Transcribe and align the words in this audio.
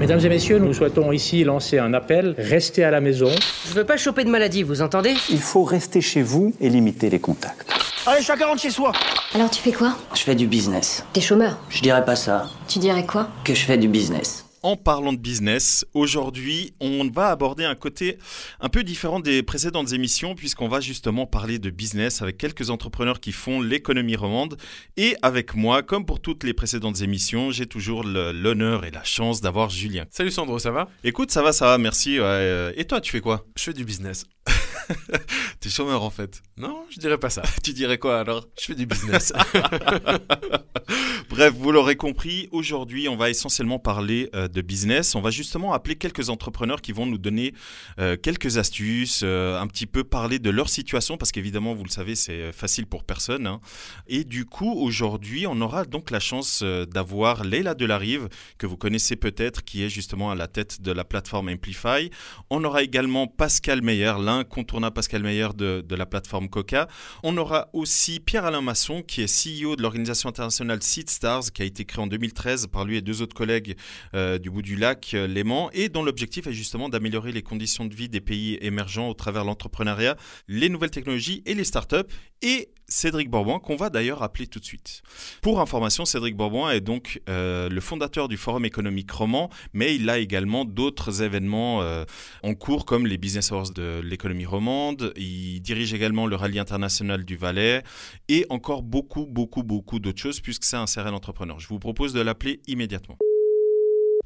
Mesdames 0.00 0.20
et 0.20 0.28
messieurs, 0.28 0.58
nous 0.58 0.72
souhaitons 0.74 1.12
ici 1.12 1.42
lancer 1.44 1.78
un 1.78 1.94
appel. 1.94 2.34
Restez 2.38 2.84
à 2.84 2.90
la 2.90 3.00
maison. 3.00 3.30
Je 3.68 3.74
veux 3.74 3.84
pas 3.84 3.96
choper 3.96 4.24
de 4.24 4.30
maladie, 4.30 4.62
vous 4.62 4.82
entendez? 4.82 5.14
Il 5.30 5.40
faut 5.40 5.64
rester 5.64 6.00
chez 6.00 6.22
vous 6.22 6.54
et 6.60 6.68
limiter 6.68 7.10
les 7.10 7.18
contacts. 7.18 7.70
Allez, 8.06 8.22
chacun 8.22 8.46
rentre 8.46 8.62
chez 8.62 8.70
soi. 8.70 8.92
Alors 9.34 9.50
tu 9.50 9.60
fais 9.60 9.72
quoi? 9.72 9.96
Je 10.14 10.22
fais 10.22 10.34
du 10.34 10.46
business. 10.46 11.04
T'es 11.12 11.20
chômeur? 11.20 11.58
Je 11.68 11.82
dirais 11.82 12.04
pas 12.04 12.16
ça. 12.16 12.46
Tu 12.68 12.78
dirais 12.78 13.04
quoi? 13.04 13.28
Que 13.44 13.54
je 13.54 13.64
fais 13.64 13.76
du 13.78 13.88
business. 13.88 14.45
En 14.62 14.76
parlant 14.76 15.12
de 15.12 15.18
business, 15.18 15.86
aujourd'hui, 15.94 16.74
on 16.80 17.08
va 17.08 17.28
aborder 17.28 17.64
un 17.64 17.74
côté 17.74 18.18
un 18.60 18.68
peu 18.68 18.82
différent 18.82 19.20
des 19.20 19.42
précédentes 19.42 19.92
émissions 19.92 20.34
puisqu'on 20.34 20.66
va 20.68 20.80
justement 20.80 21.26
parler 21.26 21.58
de 21.58 21.70
business 21.70 22.20
avec 22.22 22.36
quelques 22.36 22.70
entrepreneurs 22.70 23.20
qui 23.20 23.32
font 23.32 23.60
l'économie 23.60 24.16
romande. 24.16 24.56
Et 24.96 25.16
avec 25.22 25.54
moi, 25.54 25.82
comme 25.82 26.04
pour 26.04 26.20
toutes 26.20 26.42
les 26.42 26.54
précédentes 26.54 27.00
émissions, 27.00 27.50
j'ai 27.50 27.66
toujours 27.66 28.02
l'honneur 28.04 28.84
et 28.84 28.90
la 28.90 29.04
chance 29.04 29.40
d'avoir 29.40 29.70
Julien. 29.70 30.04
Salut 30.10 30.30
Sandro, 30.30 30.58
ça 30.58 30.70
va? 30.70 30.88
Écoute, 31.04 31.30
ça 31.30 31.42
va, 31.42 31.52
ça 31.52 31.66
va, 31.66 31.78
merci. 31.78 32.18
ouais, 32.18 32.24
euh, 32.24 32.72
Et 32.76 32.86
toi, 32.86 33.00
tu 33.00 33.12
fais 33.12 33.20
quoi? 33.20 33.46
Je 33.56 33.62
fais 33.62 33.72
du 33.72 33.84
business. 33.84 34.24
T'es 35.60 35.68
chômeur 35.68 36.02
en 36.02 36.10
fait. 36.10 36.42
Non, 36.56 36.84
je 36.90 36.98
dirais 37.00 37.18
pas 37.18 37.30
ça. 37.30 37.42
Tu 37.62 37.72
dirais 37.72 37.98
quoi 37.98 38.20
alors? 38.20 38.46
Je 38.60 38.66
fais 38.66 38.74
du 38.74 38.86
business. 38.86 39.32
Bref, 41.28 41.52
vous 41.54 41.72
l'aurez 41.72 41.96
compris, 41.96 42.48
aujourd'hui, 42.52 43.08
on 43.08 43.16
va 43.16 43.28
essentiellement 43.28 43.78
parler 43.80 44.30
euh, 44.34 44.46
de 44.46 44.60
business. 44.62 45.14
On 45.16 45.20
va 45.20 45.30
justement 45.30 45.72
appeler 45.72 45.96
quelques 45.96 46.30
entrepreneurs 46.30 46.80
qui 46.80 46.92
vont 46.92 47.04
nous 47.06 47.18
donner 47.18 47.52
euh, 47.98 48.16
quelques 48.16 48.58
astuces, 48.58 49.22
euh, 49.24 49.60
un 49.60 49.66
petit 49.66 49.86
peu 49.86 50.04
parler 50.04 50.38
de 50.38 50.50
leur 50.50 50.68
situation, 50.68 51.16
parce 51.16 51.32
qu'évidemment, 51.32 51.74
vous 51.74 51.82
le 51.84 51.90
savez, 51.90 52.14
c'est 52.14 52.52
facile 52.52 52.86
pour 52.86 53.02
personne. 53.04 53.46
hein. 53.46 53.60
Et 54.06 54.22
du 54.24 54.44
coup, 54.44 54.72
aujourd'hui, 54.72 55.46
on 55.46 55.60
aura 55.60 55.84
donc 55.84 56.10
la 56.10 56.20
chance 56.20 56.62
d'avoir 56.62 57.42
Leila 57.44 57.74
Delarive, 57.74 58.28
que 58.56 58.66
vous 58.66 58.76
connaissez 58.76 59.16
peut-être, 59.16 59.64
qui 59.64 59.82
est 59.82 59.90
justement 59.90 60.30
à 60.30 60.34
la 60.36 60.46
tête 60.46 60.80
de 60.80 60.92
la 60.92 61.04
plateforme 61.04 61.48
Amplify. 61.48 62.10
On 62.50 62.62
aura 62.64 62.82
également 62.82 63.26
Pascal 63.26 63.82
Meyer, 63.82 64.14
l'incontournable 64.38 64.94
Pascal 64.94 65.22
Meyer 65.22 65.48
de, 65.54 65.84
de 65.86 65.94
la 65.94 66.06
plateforme 66.06 66.48
Coca. 66.48 66.88
On 67.22 67.36
aura 67.36 67.68
aussi 67.72 68.20
Pierre-Alain 68.20 68.60
Masson, 68.60 69.02
qui 69.02 69.22
est 69.22 69.26
CEO 69.26 69.76
de 69.76 69.82
l'organisation 69.82 70.28
internationale 70.28 70.82
Seed 70.82 71.10
Stars, 71.10 71.52
qui 71.52 71.62
a 71.62 71.64
été 71.64 71.84
créée 71.84 72.02
en 72.02 72.06
2013 72.06 72.68
par 72.68 72.84
lui 72.84 72.96
et 72.96 73.02
deux 73.02 73.22
autres 73.22 73.34
collègues 73.34 73.76
euh, 74.14 74.38
du 74.38 74.50
bout 74.50 74.62
du 74.62 74.76
lac 74.76 75.12
euh, 75.14 75.26
Léman, 75.26 75.70
et 75.72 75.88
dont 75.88 76.02
l'objectif 76.02 76.46
est 76.46 76.52
justement 76.52 76.88
d'améliorer 76.88 77.32
les 77.32 77.42
conditions 77.42 77.84
de 77.84 77.94
vie 77.94 78.08
des 78.08 78.20
pays 78.20 78.58
émergents 78.60 79.08
au 79.08 79.14
travers 79.14 79.44
l'entrepreneuriat, 79.44 80.16
les 80.48 80.68
nouvelles 80.68 80.90
technologies 80.90 81.42
et 81.46 81.54
les 81.54 81.64
startups. 81.64 81.96
Et 82.42 82.70
Cédric 82.88 83.30
Bourbon, 83.30 83.58
qu'on 83.58 83.76
va 83.76 83.90
d'ailleurs 83.90 84.22
appeler 84.22 84.46
tout 84.46 84.60
de 84.60 84.64
suite. 84.64 85.02
Pour 85.42 85.60
information, 85.60 86.04
Cédric 86.04 86.36
Bourbon 86.36 86.68
est 86.68 86.80
donc 86.80 87.20
euh, 87.28 87.68
le 87.68 87.80
fondateur 87.80 88.28
du 88.28 88.36
Forum 88.36 88.64
économique 88.64 89.10
roman, 89.10 89.50
mais 89.72 89.96
il 89.96 90.08
a 90.08 90.18
également 90.18 90.64
d'autres 90.64 91.22
événements 91.22 91.82
euh, 91.82 92.04
en 92.42 92.54
cours 92.54 92.86
comme 92.86 93.06
les 93.06 93.18
Business 93.18 93.50
Awards 93.52 93.70
de 93.70 94.00
l'économie 94.04 94.46
romande. 94.46 95.12
Il 95.16 95.60
dirige 95.60 95.94
également 95.94 96.26
le 96.26 96.36
Rallye 96.36 96.58
international 96.58 97.24
du 97.24 97.36
Valais 97.36 97.82
et 98.28 98.46
encore 98.50 98.82
beaucoup, 98.82 99.26
beaucoup, 99.26 99.62
beaucoup 99.62 99.98
d'autres 99.98 100.20
choses 100.20 100.40
puisque 100.40 100.64
c'est 100.64 100.76
un 100.76 100.86
serial 100.86 101.14
entrepreneur. 101.14 101.58
Je 101.58 101.68
vous 101.68 101.78
propose 101.78 102.12
de 102.12 102.20
l'appeler 102.20 102.60
immédiatement. 102.66 103.18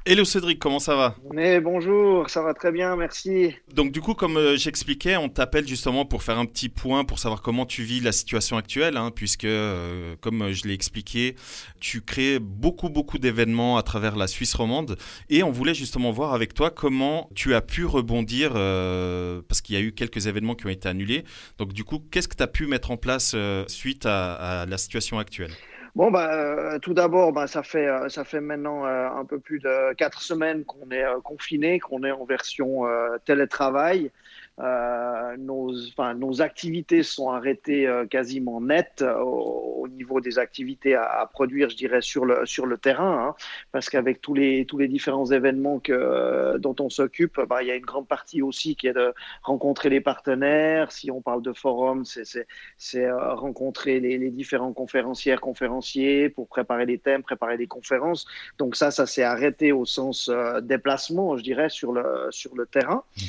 Hello 0.06 0.24
Cédric, 0.24 0.58
comment 0.58 0.78
ça 0.78 0.96
va 0.96 1.14
Mais 1.34 1.60
bonjour, 1.60 2.30
ça 2.30 2.40
va 2.40 2.54
très 2.54 2.72
bien, 2.72 2.96
merci. 2.96 3.54
Donc 3.74 3.92
du 3.92 4.00
coup, 4.00 4.14
comme 4.14 4.38
euh, 4.38 4.56
j'expliquais, 4.56 5.18
on 5.18 5.28
t'appelle 5.28 5.68
justement 5.68 6.06
pour 6.06 6.22
faire 6.22 6.38
un 6.38 6.46
petit 6.46 6.70
point, 6.70 7.04
pour 7.04 7.18
savoir 7.18 7.42
comment 7.42 7.66
tu 7.66 7.82
vis 7.82 8.00
la 8.00 8.10
situation 8.10 8.56
actuelle, 8.56 8.96
hein, 8.96 9.10
puisque, 9.14 9.44
euh, 9.44 10.16
comme 10.22 10.40
euh, 10.40 10.52
je 10.54 10.66
l'ai 10.66 10.72
expliqué, 10.72 11.36
tu 11.80 12.00
crées 12.00 12.38
beaucoup, 12.38 12.88
beaucoup 12.88 13.18
d'événements 13.18 13.76
à 13.76 13.82
travers 13.82 14.16
la 14.16 14.26
Suisse 14.26 14.54
romande, 14.54 14.96
et 15.28 15.42
on 15.42 15.50
voulait 15.50 15.74
justement 15.74 16.12
voir 16.12 16.32
avec 16.32 16.54
toi 16.54 16.70
comment 16.70 17.28
tu 17.34 17.54
as 17.54 17.60
pu 17.60 17.84
rebondir, 17.84 18.52
euh, 18.54 19.42
parce 19.48 19.60
qu'il 19.60 19.74
y 19.74 19.78
a 19.78 19.82
eu 19.82 19.92
quelques 19.92 20.26
événements 20.26 20.54
qui 20.54 20.64
ont 20.64 20.70
été 20.70 20.88
annulés. 20.88 21.24
Donc 21.58 21.74
du 21.74 21.84
coup, 21.84 22.02
qu'est-ce 22.10 22.26
que 22.26 22.36
tu 22.36 22.42
as 22.42 22.48
pu 22.48 22.66
mettre 22.66 22.90
en 22.90 22.96
place 22.96 23.32
euh, 23.34 23.64
suite 23.68 24.06
à, 24.06 24.62
à 24.62 24.66
la 24.66 24.78
situation 24.78 25.18
actuelle? 25.18 25.52
Bon, 25.96 26.10
bah, 26.10 26.32
euh, 26.32 26.78
tout 26.78 26.94
d'abord, 26.94 27.32
bah, 27.32 27.46
ça 27.46 27.62
fait 27.62 27.86
euh, 27.86 28.08
ça 28.08 28.24
fait 28.24 28.40
maintenant 28.40 28.86
euh, 28.86 29.08
un 29.08 29.24
peu 29.24 29.40
plus 29.40 29.58
de 29.58 29.92
quatre 29.94 30.22
semaines 30.22 30.64
qu'on 30.64 30.90
est 30.90 31.04
confiné, 31.24 31.80
qu'on 31.80 32.04
est 32.04 32.12
en 32.12 32.24
version 32.24 32.84
télétravail. 33.24 34.10
Euh, 34.60 35.36
nos, 35.38 35.72
enfin, 35.88 36.14
nos 36.14 36.42
activités 36.42 37.02
sont 37.02 37.30
arrêtées 37.30 37.86
euh, 37.86 38.06
quasiment 38.06 38.60
nettes 38.60 39.02
euh, 39.02 39.18
au, 39.20 39.82
au 39.82 39.88
niveau 39.88 40.20
des 40.20 40.38
activités 40.38 40.94
à, 40.94 41.04
à, 41.04 41.26
produire, 41.26 41.70
je 41.70 41.76
dirais, 41.76 42.02
sur 42.02 42.24
le, 42.26 42.44
sur 42.44 42.66
le 42.66 42.76
terrain, 42.76 43.28
hein, 43.28 43.34
parce 43.72 43.88
qu'avec 43.88 44.20
tous 44.20 44.34
les, 44.34 44.66
tous 44.66 44.76
les 44.76 44.88
différents 44.88 45.26
événements 45.26 45.78
que, 45.78 45.92
euh, 45.92 46.58
dont 46.58 46.76
on 46.80 46.90
s'occupe, 46.90 47.40
bah, 47.48 47.62
il 47.62 47.68
y 47.68 47.70
a 47.70 47.74
une 47.76 47.86
grande 47.86 48.06
partie 48.06 48.42
aussi 48.42 48.76
qui 48.76 48.86
est 48.86 48.92
de 48.92 49.14
rencontrer 49.42 49.88
les 49.88 50.00
partenaires. 50.00 50.92
Si 50.92 51.10
on 51.10 51.22
parle 51.22 51.42
de 51.42 51.52
forum, 51.52 52.04
c'est 52.04 53.04
euh, 53.06 53.34
rencontrer 53.34 54.00
les, 54.00 54.18
les 54.18 54.30
différents 54.30 54.72
conférencières, 54.72 55.40
conférenciers 55.40 56.28
pour 56.28 56.48
préparer 56.48 56.84
les 56.84 56.98
thèmes, 56.98 57.22
préparer 57.22 57.56
des 57.56 57.66
conférences. 57.66 58.26
Donc 58.58 58.76
ça, 58.76 58.90
ça 58.90 59.06
s'est 59.06 59.22
arrêté 59.22 59.72
au 59.72 59.86
sens 59.86 60.28
euh, 60.28 60.60
déplacement, 60.60 61.36
je 61.38 61.42
dirais, 61.42 61.70
sur 61.70 61.92
le, 61.92 62.26
sur 62.30 62.54
le 62.56 62.66
terrain. 62.66 63.04
Mmh. 63.16 63.22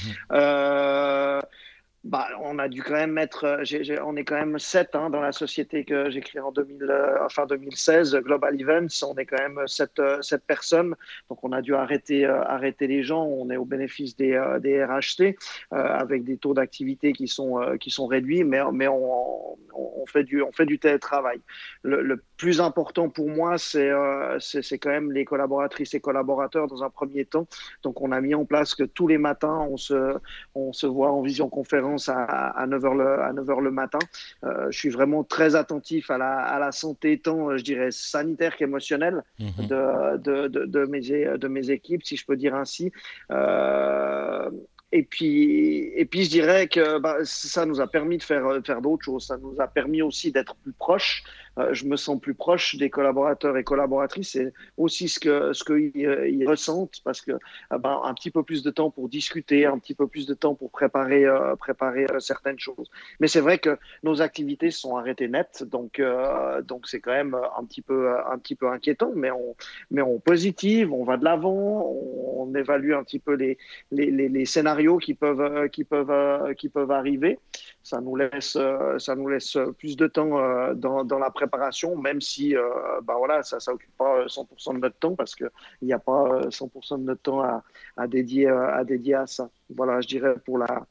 Euh, 1.22 1.42
bah, 2.04 2.28
on 2.42 2.58
a 2.58 2.68
dû 2.68 2.82
quand 2.82 2.96
même 2.96 3.12
mettre, 3.12 3.62
ai, 3.72 4.02
on 4.02 4.16
est 4.16 4.24
quand 4.24 4.36
même 4.36 4.58
sept 4.58 4.96
hein, 4.96 5.12
dans 5.12 5.22
la 5.22 5.32
société 5.32 5.86
que 5.86 6.10
j'ai 6.10 6.22
créée 6.22 6.42
en 6.42 6.52
2000, 6.52 6.82
euh, 6.82 7.24
enfin 7.24 7.46
2016, 7.46 8.16
Global 8.24 8.60
Events, 8.60 9.04
on 9.04 9.16
est 9.18 9.28
quand 9.28 9.38
même 9.38 9.68
sept, 9.68 10.00
euh, 10.00 10.20
sept 10.24 10.44
personnes, 10.44 10.96
donc 11.30 11.44
on 11.44 11.52
a 11.52 11.62
dû 11.62 11.76
arrêter, 11.76 12.26
euh, 12.26 12.42
arrêter 12.44 12.88
les 12.88 13.04
gens, 13.04 13.24
on 13.24 13.52
est 13.52 13.58
au 13.58 13.66
bénéfice 13.66 14.16
des, 14.16 14.34
euh, 14.34 14.60
des 14.60 14.84
RHT 14.84 15.36
avec 15.70 16.24
des 16.24 16.38
taux 16.38 16.56
d'activité 16.56 17.14
qui 17.14 17.28
sont, 17.28 17.62
euh, 17.62 17.78
qui 17.78 17.92
sont 17.92 18.08
réduits, 18.08 18.44
mais, 18.44 18.62
mais 18.74 18.88
on, 18.88 19.58
fait 20.08 20.24
du, 20.24 20.42
on 20.42 20.52
fait 20.52 20.66
du 20.66 20.80
télétravail. 20.80 21.40
Plus 22.42 22.60
important 22.60 23.08
pour 23.10 23.30
moi, 23.30 23.58
c'est 23.58 23.90
euh, 23.90 24.40
quand 24.82 24.90
même 24.90 25.12
les 25.12 25.26
collaboratrices 25.26 25.94
et 25.94 26.00
collaborateurs 26.00 26.68
dans 26.68 26.84
un 26.84 26.90
premier 26.90 27.26
temps, 27.26 27.48
donc 27.84 28.02
on 28.02 28.12
a 28.12 28.20
mis 28.20 28.34
en 28.36 28.46
place 28.46 28.74
que 28.76 28.84
tous 28.84 29.08
les 29.08 29.18
matins, 29.20 29.60
on 29.70 29.78
se, 29.78 30.18
on 30.56 30.74
se 30.74 30.88
voit 30.88 31.12
en 31.12 31.22
visioconférence 31.22 32.10
à, 32.10 32.24
à 32.24 32.68
9h 32.68 32.98
le, 32.98 33.22
à 33.22 33.32
9 33.34 33.50
heures 33.50 33.62
le 33.62 33.72
matin. 33.72 34.00
Euh, 34.44 34.72
je 34.72 34.78
suis 34.78 34.90
vraiment 34.90 35.24
très 35.24 35.56
attentif 35.56 36.10
à 36.10 36.18
la, 36.18 36.40
à 36.40 36.58
la 36.60 36.72
santé, 36.72 37.20
tant 37.20 37.56
je 37.56 37.64
dirais 37.64 37.92
sanitaire 37.92 38.56
qu'émotionnelle 38.58 39.22
Mhm. 39.40 39.48
mmh. 39.58 39.68
de, 39.68 40.18
de, 40.18 40.48
de, 40.48 40.66
de, 40.66 40.86
mes, 40.86 41.02
de 41.02 41.48
mes 41.48 41.70
équipes, 41.70 42.04
si 42.04 42.16
je 42.16 42.26
peux 42.26 42.36
dire 42.38 42.56
ainsi. 42.56 42.92
Euh, 43.32 44.50
et 44.94 45.04
puis, 45.04 45.90
et 45.96 46.06
puis, 46.06 46.26
je 46.26 46.30
dirais 46.30 46.68
que 46.68 47.00
bah, 47.00 47.18
ça 47.24 47.66
nous 47.66 47.80
a 47.80 47.88
permis 47.88 48.18
de 48.18 48.24
faire, 48.24 48.44
faire 48.66 48.82
d'autres 48.82 49.06
choses. 49.06 49.26
Ça 49.28 49.38
nous 49.38 49.56
a 49.60 49.68
permis 49.68 50.02
aussi 50.02 50.34
d'être 50.34 50.54
plus 50.56 50.74
proches. 50.74 51.24
Euh, 51.58 51.74
je 51.74 51.86
me 51.86 51.98
sens 51.98 52.20
plus 52.20 52.34
proche 52.34 52.76
des 52.76 52.90
collaborateurs 52.90 53.58
et 53.58 53.64
collaboratrices. 53.64 54.32
C'est 54.32 54.54
aussi 54.78 55.10
ce 55.10 55.20
que 55.20 55.54
ce 55.54 55.64
qu'ils 55.64 56.08
euh, 56.08 56.28
ils 56.28 56.48
ressentent 56.48 57.02
parce 57.04 57.22
que 57.22 57.34
bah, 57.70 58.02
un 58.04 58.14
petit 58.14 58.32
peu 58.32 58.44
plus 58.44 58.64
de 58.64 58.70
temps 58.70 58.90
pour 58.90 59.10
discuter, 59.10 59.66
un 59.66 59.78
petit 59.78 59.94
peu 59.94 60.08
plus 60.08 60.26
de 60.26 60.34
temps 60.34 60.56
pour 60.56 60.72
préparer 60.72 61.26
préparer 61.60 62.08
certaines 62.20 62.60
choses. 62.60 62.90
Mais 63.20 63.28
c'est 63.28 63.42
vrai 63.42 63.58
que 63.58 63.78
nos 64.04 64.22
activités 64.22 64.72
sont 64.72 64.96
arrêtées 64.96 65.28
net, 65.28 65.64
donc 65.64 66.02
donc 66.64 66.88
c'est 66.88 67.00
quand 67.00 67.12
même 67.12 67.36
un 67.58 67.66
petit 67.66 67.82
peu 67.82 68.10
un 68.10 68.38
petit 68.38 68.56
peu 68.56 68.70
inquiétant. 68.70 69.12
Mais 69.16 69.32
on 69.32 69.56
mais 69.90 70.02
on 70.02 70.20
positive, 70.20 70.94
on 70.94 71.04
va 71.04 71.18
de 71.18 71.26
l'avant, 71.26 71.52
on, 71.52 72.44
on, 72.44 72.56
évalue 72.56 72.94
un 72.94 73.04
petit 73.04 73.20
peu 73.20 73.34
les 73.34 73.58
les, 73.92 74.10
les, 74.12 74.30
les 74.30 74.46
scénarios 74.46 74.98
qui 74.98 75.14
peuvent 75.14 75.70
qui 75.70 75.84
peuvent 75.84 76.54
qui 76.56 76.70
peuvent 76.70 76.92
arriver. 76.92 77.40
Ça 77.84 78.00
nous 78.00 78.16
laisse 78.16 78.58
ça 78.98 79.16
nous 79.16 79.28
laisse 79.28 79.58
plus 79.80 79.96
de 79.98 80.08
temps 80.08 80.38
euh, 80.38 80.74
dans 80.74 81.04
dans 81.04 81.20
la 81.20 81.32
préparation, 81.32 81.98
même 81.98 82.22
si 82.22 82.56
euh, 82.56 82.70
bah 83.04 83.16
voilà, 83.18 83.44
ça 83.44 83.58
ne 83.58 83.74
occupe 83.74 83.96
pas 83.98 84.26
100% 84.26 84.76
de 84.76 84.80
notre 84.80 84.98
temps 84.98 85.16
parce 85.16 85.36
qu'il 85.36 85.50
n'y 85.82 85.94
a 85.94 86.00
pas 86.00 86.42
100% 86.50 87.00
de 87.00 87.04
notre 87.04 87.22
temps 87.22 87.42
à, 87.42 87.64
à, 87.98 88.08
dédier, 88.08 88.48
à 88.48 88.84
dédier 88.84 89.16
à 89.16 89.28
ça. 89.28 89.50
Voilà, 89.76 90.00
je 90.02 90.08
dirais 90.08 90.36
pour 90.46 90.58
la, 90.58 90.86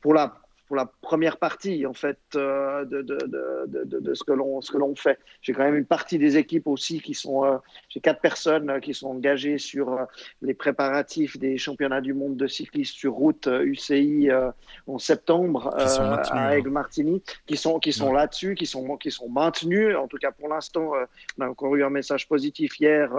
pour 0.00 0.12
la, 0.12 0.43
pour 0.66 0.76
la 0.76 0.86
première 0.86 1.36
partie 1.36 1.84
en 1.86 1.92
fait 1.92 2.18
euh, 2.36 2.84
de, 2.84 3.02
de, 3.02 3.18
de, 3.26 3.84
de, 3.84 4.00
de 4.00 4.14
ce 4.14 4.24
que 4.24 4.32
l'on 4.32 4.60
ce 4.62 4.72
que 4.72 4.78
l'on 4.78 4.94
fait. 4.94 5.18
J'ai 5.42 5.52
quand 5.52 5.64
même 5.64 5.76
une 5.76 5.84
partie 5.84 6.18
des 6.18 6.36
équipes 6.36 6.66
aussi 6.66 7.00
qui 7.00 7.14
sont 7.14 7.44
euh, 7.44 7.58
j'ai 7.88 8.00
quatre 8.00 8.20
personnes 8.20 8.70
euh, 8.70 8.80
qui 8.80 8.94
sont 8.94 9.08
engagées 9.08 9.58
sur 9.58 10.06
les 10.40 10.54
préparatifs 10.54 11.38
des 11.38 11.58
championnats 11.58 12.00
du 12.00 12.14
monde 12.14 12.36
de 12.36 12.46
cyclisme 12.46 12.94
sur 12.94 13.12
route 13.12 13.46
UCI 13.46 14.30
euh, 14.30 14.50
en 14.86 14.98
septembre 14.98 15.74
à 15.76 16.56
Aigle-Martigny 16.56 17.22
qui 17.46 17.56
sont 17.56 17.78
qui 17.78 17.92
sont 17.92 18.08
ouais. 18.08 18.14
là-dessus 18.14 18.54
qui 18.54 18.66
sont 18.66 18.96
qui 18.96 19.10
sont 19.10 19.28
maintenus 19.28 19.96
en 19.96 20.08
tout 20.08 20.18
cas 20.18 20.32
pour 20.32 20.48
l'instant 20.48 20.92
on 21.38 21.42
a 21.42 21.48
encore 21.48 21.76
eu 21.76 21.84
un 21.84 21.90
message 21.90 22.26
positif 22.26 22.78
hier 22.80 23.10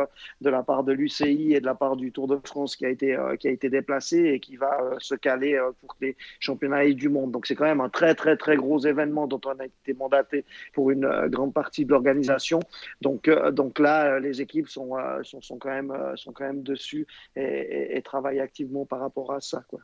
de 0.42 0.50
la 0.50 0.64
part 0.64 0.84
de 0.84 0.94
l'UCI 0.94 1.54
et 1.54 1.60
de 1.60 1.66
la 1.66 1.76
part 1.76 1.96
du 1.96 2.12
Tour 2.12 2.28
de 2.28 2.40
France 2.44 2.76
qui 2.76 2.86
a 2.86 2.90
été 2.90 3.18
qui 3.40 3.48
a 3.48 3.52
été 3.52 3.70
déplacé 3.70 4.18
et 4.18 4.40
qui 4.40 4.56
va 4.56 4.78
se 5.00 5.16
caler 5.16 5.60
pour 5.82 5.96
les 6.02 6.16
championnats 6.40 6.86
du 6.94 7.10
monde 7.10 7.35
Donc 7.36 7.48
c'est 7.48 7.56
quand 7.56 7.66
même 7.66 7.82
un 7.82 7.90
très 7.90 8.16
très 8.16 8.38
très 8.38 8.56
gros 8.56 8.80
événement 8.80 9.28
dont 9.28 9.42
on 9.44 9.60
a 9.60 9.66
été 9.66 9.94
mandaté 9.94 10.46
pour 10.72 10.90
une 10.90 11.04
euh, 11.04 11.28
grande 11.28 11.54
partie 11.54 11.84
de 11.84 11.92
l'organisation. 11.92 12.62
Donc 13.02 13.28
euh, 13.28 13.52
donc 13.52 13.78
là, 13.80 14.22
les 14.22 14.40
équipes 14.40 14.70
sont, 14.70 14.92
sont, 15.24 15.58
quand 15.58 15.70
même 15.70 15.94
sont 16.16 16.32
quand 16.32 16.46
même 16.46 16.64
dessus 16.64 17.06
et, 17.36 17.98
et, 17.98 18.02
travaillent 18.02 18.40
activement 18.40 18.86
par 18.86 19.02
rapport 19.02 19.34
à 19.34 19.42
ça. 19.42 19.66
Quoi. 19.68 19.82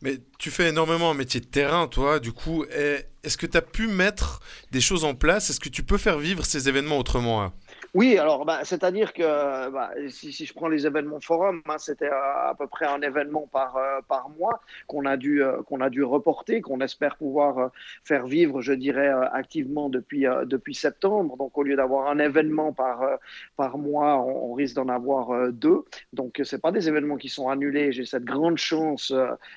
Mais 0.00 0.16
tu 0.38 0.50
fais 0.50 0.70
énormément 0.70 1.10
un 1.10 1.14
métier 1.14 1.40
de 1.40 1.46
terrain, 1.46 1.88
toi, 1.88 2.20
du 2.20 2.32
coup. 2.32 2.64
Est-ce 2.64 3.36
que 3.36 3.44
tu 3.44 3.58
as 3.58 3.62
pu 3.62 3.86
mettre 3.86 4.40
des 4.70 4.80
choses 4.80 5.04
en 5.04 5.14
place? 5.14 5.50
Est-ce 5.50 5.60
que 5.60 5.68
tu 5.68 5.82
peux 5.82 5.98
faire 5.98 6.18
vivre 6.18 6.46
ces 6.46 6.70
événements 6.70 6.96
autrement 6.96 7.42
hein? 7.42 7.52
Oui, 7.98 8.16
alors 8.16 8.44
bah, 8.44 8.60
c'est-à-dire 8.62 9.12
que 9.12 9.70
bah, 9.70 9.90
si, 10.08 10.30
je 10.30 10.54
prends 10.54 10.68
les 10.68 10.86
événements 10.86 11.18
forum, 11.18 11.62
hein, 11.68 11.78
c'était 11.78 12.06
à, 12.06 12.54
peu 12.56 12.68
près 12.68 12.86
un 12.86 13.00
événement 13.02 13.48
par, 13.50 13.76
euh, 13.76 13.98
mois 14.38 14.60
qu'on 14.86 15.04
a, 15.04 15.16
dû, 15.16 15.42
euh, 15.42 15.62
qu'on 15.64 15.80
a 15.80 15.90
dû 15.90 16.04
reporter, 16.04 16.60
qu'on 16.60 16.80
espère 16.80 17.16
pouvoir 17.16 17.58
euh, 17.58 17.68
faire 18.04 18.28
vivre, 18.28 18.62
je 18.62 18.72
dirais, 18.72 19.10
activement 19.32 19.88
depuis, 19.88 20.26
depuis 20.44 20.76
septembre. 20.76 21.36
Donc 21.38 21.58
au 21.58 21.64
lieu 21.64 21.74
d'avoir 21.74 22.08
un 22.08 22.20
événement 22.20 22.72
par, 22.72 23.04
par 23.56 23.78
mois, 23.78 24.18
on, 24.24 24.52
risque 24.52 24.76
d'en 24.76 24.88
avoir 24.88 25.50
deux. 25.50 25.82
Donc 26.12 26.40
ce 26.44 26.54
pas 26.54 26.70
des 26.70 26.86
événements 26.88 27.16
qui 27.16 27.28
sont 27.28 27.48
annulés. 27.48 27.90
J'ai 27.90 28.04
cette 28.04 28.24
grande 28.24 28.58
chance 28.58 29.12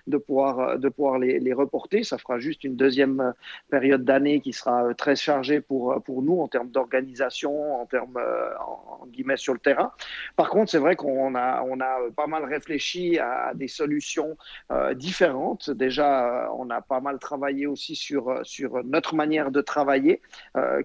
de 0.07 0.17
pouvoir, 0.17 0.79
de 0.79 0.89
pouvoir 0.89 1.19
les, 1.19 1.39
les, 1.39 1.53
reporter. 1.53 2.03
Ça 2.03 2.17
fera 2.17 2.39
juste 2.39 2.63
une 2.63 2.75
deuxième 2.75 3.35
période 3.69 4.03
d'année 4.03 4.41
qui 4.41 4.51
sera 4.51 4.95
très 4.95 5.15
chargée 5.15 5.61
pour, 5.61 6.01
pour 6.03 6.23
nous 6.23 6.39
en 6.39 6.47
termes 6.47 6.71
d'organisation, 6.71 7.79
en 7.79 7.85
termes 7.85 8.17
euh, 8.31 8.53
en, 8.59 9.07
guillemets 9.07 9.37
sur 9.37 9.53
le 9.53 9.59
terrain. 9.59 9.91
Par 10.35 10.49
contre, 10.49 10.71
c'est 10.71 10.77
vrai 10.77 10.95
qu'on 10.95 11.35
a, 11.35 11.63
on 11.63 11.79
a 11.81 11.97
pas 12.15 12.27
mal 12.27 12.45
réfléchi 12.45 13.19
à 13.19 13.51
des 13.55 13.67
solutions 13.67 14.37
euh, 14.71 14.93
différentes. 14.93 15.69
Déjà, 15.69 16.45
euh, 16.45 16.47
on 16.55 16.69
a 16.69 16.81
pas 16.81 17.01
mal 17.01 17.19
travaillé 17.19 17.67
aussi 17.67 17.95
sur, 17.95 18.39
sur 18.43 18.83
notre 18.85 19.15
manière 19.15 19.51
de 19.51 19.59
travailler, 19.61 20.21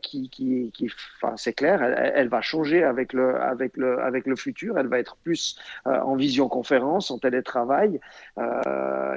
qui, 0.02 0.30
qui, 0.30 0.72
qui 0.72 0.90
c'est 1.36 1.52
clair, 1.52 1.82
elle, 1.82 2.28
va 2.28 2.40
changer 2.40 2.82
avec 2.82 3.12
le, 3.12 3.36
avec, 3.40 3.76
le, 3.76 4.00
avec 4.00 4.26
le 4.26 4.34
futur. 4.36 4.78
Elle 4.78 4.88
va 4.88 4.98
être 4.98 5.16
plus 5.16 5.58
en 5.84 6.16
visioconférence, 6.16 7.10
en 7.10 7.18
télétravail, 7.18 8.00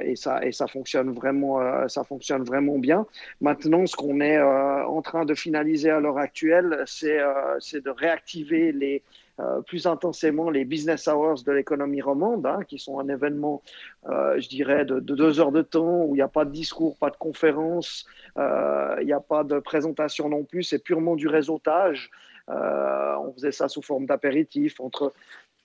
et, 0.01 0.15
ça, 0.15 0.43
et 0.43 0.51
ça, 0.51 0.67
fonctionne 0.67 1.11
vraiment, 1.11 1.87
ça 1.87 2.03
fonctionne 2.03 2.43
vraiment 2.43 2.77
bien. 2.77 3.05
Maintenant, 3.41 3.85
ce 3.85 3.95
qu'on 3.95 4.19
est 4.21 4.41
en 4.41 5.01
train 5.01 5.25
de 5.25 5.33
finaliser 5.33 5.89
à 5.89 5.99
l'heure 5.99 6.17
actuelle, 6.17 6.83
c'est, 6.85 7.19
de 7.19 7.89
réactiver 8.09 8.71
les, 8.71 9.03
euh, 9.39 9.61
plus 9.61 9.87
intensément 9.87 10.49
les 10.49 10.65
business 10.65 11.07
hours 11.07 11.43
de 11.45 11.51
l'économie 11.51 12.01
romande, 12.01 12.45
hein, 12.45 12.59
qui 12.67 12.77
sont 12.77 12.99
un 12.99 13.07
événement, 13.07 13.61
euh, 14.09 14.39
je 14.39 14.49
dirais, 14.49 14.83
de, 14.83 14.99
deux 14.99 15.39
heures 15.39 15.53
de 15.53 15.61
temps, 15.61 16.03
où 16.03 16.13
il 16.13 16.17
n'y 16.17 16.21
a 16.21 16.27
pas 16.27 16.43
de 16.43 16.51
discours, 16.51 16.97
pas 16.97 17.09
de 17.09 17.15
conférence, 17.15 18.05
euh, 18.37 18.97
il 18.99 19.05
n'y 19.05 19.13
a 19.13 19.21
pas 19.21 19.43
de 19.45 19.59
présentation 19.59 20.27
non 20.27 20.43
plus, 20.43 20.63
c'est 20.63 20.83
purement 20.83 21.15
du 21.15 21.27
réseautage. 21.27 22.09
on 22.47 23.31
faisait 23.33 23.51
ça 23.51 23.67
sous 23.69 23.81
forme 23.81 24.05
d'apéritif 24.07 24.79
entre, 24.79 25.13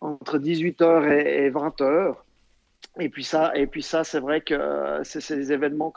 entre 0.01 0.39
18h 0.39 1.11
et, 1.11 1.51
20h. 1.51 2.15
Et 3.01 3.09
puis 3.09 3.25
ça, 3.25 3.51
et 3.57 3.67
puis 3.67 3.83
ça, 3.83 4.05
c'est 4.05 4.21
vrai 4.21 4.41
que 4.43 5.01
c'est 5.03 5.37
des 5.37 5.53
événements 5.53 5.93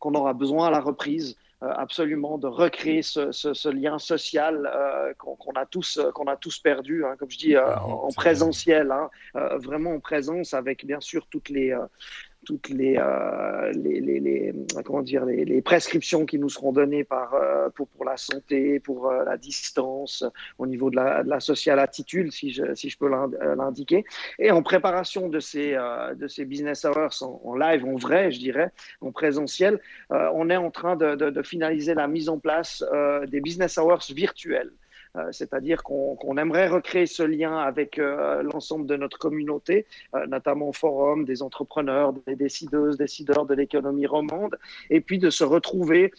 qu'on 0.00 0.14
aura 0.14 0.34
besoin 0.34 0.66
à 0.66 0.70
la 0.70 0.80
reprise. 0.80 1.36
Euh, 1.62 1.72
absolument 1.76 2.38
de 2.38 2.48
recréer 2.48 3.02
ce, 3.02 3.68
lien 3.68 3.98
social 4.00 4.68
euh, 4.74 5.12
qu'on 5.16 5.52
a 5.52 5.64
tous 5.64 6.00
qu'on 6.12 6.24
a 6.24 6.36
tous 6.36 6.58
perdu, 6.58 7.04
hein, 7.04 7.14
comme 7.16 7.30
je 7.30 7.38
dis, 7.38 7.54
euh, 7.54 7.76
en, 7.76 8.10
présentiel, 8.10 8.90
hein, 8.90 9.10
vraiment 9.58 9.92
en 9.92 10.00
présence 10.00 10.54
avec 10.54 10.84
bien 10.84 10.98
sûr 10.98 11.26
toutes 11.28 11.50
les 11.50 11.72
toutes 12.44 12.68
les, 12.68 12.96
euh, 12.98 13.72
les, 13.72 14.00
les, 14.00 14.20
les, 14.20 14.54
comment 14.84 15.02
dire, 15.02 15.24
les, 15.24 15.62
prescriptions 15.62 16.26
qui 16.26 16.38
nous 16.38 16.48
seront 16.48 16.72
données 16.72 17.04
par, 17.04 17.34
euh, 17.34 17.68
pour, 17.70 17.86
pour 17.88 18.04
la 18.04 18.16
santé, 18.16 18.80
pour 18.80 19.08
euh, 19.08 19.24
la 19.24 19.36
distance, 19.36 20.24
au 20.58 20.66
niveau 20.66 20.90
de 20.90 20.96
la, 20.96 21.22
de 21.22 21.28
la 21.28 21.40
social 21.40 21.78
attitude, 21.78 22.32
si 22.32 22.50
je, 22.50 22.74
si 22.74 22.90
je 22.90 22.98
peux 22.98 23.08
l'indiquer. 23.08 24.04
Et 24.38 24.50
en 24.50 24.62
préparation 24.62 25.28
de 25.28 25.40
ces, 25.40 25.76
de 26.16 26.28
ces 26.28 26.44
business 26.44 26.84
hours 26.84 27.22
en, 27.22 27.54
live, 27.54 27.84
en 27.84 27.96
vrai, 27.96 28.32
je 28.32 28.38
dirais, 28.38 28.70
en 29.00 29.12
présentiel, 29.12 29.80
on 30.10 30.50
est 30.50 30.56
en 30.56 30.70
train 30.70 30.96
de, 30.96 31.14
de, 31.14 31.30
de, 31.30 31.42
finaliser 31.42 31.94
la 31.94 32.08
mise 32.08 32.28
en 32.28 32.38
place 32.38 32.84
des 33.28 33.40
business 33.40 33.78
hours 33.78 34.04
virtuels. 34.14 34.72
Euh, 35.18 35.28
c'est-à-dire 35.30 35.82
qu'on 35.82 36.36
aimerait 36.38 36.68
recréer 36.68 37.04
ce 37.04 37.22
lien 37.22 37.58
avec 37.58 37.98
euh, 37.98 38.42
l'ensemble 38.42 38.86
de 38.86 38.96
notre 38.96 39.18
communauté, 39.18 39.86
euh, 40.14 40.26
notamment 40.26 40.70
au 40.70 40.72
forum 40.72 41.26
des 41.26 41.42
entrepreneurs, 41.42 42.14
des 42.26 42.34
décideuses, 42.34 42.96
décideurs 42.96 43.44
de 43.44 43.54
l'économie 43.54 44.06
romande, 44.06 44.58
et 44.88 45.02
puis 45.02 45.18
de 45.18 45.28
se 45.28 45.44
retrouver, 45.44 46.12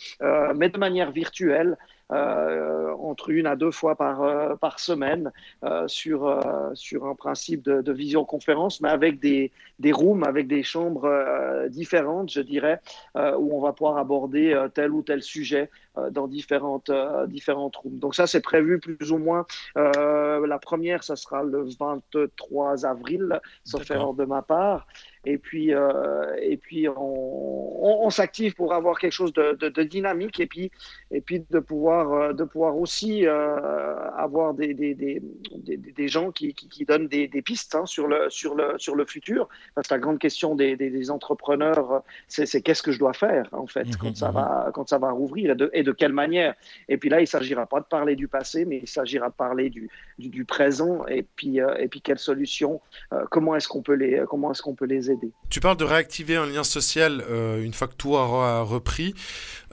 mais 0.55 0.69
de 0.69 0.77
manière 0.77 1.11
virtuelle, 1.11 1.77
entre 2.13 3.29
une 3.29 3.45
à 3.45 3.55
deux 3.55 3.71
fois 3.71 3.95
par, 3.95 4.23
euh, 4.23 4.55
par 4.55 4.79
semaine 4.79 5.31
euh, 5.63 5.87
sur, 5.87 6.41
sur 6.73 7.05
un 7.05 7.15
principe 7.15 7.63
de, 7.63 7.81
de, 7.81 7.91
visioconférence, 7.91 8.81
mais 8.81 8.89
avec 8.89 9.19
des, 9.19 9.51
des 9.79 9.91
rooms, 9.91 10.23
avec 10.23 10.47
des 10.47 10.63
chambres 10.63 11.67
différentes, 11.69 12.31
je 12.31 12.41
dirais, 12.41 12.81
où 13.15 13.55
on 13.55 13.61
va 13.61 13.73
pouvoir 13.73 13.97
aborder 13.97 14.67
tel 14.73 14.91
ou 14.91 15.01
tel 15.03 15.21
sujet 15.21 15.69
dans 16.11 16.27
différentes, 16.27 16.91
différentes 17.27 17.75
rooms. 17.75 17.99
Donc 17.99 18.15
ça, 18.15 18.25
c'est 18.27 18.41
prévu 18.41 18.79
plus 18.79 19.11
ou 19.11 19.17
moins. 19.17 19.45
la 19.75 20.59
première, 20.59 21.03
ça 21.03 21.15
sera 21.15 21.43
le 21.43 21.65
23 21.79 22.85
avril, 22.85 23.39
sauf 23.63 23.89
erreur 23.91 24.13
de 24.13 24.25
ma 24.25 24.41
part 24.41 24.87
et 25.25 25.37
puis, 25.37 25.73
euh, 25.73 26.35
et 26.41 26.57
puis 26.57 26.89
on, 26.89 28.05
on, 28.05 28.09
s'active 28.09 28.55
pour 28.55 28.73
avoir 28.73 28.99
quelque 28.99 29.13
chose 29.13 29.31
de, 29.31 29.53
de, 29.53 29.69
de, 29.69 29.83
dynamique 29.83 30.41
et 30.41 30.47
puis, 30.47 30.69
et 31.11 31.21
puis 31.21 31.45
de, 31.49 31.59
pouvoir, 31.59 32.11
euh, 32.11 32.33
de 32.33 32.43
pouvoir 32.43 32.77
aussi 32.77 33.25
euh, 33.25 34.09
avoir 34.17 34.53
des, 34.53 34.73
des, 34.73 34.93
des, 34.93 35.21
des, 35.55 36.07
gens 36.09 36.31
qui, 36.31 36.53
qui, 36.53 36.67
qui 36.67 36.83
donnent 36.83 37.07
des, 37.07 37.27
pistes 37.41 37.73
hein, 37.75 37.85
sur, 37.85 38.07
le, 38.07 38.29
sur, 38.29 38.55
le, 38.55 38.73
sur 38.77 38.95
le 38.95 39.05
futur. 39.05 39.47
Parce 39.75 39.87
que 39.87 39.93
la 39.93 39.99
grande 39.99 40.19
question 40.19 40.55
des, 40.55 40.75
des, 40.75 41.09
entrepreneurs, 41.09 42.03
c'est 42.27 42.61
qu'est-ce 42.61 42.83
que 42.83 42.91
je 42.91 42.99
dois 42.99 43.13
faire 43.13 43.47
en 43.51 43.67
fait 43.67 43.85
mmh, 43.85 43.95
quand, 43.99 44.15
ça 44.15 44.29
mmh. 44.29 44.33
va, 44.33 44.71
quand 44.73 44.89
ça 44.89 44.97
va 44.97 45.11
rouvrir 45.11 45.51
et 45.51 45.55
de, 45.55 45.69
et 45.73 45.83
de 45.83 45.91
quelle 45.91 46.13
manière. 46.13 46.53
Et 46.89 46.97
puis 46.97 47.09
là, 47.09 47.19
il 47.19 47.23
ne 47.23 47.27
s'agira 47.27 47.65
pas 47.65 47.79
de 47.79 47.85
parler 47.85 48.15
du 48.15 48.27
passé, 48.27 48.65
mais 48.65 48.79
il 48.83 48.87
s'agira 48.87 49.29
de 49.29 49.33
parler 49.33 49.69
du, 49.69 49.89
du, 50.19 50.29
du, 50.29 50.43
présent 50.43 51.05
et 51.07 51.23
puis, 51.23 51.59
et 51.79 51.87
puis 51.87 52.01
quelles 52.01 52.19
solutions, 52.19 52.81
comment 53.29 53.55
est-ce 53.55 53.67
qu'on 53.67 53.81
peut, 53.81 53.93
les, 53.93 54.23
comment 54.27 54.51
est 54.51 54.61
qu'on 54.61 54.75
peut 54.75 54.85
les 54.85 55.11
aider 55.11 55.12
tu 55.49 55.59
parles 55.59 55.77
de 55.77 55.83
réactiver 55.83 56.35
un 56.35 56.45
lien 56.45 56.63
social 56.63 57.23
euh, 57.29 57.63
une 57.63 57.73
fois 57.73 57.87
que 57.87 57.95
tout 57.95 58.15
a 58.15 58.61
repris. 58.63 59.13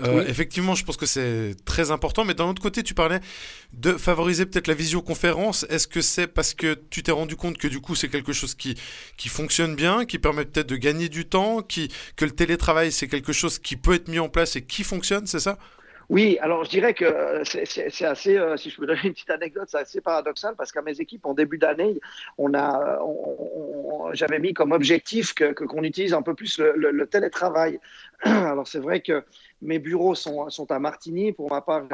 Euh, 0.02 0.24
effectivement, 0.26 0.74
je 0.74 0.84
pense 0.84 0.96
que 0.96 1.06
c'est 1.06 1.54
très 1.64 1.90
important. 1.90 2.24
Mais 2.24 2.34
d'un 2.34 2.46
autre 2.46 2.62
côté, 2.62 2.82
tu 2.82 2.94
parlais 2.94 3.20
de 3.72 3.92
favoriser 3.92 4.46
peut-être 4.46 4.66
la 4.66 4.74
visioconférence. 4.74 5.66
Est-ce 5.68 5.86
que 5.86 6.00
c'est 6.00 6.26
parce 6.26 6.54
que 6.54 6.78
tu 6.90 7.02
t'es 7.02 7.12
rendu 7.12 7.36
compte 7.36 7.58
que 7.58 7.68
du 7.68 7.80
coup, 7.80 7.94
c'est 7.94 8.08
quelque 8.08 8.32
chose 8.32 8.54
qui, 8.54 8.74
qui 9.16 9.28
fonctionne 9.28 9.74
bien, 9.74 10.04
qui 10.04 10.18
permet 10.18 10.44
peut-être 10.44 10.68
de 10.68 10.76
gagner 10.76 11.08
du 11.08 11.24
temps, 11.24 11.62
qui, 11.62 11.88
que 12.16 12.24
le 12.24 12.32
télétravail, 12.32 12.92
c'est 12.92 13.08
quelque 13.08 13.32
chose 13.32 13.58
qui 13.58 13.76
peut 13.76 13.94
être 13.94 14.08
mis 14.08 14.18
en 14.18 14.28
place 14.28 14.56
et 14.56 14.62
qui 14.62 14.84
fonctionne, 14.84 15.26
c'est 15.26 15.40
ça? 15.40 15.58
Oui, 16.10 16.38
alors 16.40 16.64
je 16.64 16.70
dirais 16.70 16.92
que 16.92 17.04
euh, 17.04 17.44
c'est 17.44 18.04
assez, 18.04 18.36
euh, 18.36 18.56
si 18.56 18.68
je 18.68 18.76
peux 18.76 18.84
donner 18.84 19.00
une 19.04 19.12
petite 19.12 19.30
anecdote, 19.30 19.68
c'est 19.68 19.78
assez 19.78 20.00
paradoxal 20.00 20.56
parce 20.56 20.72
qu'à 20.72 20.82
mes 20.82 21.00
équipes, 21.00 21.24
en 21.24 21.34
début 21.34 21.56
d'année, 21.56 22.00
on 22.36 22.52
a, 22.52 22.98
j'avais 24.12 24.40
mis 24.40 24.52
comme 24.52 24.72
objectif 24.72 25.34
que 25.34 25.52
qu'on 25.52 25.84
utilise 25.84 26.12
un 26.12 26.22
peu 26.22 26.34
plus 26.34 26.58
le 26.58 27.06
télétravail. 27.06 27.78
Alors 28.22 28.68
c'est 28.68 28.80
vrai 28.80 29.00
que 29.00 29.24
mes 29.62 29.78
bureaux 29.78 30.14
sont, 30.14 30.48
sont 30.50 30.70
à 30.70 30.78
Martigny. 30.78 31.32
Pour 31.32 31.50
ma 31.50 31.60
part, 31.60 31.84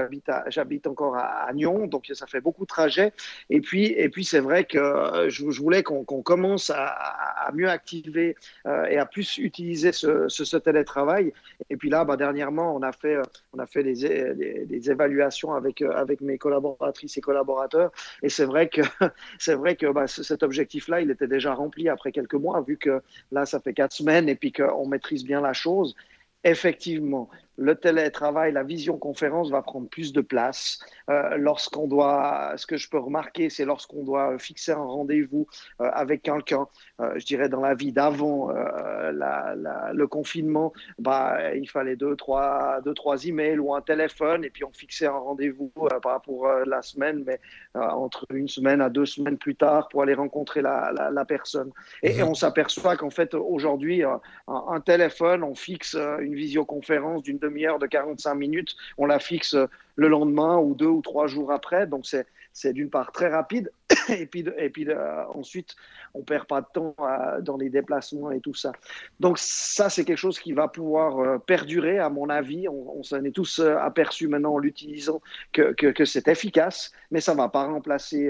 j'habite 0.48 0.86
encore 0.86 1.16
à, 1.16 1.52
Nyon, 1.52 1.86
donc 1.86 2.10
ça 2.12 2.26
fait 2.26 2.40
beaucoup 2.40 2.62
de 2.62 2.68
trajets. 2.68 3.12
Et 3.50 3.60
puis, 3.60 3.86
et 3.86 4.08
puis 4.08 4.24
c'est 4.24 4.40
vrai 4.40 4.64
que 4.64 4.78
euh, 4.78 5.30
je, 5.30 5.44
voulais 5.44 5.82
qu'on 5.82 6.04
commence 6.04 6.70
à, 6.70 7.50
mieux 7.54 7.68
activer 7.68 8.36
euh, 8.66 8.86
et 8.86 8.98
à 8.98 9.06
plus 9.06 9.38
utiliser 9.38 9.92
ce, 9.92 10.28
ce, 10.28 10.56
télétravail. 10.56 11.32
Et 11.70 11.76
puis 11.76 11.90
là, 11.90 12.04
bah, 12.04 12.16
dernièrement, 12.16 12.74
on 12.74 12.82
a 12.82 12.92
fait, 12.92 13.18
on 13.52 13.58
a 13.58 13.66
fait 13.66 13.82
des, 13.82 14.64
des, 14.64 14.90
évaluations 14.90 15.54
avec, 15.54 15.82
avec 15.82 16.20
mes 16.20 16.38
collaboratrices 16.38 17.16
et 17.16 17.20
collaborateurs. 17.20 17.92
Et 18.22 18.28
c'est 18.28 18.44
vrai 18.44 18.68
que, 18.68 18.82
vrai 19.52 19.76
que 19.76 19.86
bah, 19.92 20.06
cet 20.06 20.42
objectif-là, 20.42 21.00
il 21.00 21.10
était 21.10 21.28
déjà 21.28 21.54
rempli 21.54 21.88
après 21.88 22.12
quelques 22.12 22.34
mois, 22.34 22.60
vu 22.60 22.76
que 22.76 23.00
là, 23.32 23.46
ça 23.46 23.60
fait 23.60 23.74
quatre 23.74 23.92
semaines 23.92 24.28
et 24.28 24.34
puis 24.34 24.52
qu'on 24.52 24.86
maîtrise 24.86 25.24
bien 25.24 25.40
la 25.40 25.52
chose. 25.52 25.96
Effectivement, 26.46 27.28
le 27.56 27.74
télétravail, 27.74 28.52
la 28.52 28.62
visioconférence 28.62 29.50
va 29.50 29.62
prendre 29.62 29.88
plus 29.88 30.12
de 30.12 30.20
place. 30.20 30.78
Euh, 31.08 31.36
lorsqu'on 31.36 31.86
doit, 31.86 32.52
ce 32.56 32.66
que 32.66 32.76
je 32.76 32.88
peux 32.88 32.98
remarquer, 32.98 33.48
c'est 33.50 33.64
lorsqu'on 33.64 34.02
doit 34.04 34.38
fixer 34.38 34.72
un 34.72 34.84
rendez-vous 34.84 35.46
euh, 35.80 35.90
avec 35.92 36.22
quelqu'un, 36.22 36.66
euh, 37.00 37.12
je 37.16 37.24
dirais 37.24 37.48
dans 37.48 37.60
la 37.60 37.74
vie 37.74 37.92
d'avant 37.92 38.48
le 38.48 40.06
confinement, 40.06 40.72
bah, 40.98 41.54
il 41.54 41.68
fallait 41.68 41.96
deux 41.96 42.16
trois, 42.16 42.80
deux, 42.84 42.94
trois 42.94 43.24
emails 43.26 43.58
ou 43.58 43.74
un 43.74 43.80
téléphone 43.80 44.44
et 44.44 44.50
puis 44.50 44.64
on 44.64 44.72
fixait 44.72 45.06
un 45.06 45.12
rendez-vous 45.12 45.72
pas 46.02 46.20
pour 46.20 46.48
la 46.48 46.82
semaine, 46.82 47.24
mais 47.24 47.40
entre 47.74 48.26
une 48.30 48.48
semaine 48.48 48.80
à 48.80 48.90
deux 48.90 49.06
semaines 49.06 49.38
plus 49.38 49.54
tard 49.54 49.88
pour 49.88 50.02
aller 50.02 50.14
rencontrer 50.14 50.62
la, 50.62 50.92
la, 50.92 51.24
personne. 51.24 51.70
Et, 52.02 52.14
mhm. 52.14 52.28
on 52.28 52.34
s'aperçoit 52.34 52.96
qu'en 52.96 53.10
fait, 53.10 53.34
aujourd'hui, 53.34 54.02
un, 54.02 54.20
un, 54.48 54.80
téléphone, 54.80 55.42
on 55.42 55.54
fixe 55.54 55.94
une 55.94 56.34
visioconférence 56.34 57.22
d'une 57.22 57.38
demi-heure 57.48 57.78
de 57.78 57.86
45 57.86 58.34
minutes, 58.34 58.76
on 58.98 59.06
la 59.06 59.18
fixe 59.18 59.56
le 59.96 60.08
lendemain 60.08 60.58
ou 60.58 60.74
deux 60.74 60.86
ou 60.86 61.02
trois 61.02 61.26
jours 61.26 61.52
après. 61.52 61.86
Donc, 61.86 62.06
c'est 62.52 62.72
d'une 62.72 62.90
part 62.90 63.12
très 63.12 63.28
rapide. 63.28 63.70
et 64.08 64.26
puis, 64.26 64.44
et 64.58 64.70
puis 64.70 64.88
euh, 64.88 65.24
ensuite, 65.34 65.76
on 66.14 66.22
perd 66.22 66.46
pas 66.46 66.60
de 66.60 66.66
temps 66.72 66.94
euh, 67.00 67.40
dans 67.40 67.56
les 67.56 67.70
déplacements 67.70 68.30
et 68.30 68.40
tout 68.40 68.54
ça. 68.54 68.72
Donc 69.20 69.38
ça, 69.38 69.88
c'est 69.90 70.04
quelque 70.04 70.18
chose 70.18 70.38
qui 70.38 70.52
va 70.52 70.68
pouvoir 70.68 71.18
euh, 71.18 71.38
perdurer, 71.38 71.98
à 71.98 72.08
mon 72.08 72.28
avis. 72.28 72.68
On, 72.68 73.02
s'en 73.02 73.22
est 73.24 73.30
tous 73.30 73.60
aperçus 73.60 74.26
maintenant 74.26 74.54
en 74.54 74.58
l'utilisant 74.58 75.20
que, 75.52 75.72
que, 75.72 76.04
c'est 76.04 76.26
efficace, 76.26 76.90
mais 77.10 77.20
ça 77.20 77.34
va 77.34 77.48
pas 77.48 77.64
remplacer 77.64 78.28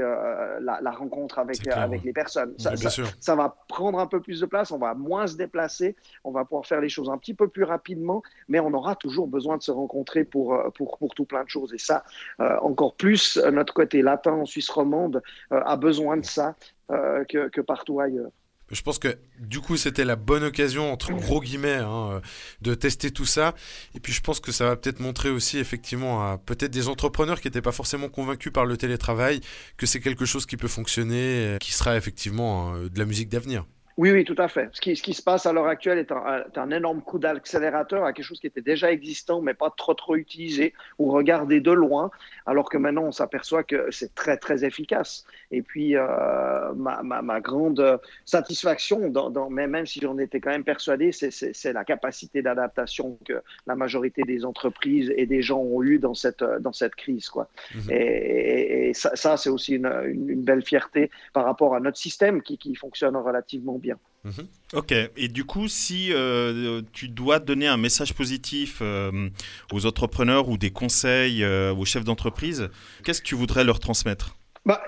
la, 0.60 0.90
rencontre 0.90 1.38
avec, 1.38 1.66
avec 1.68 2.02
les 2.04 2.12
personnes. 2.12 2.54
Ça, 2.58 2.74
ça, 2.76 3.34
va 3.34 3.56
prendre 3.68 3.98
un 3.98 4.06
peu 4.06 4.20
plus 4.20 4.40
de 4.40 4.46
place, 4.46 4.70
on 4.70 4.78
va 4.78 4.92
moins 4.94 5.26
se 5.26 5.36
déplacer, 5.36 5.96
on 6.24 6.32
va 6.32 6.44
pouvoir 6.44 6.66
faire 6.66 6.80
les 6.80 6.90
choses 6.90 7.08
un 7.08 7.16
petit 7.16 7.32
peu 7.32 7.48
plus 7.48 7.64
rapidement, 7.64 8.22
mais 8.48 8.60
on 8.60 8.72
aura 8.74 8.96
toujours 8.96 9.28
besoin 9.28 9.56
de 9.56 9.62
se 9.62 9.70
rencontrer 9.70 10.24
pour, 10.24 10.60
pour, 10.74 10.98
pour 10.98 11.14
tout 11.14 11.24
plein 11.24 11.44
de 11.44 11.48
choses. 11.48 11.72
Et 11.72 11.78
ça, 11.78 12.04
encore 12.38 12.96
plus, 12.96 13.38
notre 13.38 13.72
côté 13.72 14.02
latin 14.02 14.32
en 14.32 14.46
Suisse 14.46 14.68
romande, 14.68 15.22
a 15.50 15.76
besoin 15.76 16.16
de 16.16 16.24
ça 16.24 16.54
euh, 16.90 17.24
que, 17.24 17.60
partout 17.60 18.00
ailleurs. 18.00 18.30
Je 18.72 18.82
pense 18.82 18.98
que 18.98 19.16
du 19.38 19.60
coup 19.60 19.76
c'était 19.76 20.04
la 20.04 20.16
bonne 20.16 20.42
occasion 20.42 20.92
entre 20.92 21.12
gros 21.12 21.40
guillemets 21.40 21.74
hein, 21.74 22.10
euh, 22.14 22.20
de 22.62 22.74
tester 22.74 23.12
tout 23.12 23.24
ça 23.24 23.54
et 23.94 24.00
puis 24.00 24.12
je 24.12 24.20
pense 24.20 24.40
que 24.40 24.50
ça 24.50 24.64
va 24.64 24.74
peut-être 24.74 24.98
montrer 24.98 25.30
aussi 25.30 25.58
effectivement 25.58 26.20
à 26.20 26.36
peut-être 26.36 26.72
des 26.72 26.88
entrepreneurs 26.88 27.40
qui 27.40 27.46
n'étaient 27.46 27.62
pas 27.62 27.70
forcément 27.70 28.08
convaincus 28.08 28.52
par 28.52 28.66
le 28.66 28.76
télétravail 28.76 29.40
que 29.76 29.86
c'est 29.86 30.00
quelque 30.00 30.24
chose 30.24 30.46
qui 30.46 30.56
peut 30.56 30.66
fonctionner, 30.66 31.58
qui 31.60 31.70
sera 31.70 31.96
effectivement 31.96 32.76
de 32.76 32.98
la 32.98 33.04
musique 33.04 33.28
d'avenir. 33.28 33.66
Oui, 33.96 34.10
oui, 34.12 34.24
tout 34.24 34.34
à 34.36 34.48
fait. 34.48 34.68
Ce 34.72 34.80
qui, 34.82 34.94
ce 34.94 35.02
qui 35.02 35.14
se 35.14 35.22
passe 35.22 35.46
à 35.46 35.54
l'heure 35.54 35.68
actuelle 35.68 35.98
est 35.98 36.12
un, 36.12 36.44
un, 36.54 36.70
énorme 36.70 37.00
coup 37.00 37.18
d'accélérateur 37.18 38.04
à 38.04 38.12
quelque 38.12 38.26
chose 38.26 38.40
qui 38.40 38.46
était 38.46 38.60
déjà 38.60 38.92
existant, 38.92 39.40
mais 39.40 39.54
pas 39.54 39.72
trop 39.74 39.94
trop 39.94 40.16
utilisé 40.16 40.74
ou 40.98 41.10
regardé 41.10 41.60
de 41.60 41.70
loin, 41.70 42.10
alors 42.44 42.68
que 42.68 42.76
maintenant 42.76 43.04
on 43.04 43.12
s'aperçoit 43.12 43.62
que 43.62 43.90
c'est 43.90 44.14
très 44.14 44.36
très 44.36 44.66
efficace. 44.66 45.24
Et 45.50 45.62
puis 45.62 45.96
euh, 45.96 46.74
ma, 46.74 47.02
ma, 47.02 47.22
ma, 47.22 47.40
grande 47.40 47.98
satisfaction, 48.26 49.08
dans, 49.08 49.30
dans, 49.30 49.48
mais 49.48 49.66
même 49.66 49.86
si 49.86 50.00
j'en 50.00 50.18
étais 50.18 50.40
quand 50.40 50.50
même 50.50 50.64
persuadé, 50.64 51.10
c'est 51.12 51.72
la 51.72 51.84
capacité 51.84 52.42
d'adaptation 52.42 53.18
que 53.24 53.40
la 53.66 53.76
majorité 53.76 54.24
des 54.24 54.44
entreprises 54.44 55.10
et 55.16 55.24
des 55.24 55.40
gens 55.40 55.60
ont 55.60 55.82
eu 55.82 55.98
dans 55.98 56.14
cette 56.14 56.44
dans 56.60 56.72
cette 56.74 56.96
crise, 56.96 57.30
quoi. 57.30 57.48
Mhm. 57.74 57.90
Et, 57.90 58.88
et, 58.88 58.94
ça, 58.94 59.16
ça 59.16 59.38
c'est 59.38 59.50
aussi 59.50 59.76
une, 59.76 59.90
une, 60.04 60.42
belle 60.42 60.62
fierté 60.62 61.10
par 61.32 61.44
rapport 61.46 61.74
à 61.74 61.80
notre 61.80 61.96
système 61.96 62.42
qui, 62.42 62.58
qui 62.58 62.74
fonctionne 62.74 63.16
relativement 63.16 63.78
bien. 63.78 63.85
Mhm. 64.24 64.48
Ok, 64.72 64.92
et 64.92 65.28
du 65.28 65.44
coup, 65.44 65.68
si 65.68 66.12
euh, 66.12 66.82
tu 66.92 67.08
dois 67.08 67.38
donner 67.38 67.68
un 67.68 67.76
message 67.76 68.12
positif 68.12 68.80
euh, 68.82 69.28
aux 69.72 69.86
entrepreneurs 69.86 70.48
ou 70.48 70.58
des 70.58 70.70
conseils 70.70 71.44
euh, 71.44 71.72
aux 71.72 71.84
chefs 71.84 72.04
d'entreprise, 72.04 72.68
qu'est-ce 73.04 73.22
que 73.22 73.26
tu 73.26 73.36
voudrais 73.36 73.62
leur 73.62 73.78
transmettre? 73.78 74.36
Bah, 74.64 74.82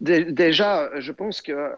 Déjà, 0.00 0.90
je 1.00 1.12
pense 1.12 1.40
que 1.42 1.70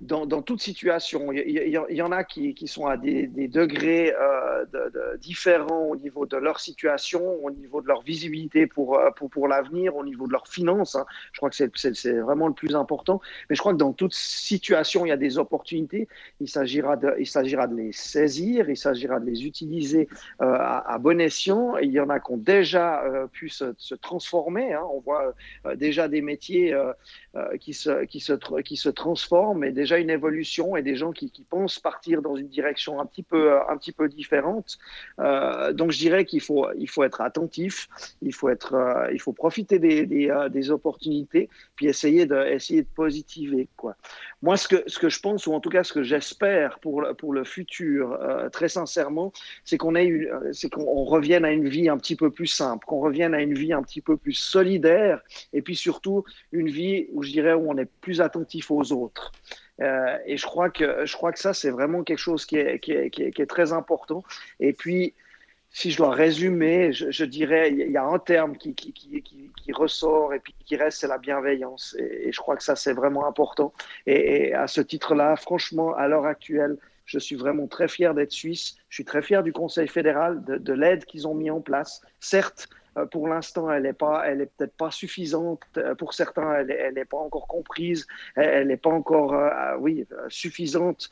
dans, 0.00 0.42
toute 0.42 0.60
situation. 0.60 1.32
Il 1.32 1.68
y, 1.90 2.02
en 2.02 2.12
a 2.12 2.24
qui, 2.24 2.54
sont 2.66 2.86
à 2.86 2.96
des, 2.96 3.26
degrés 3.48 4.12
euh, 4.12 4.64
différents 5.18 5.84
au 5.84 5.96
niveau 5.96 6.26
de 6.26 6.36
leur 6.36 6.60
situation, 6.60 7.22
au 7.44 7.50
niveau 7.50 7.80
de 7.80 7.88
leur 7.88 8.02
visibilité 8.02 8.66
pour, 8.66 8.98
euh, 8.98 9.10
pour, 9.10 9.48
l'avenir, 9.48 9.96
au 9.96 10.04
niveau 10.04 10.26
de 10.26 10.32
leurs 10.32 10.48
finances. 10.48 10.96
Hein. 10.96 11.06
Je 11.32 11.38
crois 11.38 11.50
que 11.50 11.56
c'est 11.56 12.12
vraiment 12.20 12.48
le 12.48 12.54
plus 12.54 12.74
important. 12.74 13.20
Mais 13.48 13.56
je 13.56 13.60
crois 13.60 13.72
que 13.72 13.78
dans 13.78 13.92
toute 13.92 14.14
situation, 14.14 15.06
il 15.06 15.10
y 15.10 15.12
a 15.12 15.16
des 15.16 15.38
opportunités. 15.38 16.08
Il 16.40 16.48
s'agira 16.48 16.96
de, 16.96 17.14
il 17.18 17.24
de 17.24 17.76
les 17.76 17.92
saisir, 17.92 18.68
il 18.68 18.76
s'agira 18.76 19.20
de 19.20 19.26
les 19.26 19.46
utiliser 19.46 20.08
euh, 20.42 20.56
à, 20.58 20.98
bon 20.98 21.20
escient. 21.20 21.78
Et 21.78 21.84
il 21.84 21.92
y 21.92 22.00
en 22.00 22.10
a 22.10 22.20
qui 22.20 22.32
ont 22.32 22.36
déjà 22.36 23.04
pu 23.32 23.48
se, 23.48 23.94
transformer. 23.94 24.74
Hein. 24.74 24.82
On 24.92 25.00
voit 25.00 25.34
déjà 25.76 26.08
des 26.08 26.20
métiers 26.20 26.74
qui, 27.60 27.74
se, 27.74 28.04
qui, 28.04 28.20
se, 28.20 28.32
qui 28.62 28.76
se 28.76 28.88
transforment 28.88 29.64
et 29.64 29.72
déjà 29.72 29.98
une 29.98 30.10
évolution 30.10 30.76
et 30.76 30.82
des 30.82 30.96
gens 30.96 31.12
qui, 31.12 31.30
pensent 31.48 31.78
partir 31.78 32.22
dans 32.22 32.36
une 32.36 32.48
direction 32.48 33.00
un 33.00 33.06
petit 33.06 33.22
peu, 33.22 33.52
euh, 33.52 33.68
un 33.68 33.76
petit 33.76 33.92
peu 33.92 34.08
différente. 34.08 34.78
Euh, 35.18 35.72
donc 35.72 35.90
je 35.90 35.98
dirais 35.98 36.24
qu'il 36.24 36.40
faut, 36.40 36.66
il 36.78 36.88
faut 36.88 37.02
être 37.04 37.20
attentif, 37.20 37.88
il 38.22 38.32
faut, 38.32 38.48
être, 38.48 38.74
euh, 38.74 39.12
il 39.12 39.20
faut 39.20 39.32
profiter 39.32 39.78
des, 39.78 40.06
des, 40.06 40.70
opportunités, 40.70 41.48
puis 41.76 41.86
essayer 41.86 42.26
de, 42.26 42.34
de 42.34 42.86
positiver. 42.94 43.68
Quoi. 43.76 43.96
Moi, 44.42 44.56
ce 44.56 44.68
que, 44.68 44.82
ce 44.86 44.98
que 44.98 45.08
je 45.08 45.20
pense, 45.20 45.46
ou 45.46 45.52
en 45.52 45.60
tout 45.60 45.68
cas 45.70 45.84
ce 45.84 45.92
que 45.92 46.02
j'espère 46.02 46.78
pour, 46.78 47.04
pour 47.18 47.32
le 47.32 47.44
futur, 47.44 48.18
très 48.52 48.68
sincèrement, 48.68 49.32
c'est 49.64 49.76
qu'on 49.76 49.94
c'est 50.52 50.70
qu'on 50.70 51.04
revienne 51.04 51.44
à 51.44 51.52
une 51.52 51.68
vie 51.68 51.88
un 51.88 51.98
petit 51.98 52.16
peu 52.16 52.30
plus 52.30 52.46
simple, 52.46 52.84
qu'on 52.86 53.00
revienne 53.00 53.34
à 53.34 53.42
une 53.42 53.54
vie 53.54 53.72
un 53.72 53.82
petit 53.82 54.00
peu 54.00 54.16
plus 54.16 54.32
solidaire, 54.32 55.20
et 55.52 55.62
puis 55.62 55.76
surtout 55.76 56.24
une 56.52 56.68
vie 56.68 57.06
où 57.12 57.22
je 57.24 57.32
dirais 57.32 57.54
où 57.54 57.70
on 57.70 57.76
est 57.78 57.90
plus 58.00 58.20
attentif 58.20 58.70
aux 58.70 58.92
autres. 58.92 59.32
Euh, 59.80 60.18
et 60.26 60.36
je 60.36 60.46
crois 60.46 60.70
que, 60.70 61.04
je 61.04 61.16
crois 61.16 61.32
que 61.32 61.38
ça, 61.38 61.52
c'est 61.52 61.70
vraiment 61.70 62.04
quelque 62.04 62.18
chose 62.18 62.46
qui 62.46 62.56
est, 62.56 62.78
qui, 62.78 62.92
est, 62.92 63.10
qui, 63.10 63.22
est, 63.22 63.46
très 63.46 63.72
important. 63.72 64.22
Et 64.60 64.72
puis, 64.72 65.14
si 65.70 65.90
je 65.90 65.96
dois 65.96 66.12
résumer, 66.12 66.92
je, 66.92 67.24
dirais, 67.24 67.72
il 67.72 67.90
y 67.90 67.96
a 67.96 68.04
un 68.04 68.18
terme 68.20 68.56
qui, 68.56 68.74
qui, 68.74 69.72
ressort 69.72 70.32
et 70.34 70.38
puis 70.38 70.54
qui 70.64 70.76
reste, 70.76 71.00
c'est 71.00 71.08
la 71.08 71.18
bienveillance. 71.18 71.96
Et, 71.98 72.30
je 72.30 72.38
crois 72.38 72.56
que 72.56 72.62
ça, 72.62 72.76
c'est 72.76 72.92
vraiment 72.92 73.26
important. 73.26 73.72
Et, 74.06 74.54
à 74.54 74.68
ce 74.68 74.80
titre-là, 74.80 75.34
franchement, 75.36 75.94
à 75.94 76.06
l'heure 76.06 76.26
actuelle, 76.26 76.76
je 77.06 77.18
suis 77.18 77.36
vraiment 77.36 77.66
très 77.66 77.88
fier 77.88 78.14
d'être 78.14 78.32
suisse. 78.32 78.76
Je 78.88 78.96
suis 78.96 79.04
très 79.04 79.20
fier 79.20 79.42
du 79.42 79.52
Conseil 79.52 79.88
fédéral, 79.88 80.42
de, 80.44 80.56
de 80.56 80.72
l'aide 80.72 81.04
qu'ils 81.04 81.26
ont 81.26 81.34
mis 81.34 81.50
en 81.50 81.60
place. 81.60 82.00
Certes, 82.20 82.68
pour 83.10 83.28
l'instant, 83.28 83.70
elle 83.70 83.84
n'est 83.84 83.92
pas, 83.92 84.22
elle 84.26 84.40
est 84.40 84.50
peut-être 84.56 84.76
pas 84.76 84.90
suffisante. 84.90 85.60
Euh, 85.76 85.94
pour 85.94 86.14
certains, 86.14 86.54
elle 86.54 86.94
n'est 86.94 87.04
pas 87.04 87.18
encore 87.18 87.46
comprise. 87.46 88.06
Elle 88.36 88.68
n'est 88.68 88.76
pas 88.76 88.90
encore, 88.90 89.34
euh, 89.34 89.76
oui, 89.78 90.06
suffisante 90.28 91.10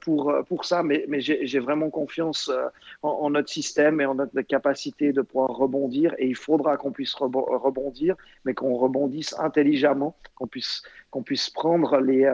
pour 0.00 0.32
pour 0.48 0.64
ça. 0.64 0.82
Mais, 0.82 1.04
mais 1.08 1.20
j'ai 1.20 1.58
vraiment 1.58 1.90
confiance 1.90 2.50
en, 3.02 3.30
notre 3.30 3.50
système 3.50 4.00
et 4.00 4.06
en 4.06 4.14
notre 4.14 4.40
capacité 4.42 5.12
de 5.12 5.22
pouvoir 5.22 5.50
rebondir. 5.50 6.14
Et 6.18 6.26
il 6.26 6.36
faudra 6.36 6.76
qu'on 6.76 6.92
puisse 6.92 7.14
rebondir, 7.14 8.16
mais 8.44 8.54
qu'on 8.54 8.74
rebondisse 8.74 9.34
intelligemment, 9.38 10.16
qu'on 10.36 10.46
puisse 10.46 10.82
qu'on 11.14 11.22
puisse 11.22 11.48
prendre 11.48 12.00
les, 12.00 12.28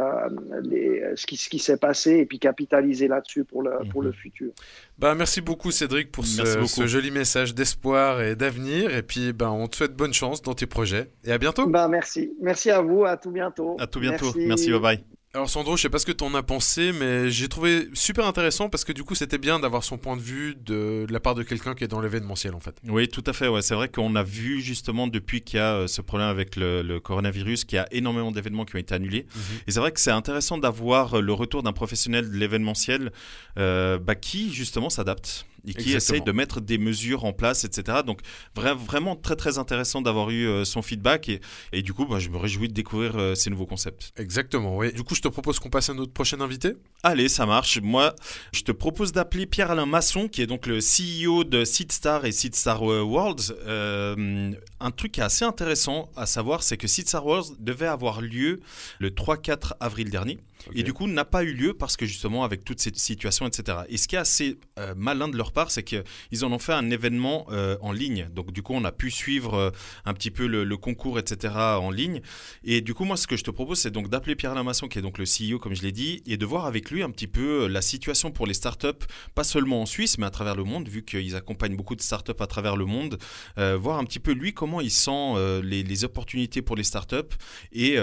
les, 0.62 1.02
ce 1.14 1.26
qui, 1.26 1.36
ce 1.36 1.50
qui 1.50 1.58
s'est 1.58 1.76
passé 1.76 2.12
et 2.12 2.24
puis 2.24 2.38
capitaliser 2.38 3.08
là-dessus 3.08 3.44
pour 3.44 3.62
le, 3.62 3.72
pour 3.90 4.00
le 4.00 4.08
mhm. 4.08 4.14
futur. 4.14 4.52
Bah, 4.98 5.14
merci 5.14 5.42
beaucoup 5.42 5.70
Cédric 5.70 6.10
pour 6.10 6.24
ce, 6.24 6.64
ce, 6.66 6.86
joli 6.86 7.10
message 7.10 7.54
d'espoir 7.54 8.22
et 8.22 8.36
d'avenir. 8.36 8.96
Et 8.96 9.02
puis, 9.02 9.34
ben, 9.34 9.50
on 9.50 9.68
te 9.68 9.76
souhaite 9.76 9.94
bonne 9.94 10.14
chance 10.14 10.40
dans 10.40 10.54
tes 10.54 10.66
projets. 10.66 11.10
Et 11.24 11.30
à 11.32 11.36
bientôt. 11.36 11.66
Ben, 11.66 11.88
merci. 11.88 12.32
Merci 12.40 12.70
à 12.70 12.80
vous. 12.80 13.04
À 13.04 13.18
tout 13.18 13.30
bientôt. 13.30 13.76
À 13.78 13.86
tout 13.86 14.00
bientôt. 14.00 14.32
Merci. 14.34 14.46
merci 14.46 14.70
bye 14.70 14.80
bye. 14.80 15.19
Alors 15.32 15.48
Sandro, 15.48 15.76
je 15.76 15.82
sais 15.82 15.88
pas 15.88 16.00
ce 16.00 16.06
que 16.06 16.10
tu 16.10 16.24
en 16.24 16.34
as 16.34 16.42
pensé, 16.42 16.90
mais 16.90 17.30
j'ai 17.30 17.46
trouvé 17.46 17.88
super 17.94 18.26
intéressant 18.26 18.68
parce 18.68 18.82
que 18.82 18.90
du 18.90 19.04
coup 19.04 19.14
c'était 19.14 19.38
bien 19.38 19.60
d'avoir 19.60 19.84
son 19.84 19.96
point 19.96 20.16
de 20.16 20.20
vue 20.20 20.56
de, 20.56 21.06
la 21.08 21.20
part 21.20 21.36
de 21.36 21.44
quelqu'un 21.44 21.76
qui 21.76 21.84
est 21.84 21.88
dans 21.88 22.00
l'événementiel 22.00 22.52
en 22.52 22.58
fait. 22.58 22.74
Oui, 22.88 23.06
tout 23.06 23.22
à 23.24 23.32
fait. 23.32 23.46
Ouais. 23.46 23.62
C'est 23.62 23.76
vrai 23.76 23.88
qu'on 23.88 24.16
a 24.16 24.24
vu 24.24 24.60
justement 24.60 25.06
depuis 25.06 25.42
qu'il 25.42 25.58
y 25.58 25.62
a 25.62 25.74
euh, 25.74 25.86
ce 25.86 26.00
problème 26.00 26.26
avec 26.26 26.56
le, 26.56 26.98
coronavirus 26.98 27.64
qu'il 27.64 27.76
y 27.76 27.78
a 27.78 27.86
énormément 27.92 28.32
d'événements 28.32 28.64
qui 28.64 28.74
ont 28.74 28.80
été 28.80 28.92
annulés. 28.92 29.24
Mhm. 29.32 29.42
Et 29.68 29.70
c'est 29.70 29.78
vrai 29.78 29.92
que 29.92 30.00
c'est 30.00 30.10
intéressant 30.10 30.58
d'avoir 30.58 31.18
euh, 31.18 31.20
le 31.20 31.32
retour 31.32 31.62
d'un 31.62 31.72
professionnel 31.72 32.28
de 32.28 32.36
l'événementiel 32.36 33.12
euh, 33.56 33.98
bah, 33.98 34.16
qui 34.16 34.52
justement 34.52 34.90
s'adapte 34.90 35.46
et 35.66 35.74
qui 35.74 35.92
essaye 35.92 36.20
de 36.20 36.32
mettre 36.32 36.60
des 36.60 36.78
mesures 36.78 37.24
en 37.24 37.32
place, 37.32 37.64
etc. 37.64 37.98
Donc 38.04 38.20
vraiment 38.54 39.16
très 39.16 39.36
très 39.36 39.58
intéressant 39.58 40.02
d'avoir 40.02 40.30
eu 40.30 40.46
euh, 40.46 40.64
son 40.64 40.82
feedback 40.82 41.28
et, 41.28 41.40
et 41.72 41.82
du 41.82 41.92
coup 41.92 42.06
bah, 42.06 42.18
je 42.18 42.28
me 42.28 42.36
réjouis 42.36 42.68
de 42.68 42.74
découvrir 42.74 43.16
euh, 43.16 43.34
ces 43.34 43.50
nouveaux 43.50 43.66
concepts. 43.66 44.12
Exactement, 44.16 44.76
oui. 44.76 44.92
Du 44.92 45.02
coup 45.02 45.14
je 45.14 45.20
te 45.20 45.28
propose 45.28 45.58
qu'on 45.58 45.70
passe 45.70 45.90
à 45.90 45.94
notre 45.94 46.12
prochain 46.12 46.40
invité. 46.40 46.74
Allez, 47.02 47.28
ça 47.28 47.46
marche. 47.46 47.80
Moi 47.80 48.14
je 48.52 48.62
te 48.62 48.72
propose 48.72 49.12
d'appeler 49.12 49.46
Pierre-Alain 49.46 49.86
Masson 49.86 50.28
qui 50.28 50.42
est 50.42 50.46
donc 50.46 50.66
le 50.66 50.78
CEO 50.78 51.44
de 51.44 51.64
SeedStar 51.64 52.24
et 52.24 52.32
SeedStar 52.32 52.82
Worlds. 52.82 53.54
Euh, 53.66 54.52
un 54.80 54.90
truc 54.90 55.18
assez 55.18 55.44
intéressant 55.44 56.10
à 56.16 56.26
savoir 56.26 56.62
c'est 56.62 56.76
que 56.76 56.88
SeedStar 56.88 57.24
Worlds 57.24 57.56
devait 57.58 57.86
avoir 57.86 58.20
lieu 58.20 58.60
le 58.98 59.10
3-4 59.10 59.72
avril 59.80 60.10
dernier. 60.10 60.38
Et 60.72 60.82
du 60.82 60.92
coup, 60.92 61.06
n'a 61.06 61.24
pas 61.24 61.42
eu 61.42 61.52
lieu 61.52 61.74
parce 61.74 61.96
que 61.96 62.06
justement, 62.06 62.44
avec 62.44 62.64
toute 62.64 62.80
cette 62.80 62.96
situation, 62.96 63.46
etc. 63.46 63.78
Et 63.88 63.96
ce 63.96 64.08
qui 64.08 64.16
est 64.16 64.18
assez 64.18 64.58
malin 64.96 65.28
de 65.28 65.36
leur 65.36 65.52
part, 65.52 65.70
c'est 65.70 65.82
qu'ils 65.82 66.44
en 66.44 66.52
ont 66.52 66.58
fait 66.58 66.72
un 66.72 66.90
événement 66.90 67.46
en 67.80 67.92
ligne. 67.92 68.28
Donc 68.32 68.52
du 68.52 68.62
coup, 68.62 68.74
on 68.74 68.84
a 68.84 68.92
pu 68.92 69.10
suivre 69.10 69.72
un 70.04 70.14
petit 70.14 70.30
peu 70.30 70.46
le, 70.46 70.76
concours, 70.76 71.18
etc. 71.18 71.54
en 71.54 71.90
ligne. 71.90 72.20
Et 72.64 72.80
du 72.80 72.94
coup, 72.94 73.04
moi, 73.04 73.16
ce 73.16 73.26
que 73.26 73.36
je 73.36 73.44
te 73.44 73.50
propose, 73.50 73.80
c'est 73.80 73.90
donc 73.90 74.08
d'appeler 74.08 74.34
Pierre 74.34 74.54
Lamasson, 74.54 74.88
qui 74.88 74.98
est 74.98 75.02
donc 75.02 75.18
le 75.18 75.24
CEO, 75.24 75.58
comme 75.58 75.74
je 75.74 75.82
l'ai 75.82 75.92
dit, 75.92 76.22
et 76.26 76.36
de 76.36 76.46
voir 76.46 76.66
avec 76.66 76.90
lui 76.90 77.02
un 77.02 77.10
petit 77.10 77.26
peu 77.26 77.66
la 77.66 77.82
situation 77.82 78.30
pour 78.30 78.46
les 78.46 78.54
startups, 78.54 79.06
pas 79.34 79.44
seulement 79.44 79.82
en 79.82 79.86
Suisse, 79.86 80.18
mais 80.18 80.26
à 80.26 80.30
travers 80.30 80.56
le 80.56 80.64
monde, 80.64 80.88
vu 80.88 81.04
qu'ils 81.04 81.36
accompagnent 81.36 81.76
beaucoup 81.76 81.96
de 81.96 82.02
startups 82.02 82.32
à 82.40 82.46
travers 82.46 82.76
le 82.76 82.84
monde. 82.84 83.18
voir 83.56 83.98
un 83.98 84.04
petit 84.04 84.20
peu 84.20 84.32
lui 84.32 84.52
comment 84.52 84.80
il 84.80 84.90
sent 84.90 85.60
les, 85.62 86.00
opportunités 86.04 86.62
pour 86.62 86.76
les 86.76 86.84
startups 86.84 87.36
et 87.72 87.98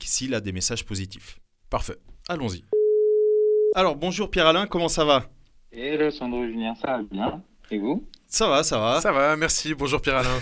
s'il 0.00 0.34
a 0.34 0.40
des 0.40 0.52
messages 0.52 0.84
positifs. 0.84 1.41
Parfait. 1.72 1.96
Allons-y. 2.28 2.64
Alors, 3.74 3.96
bonjour 3.96 4.30
Pierre-Alain, 4.30 4.66
comment 4.66 4.90
ça 4.90 5.06
va? 5.06 5.24
Hello 5.72 6.10
Sandro 6.10 6.44
Julien, 6.44 6.74
ça 6.74 6.98
va 6.98 7.02
bien? 7.02 7.42
Et 7.70 7.78
vous? 7.78 8.06
Ça 8.26 8.46
va, 8.46 8.62
ça 8.62 8.78
va. 8.78 9.00
Ça 9.00 9.10
va, 9.10 9.34
merci. 9.36 9.72
Bonjour 9.72 10.02
Pierre-Alain. 10.02 10.38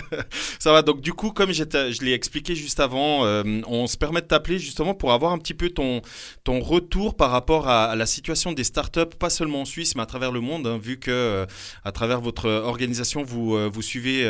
ça 0.58 0.72
va, 0.72 0.82
donc 0.82 1.00
du 1.00 1.14
coup, 1.14 1.30
comme 1.30 1.52
je 1.52 2.04
l'ai 2.04 2.12
expliqué 2.12 2.54
juste 2.54 2.80
avant, 2.80 3.24
euh, 3.24 3.62
on 3.66 3.86
se 3.86 3.96
permet 3.96 4.20
de 4.20 4.26
t'appeler 4.26 4.58
justement 4.58 4.92
pour 4.92 5.14
avoir 5.14 5.32
un 5.32 5.38
petit 5.38 5.54
peu 5.54 5.70
ton, 5.70 6.02
ton 6.44 6.60
retour 6.60 7.16
par 7.16 7.30
rapport 7.30 7.66
à, 7.66 7.96
la 7.96 8.04
situation 8.04 8.52
des 8.52 8.64
startups, 8.64 9.16
pas 9.18 9.30
seulement 9.30 9.62
en 9.62 9.64
Suisse, 9.64 9.96
mais 9.96 10.02
à 10.02 10.06
travers 10.06 10.32
le 10.32 10.40
monde, 10.40 10.66
hein, 10.66 10.76
vu 10.76 10.98
que 10.98 11.10
euh, 11.10 11.46
à 11.84 11.92
travers 11.92 12.20
votre 12.20 12.50
organisation, 12.50 13.22
vous, 13.22 13.56
euh, 13.56 13.70
vous 13.72 13.80
suivez 13.80 14.28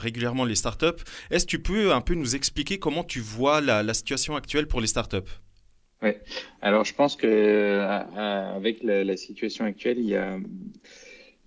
régulièrement 0.00 0.46
les 0.46 0.56
startups. 0.56 1.00
Est-ce 1.30 1.44
que 1.44 1.50
tu 1.50 1.62
peux 1.62 1.92
un 1.92 2.00
peu 2.00 2.14
nous 2.14 2.34
expliquer 2.34 2.80
comment 2.80 3.04
tu 3.04 3.20
vois 3.20 3.60
la, 3.60 3.84
la 3.84 3.94
situation 3.94 4.34
actuelle 4.34 4.66
pour 4.66 4.80
les 4.80 4.88
startups? 4.88 5.30
Oui, 6.02 6.10
alors 6.60 6.84
je 6.84 6.94
pense 6.94 7.16
que 7.16 7.80
avec 8.54 8.82
la, 8.82 9.04
la 9.04 9.16
situation 9.16 9.64
actuelle, 9.64 9.98
il 9.98 10.08
y 10.08 10.16
a 10.16 10.38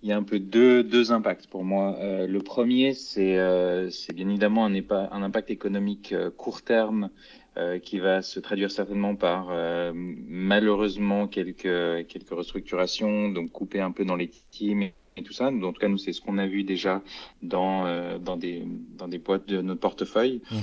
il 0.02 0.10
y 0.10 0.12
a 0.12 0.16
un 0.16 0.22
peu 0.22 0.38
deux, 0.38 0.84
deux 0.84 1.10
impacts 1.10 1.48
pour 1.48 1.64
moi. 1.64 1.96
Euh, 1.98 2.26
le 2.28 2.38
premier, 2.40 2.94
c'est 2.94 3.38
euh, 3.38 3.90
bien 4.14 4.28
évidemment 4.28 4.64
un, 4.66 4.72
un 4.74 5.22
impact 5.22 5.50
économique 5.50 6.12
euh, 6.12 6.30
court 6.30 6.62
terme 6.62 7.10
euh, 7.56 7.78
qui 7.78 7.98
va 7.98 8.22
se 8.22 8.38
traduire 8.38 8.70
certainement 8.70 9.16
par 9.16 9.48
euh, 9.50 9.90
malheureusement 9.94 11.26
quelques, 11.26 12.06
quelques 12.06 12.30
restructurations, 12.30 13.30
donc 13.30 13.50
couper 13.50 13.80
un 13.80 13.90
peu 13.90 14.04
dans 14.04 14.14
les 14.14 14.30
teams 14.50 14.82
et, 14.82 15.22
tout 15.24 15.32
ça. 15.32 15.46
En 15.48 15.72
tout 15.72 15.80
cas, 15.80 15.88
nous, 15.88 15.96
c'est 15.96 16.12
ce 16.12 16.20
qu'on 16.20 16.36
a 16.36 16.46
vu 16.46 16.62
déjà 16.64 17.02
dans, 17.42 17.86
euh, 17.86 18.18
dans, 18.18 18.36
des, 18.36 18.62
dans 18.98 19.08
des 19.08 19.18
boîtes 19.18 19.48
de 19.48 19.62
notre 19.62 19.80
portefeuille, 19.80 20.42
mmh. 20.50 20.56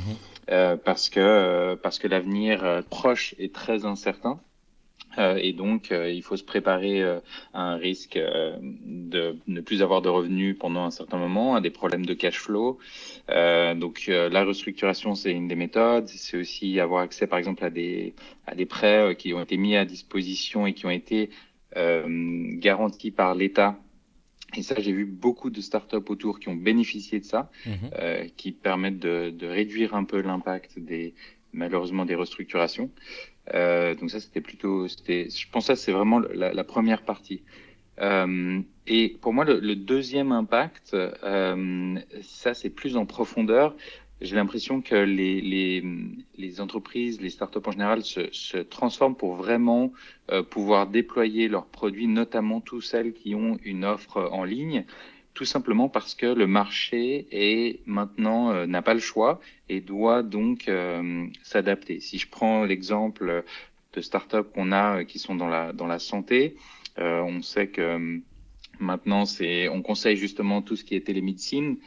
Parce 0.48 1.10
que, 1.10 1.76
parce 1.76 2.00
que 2.00 2.08
l'avenir 2.08 2.84
proche 2.90 3.36
est 3.40 3.54
très 3.54 3.86
incertain. 3.86 4.40
Euh, 5.18 5.38
et 5.42 5.54
donc, 5.54 5.92
euh, 5.92 6.10
il 6.10 6.24
faut 6.24 6.38
se 6.38 6.44
préparer 6.44 7.02
euh, 7.02 7.20
à 7.54 7.62
un 7.62 7.76
risque 7.76 8.18
de 8.18 9.38
ne 9.48 9.62
plus 9.62 9.82
avoir 9.82 10.02
de 10.02 10.10
revenus 10.10 10.58
pendant 10.58 10.86
un 10.86 10.92
certain 10.92 11.18
moment, 11.18 11.56
à 11.56 11.62
des 11.62 11.70
problèmes 11.70 12.06
de 12.06 12.14
cash 12.14 12.40
flow. 12.40 12.80
donc, 13.30 14.08
la 14.08 14.44
restructuration, 14.44 15.16
c'est 15.16 15.32
une 15.32 15.48
des 15.48 15.56
méthodes. 15.56 16.08
C'est 16.08 16.38
aussi 16.38 16.80
avoir 16.80 17.02
accès, 17.02 17.28
par 17.28 17.40
exemple, 17.40 17.64
à 17.64 17.70
des, 17.70 18.14
à 18.48 18.56
des 18.56 18.66
prêts 18.66 19.16
qui 19.18 19.34
ont 19.34 19.42
été 19.42 19.58
mis 19.58 19.76
à 19.76 19.86
disposition 19.86 20.66
et 20.66 20.74
qui 20.74 20.86
ont 20.86 20.90
été 20.90 21.30
garantis 21.76 23.12
par 23.12 23.36
l'État 23.36 23.78
et 24.56 24.64
ça, 24.64 24.76
j'ai 24.80 24.92
vu 24.92 25.06
beaucoup 25.06 25.50
de 25.50 25.62
startups 25.62 26.10
autour 26.10 26.40
qui 26.40 26.50
ont 26.50 26.56
bénéficié 26.56 27.20
de 27.20 27.26
ça, 27.26 27.50
mmh 27.66 27.72
euh, 28.00 28.28
qui 28.38 28.52
permettent 28.52 29.00
de, 29.00 29.30
de, 29.30 29.48
réduire 29.48 29.96
un 29.96 30.04
peu 30.04 30.22
l'impact 30.22 30.80
des 30.80 31.14
malheureusement 31.54 32.06
des 32.06 32.16
restructurations. 32.16 32.90
Euh, 33.54 33.96
donc 33.96 34.10
ça, 34.10 34.20
c'était 34.20 34.42
plutôt, 34.42 34.88
c'était, 34.88 35.30
je 35.30 35.50
pense 35.50 35.68
que 35.68 35.76
ça, 35.76 35.82
c'est 35.82 35.92
vraiment 35.92 36.20
la, 36.20 36.54
la, 36.54 36.64
première 36.64 37.04
partie. 37.04 37.44
Euh, 38.00 38.60
et 38.88 39.18
pour 39.22 39.34
moi, 39.34 39.46
le, 39.46 39.60
le 39.60 39.76
deuxième 39.76 40.32
impact, 40.32 40.94
euh, 40.94 42.00
ça, 42.22 42.54
c'est 42.54 42.70
plus 42.70 42.98
en 42.98 43.06
profondeur. 43.06 43.76
J'ai 44.24 44.36
l'impression 44.36 44.82
que 44.82 44.96
les, 44.96 45.42
les, 45.42 45.84
les, 46.38 46.62
entreprises, 46.62 47.22
les 47.22 47.30
startups 47.30 47.60
en 47.66 47.72
général, 47.72 48.04
se, 48.04 48.32
se 48.32 48.58
transforment 48.58 49.16
pour 49.16 49.36
vraiment 49.36 49.92
euh, 50.32 50.42
pouvoir 50.42 50.88
déployer 50.88 51.48
leurs 51.48 51.66
produits, 51.68 52.08
notamment 52.08 52.62
tous 52.62 52.82
celles 52.82 53.14
qui 53.14 53.36
ont 53.36 53.60
une 53.64 53.86
offre 53.86 54.30
en 54.32 54.44
ligne 54.44 54.86
tout 55.34 55.46
simplement 55.46 55.90
parce 55.90 56.16
que 56.16 56.26
le 56.26 56.48
marché 56.48 57.28
est 57.32 57.80
maintenant 57.86 58.52
euh, 58.52 58.66
n'a 58.66 58.82
pas 58.82 58.94
le 58.94 59.00
choix 59.00 59.40
et 59.70 59.82
doit 59.82 60.24
donc 60.24 60.68
euh, 60.68 61.26
s'adapter. 61.42 62.00
Si 62.00 62.18
je 62.18 62.30
prends 62.30 62.64
l'exemple 62.64 63.44
de 63.94 64.02
startups 64.02 64.50
qu'on 64.54 64.72
a 64.72 65.00
euh, 65.00 65.04
qui 65.04 65.20
sont 65.20 65.36
dans 65.36 65.48
la 65.48 65.74
dans 65.74 65.88
la 65.88 66.00
santé, 66.00 66.56
on 66.98 67.42
sait 67.42 67.70
que 67.70 68.22
maintenant 68.80 69.26
c'est 69.26 69.68
on 69.70 69.82
conseille 69.82 70.16
justement 70.16 70.62
tout 70.62 70.76
ce 70.76 70.84
qui 70.84 70.96
est 70.96 71.08
télémédecine. 71.08 71.78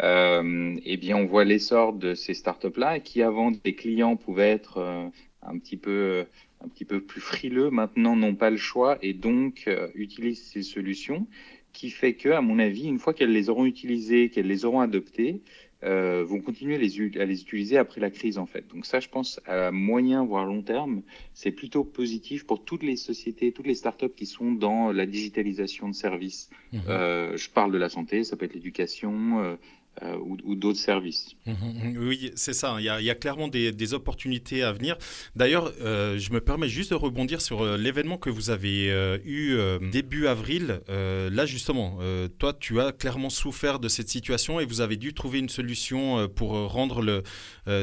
Euh, 0.00 0.76
eh 0.84 0.96
bien, 0.96 1.16
on 1.16 1.26
voit 1.26 1.44
l'essor 1.44 1.92
de 1.92 2.14
ces 2.14 2.34
startups-là 2.34 3.00
qui 3.00 3.22
avant 3.22 3.50
des 3.50 3.74
clients 3.74 4.16
pouvaient 4.16 4.50
être 4.50 5.10
un 5.42 5.58
petit 5.58 5.76
peu 5.76 6.24
un 6.64 6.68
petit 6.68 6.84
peu 6.84 7.00
plus 7.00 7.20
frileux, 7.20 7.70
maintenant 7.70 8.14
n'ont 8.14 8.36
pas 8.36 8.50
le 8.50 8.56
choix 8.56 8.96
et 9.02 9.14
donc 9.14 9.68
utilisent 9.94 10.44
ces 10.44 10.62
solutions 10.62 11.26
qui 11.72 11.90
fait 11.90 12.14
que, 12.14 12.28
à 12.28 12.40
mon 12.40 12.58
avis, 12.58 12.86
une 12.86 12.98
fois 12.98 13.14
qu'elles 13.14 13.32
les 13.32 13.48
auront 13.48 13.64
utilisées, 13.64 14.28
qu'elles 14.28 14.46
les 14.46 14.64
auront 14.64 14.80
adoptées, 14.80 15.40
euh, 15.84 16.22
vont 16.24 16.40
continuer 16.40 16.76
à 16.76 16.78
les, 16.78 17.20
à 17.20 17.24
les 17.24 17.42
utiliser 17.42 17.76
après 17.76 18.00
la 18.00 18.10
crise 18.10 18.38
en 18.38 18.46
fait. 18.46 18.68
Donc 18.68 18.86
ça, 18.86 19.00
je 19.00 19.08
pense 19.08 19.40
à 19.46 19.72
moyen 19.72 20.24
voire 20.24 20.44
long 20.44 20.62
terme, 20.62 21.02
c'est 21.34 21.50
plutôt 21.50 21.82
positif 21.82 22.46
pour 22.46 22.64
toutes 22.64 22.84
les 22.84 22.94
sociétés, 22.94 23.50
toutes 23.50 23.66
les 23.66 23.74
startups 23.74 24.14
qui 24.16 24.26
sont 24.26 24.52
dans 24.52 24.92
la 24.92 25.06
digitalisation 25.06 25.88
de 25.88 25.94
services. 25.94 26.50
Mmh. 26.72 26.78
Euh, 26.88 27.36
je 27.36 27.50
parle 27.50 27.72
de 27.72 27.78
la 27.78 27.88
santé, 27.88 28.22
ça 28.22 28.36
peut 28.36 28.44
être 28.44 28.54
l'éducation, 28.54 29.58
euh, 30.00 30.12
euh, 30.12 30.16
ou, 30.44 30.54
d'autres 30.54 30.78
services. 30.78 31.34
Mhm, 31.46 31.54
mhm. 31.54 32.08
oui, 32.08 32.30
c'est 32.34 32.54
ça. 32.54 32.76
Il 32.78 32.84
y, 32.84 32.88
a, 32.88 33.14
clairement 33.14 33.48
des, 33.48 33.94
opportunités 33.94 34.62
à 34.62 34.72
venir. 34.72 34.96
D'ailleurs, 35.36 35.72
euh, 35.82 36.18
je 36.18 36.32
me 36.32 36.40
permets 36.40 36.68
juste 36.68 36.90
de 36.90 36.94
rebondir 36.94 37.40
sur 37.40 37.62
euh, 37.62 37.76
l'événement 37.76 38.16
que 38.16 38.30
vous 38.30 38.50
avez 38.50 38.86
eu 39.24 39.58
début 39.90 40.26
avril. 40.26 40.80
là, 40.88 41.46
justement, 41.46 41.98
toi, 42.38 42.52
tu 42.58 42.80
as 42.80 42.92
clairement 42.92 43.30
souffert 43.30 43.78
de 43.78 43.88
cette 43.88 44.08
situation 44.08 44.60
et 44.60 44.64
vous 44.64 44.80
avez 44.80 44.96
dû 44.96 45.14
trouver 45.14 45.38
une 45.38 45.48
solution 45.48 46.28
pour 46.28 46.50
rendre 46.50 47.02
le 47.02 47.22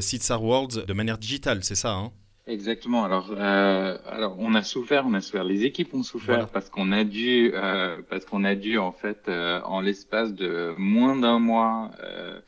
site 0.02 0.24
Star 0.24 0.44
Worlds 0.44 0.86
de 0.86 0.94
manière 0.94 1.18
digitale, 1.18 1.64
c'est 1.64 1.76
ça 1.76 1.94
hein? 1.94 2.12
Exactement. 2.50 3.06
Alors, 3.06 3.32
euh, 3.32 3.98
alors 4.08 4.36
on 4.40 4.56
a 4.56 4.64
souffert, 4.64 5.06
on 5.06 5.14
a 5.14 5.22
souffert. 5.22 5.44
Les 5.44 5.66
équipes 5.66 5.94
ont 5.94 6.02
souffert 6.02 6.50
parce 6.50 6.70
qu'on 6.70 6.92
a 6.92 7.04
dû, 7.04 7.52
euh, 7.54 7.98
parce 8.10 8.26
qu'on 8.26 8.44
a 8.44 8.56
dû 8.56 8.80
en 8.80 8.92
fait, 8.92 9.28
euh, 9.28 9.62
en 9.66 9.82
l'espace 9.82 10.34
de 10.34 10.74
moins 10.78 11.16
d'un 11.16 11.38
mois, 11.38 11.92
euh, 12.04 12.40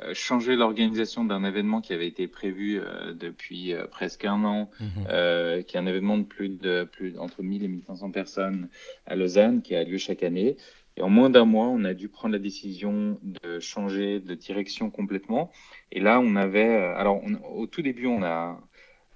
euh, 0.00 0.14
changer 0.14 0.54
l'organisation 0.54 1.24
d'un 1.24 1.42
événement 1.42 1.80
qui 1.80 1.92
avait 1.92 2.06
été 2.06 2.28
prévu 2.28 2.80
depuis 3.14 3.74
presque 3.90 4.24
un 4.24 4.44
an, 4.44 4.70
mhm. 4.78 5.64
qui 5.64 5.76
est 5.76 5.80
un 5.80 5.86
événement 5.86 6.18
de 6.18 6.24
plus 6.24 6.50
de 6.50 6.84
plus 6.84 7.18
entre 7.18 7.42
1000 7.42 7.64
et 7.64 7.68
1500 7.68 8.12
personnes 8.12 8.68
à 9.06 9.16
Lausanne, 9.16 9.62
qui 9.62 9.74
a 9.74 9.82
lieu 9.82 9.98
chaque 9.98 10.22
année. 10.22 10.56
Et 10.96 11.02
en 11.02 11.08
moins 11.08 11.30
d'un 11.30 11.44
mois, 11.44 11.66
on 11.66 11.84
a 11.84 11.94
dû 11.94 12.08
prendre 12.08 12.32
la 12.32 12.40
décision 12.40 13.18
de 13.22 13.58
changer 13.60 14.18
de 14.20 14.34
direction 14.34 14.90
complètement. 14.90 15.50
Et 15.92 16.00
là, 16.00 16.20
on 16.20 16.34
avait, 16.36 16.76
alors 16.76 17.22
au 17.54 17.66
tout 17.66 17.82
début, 17.82 18.06
on 18.06 18.22
a 18.24 18.50
euh, 18.50 18.67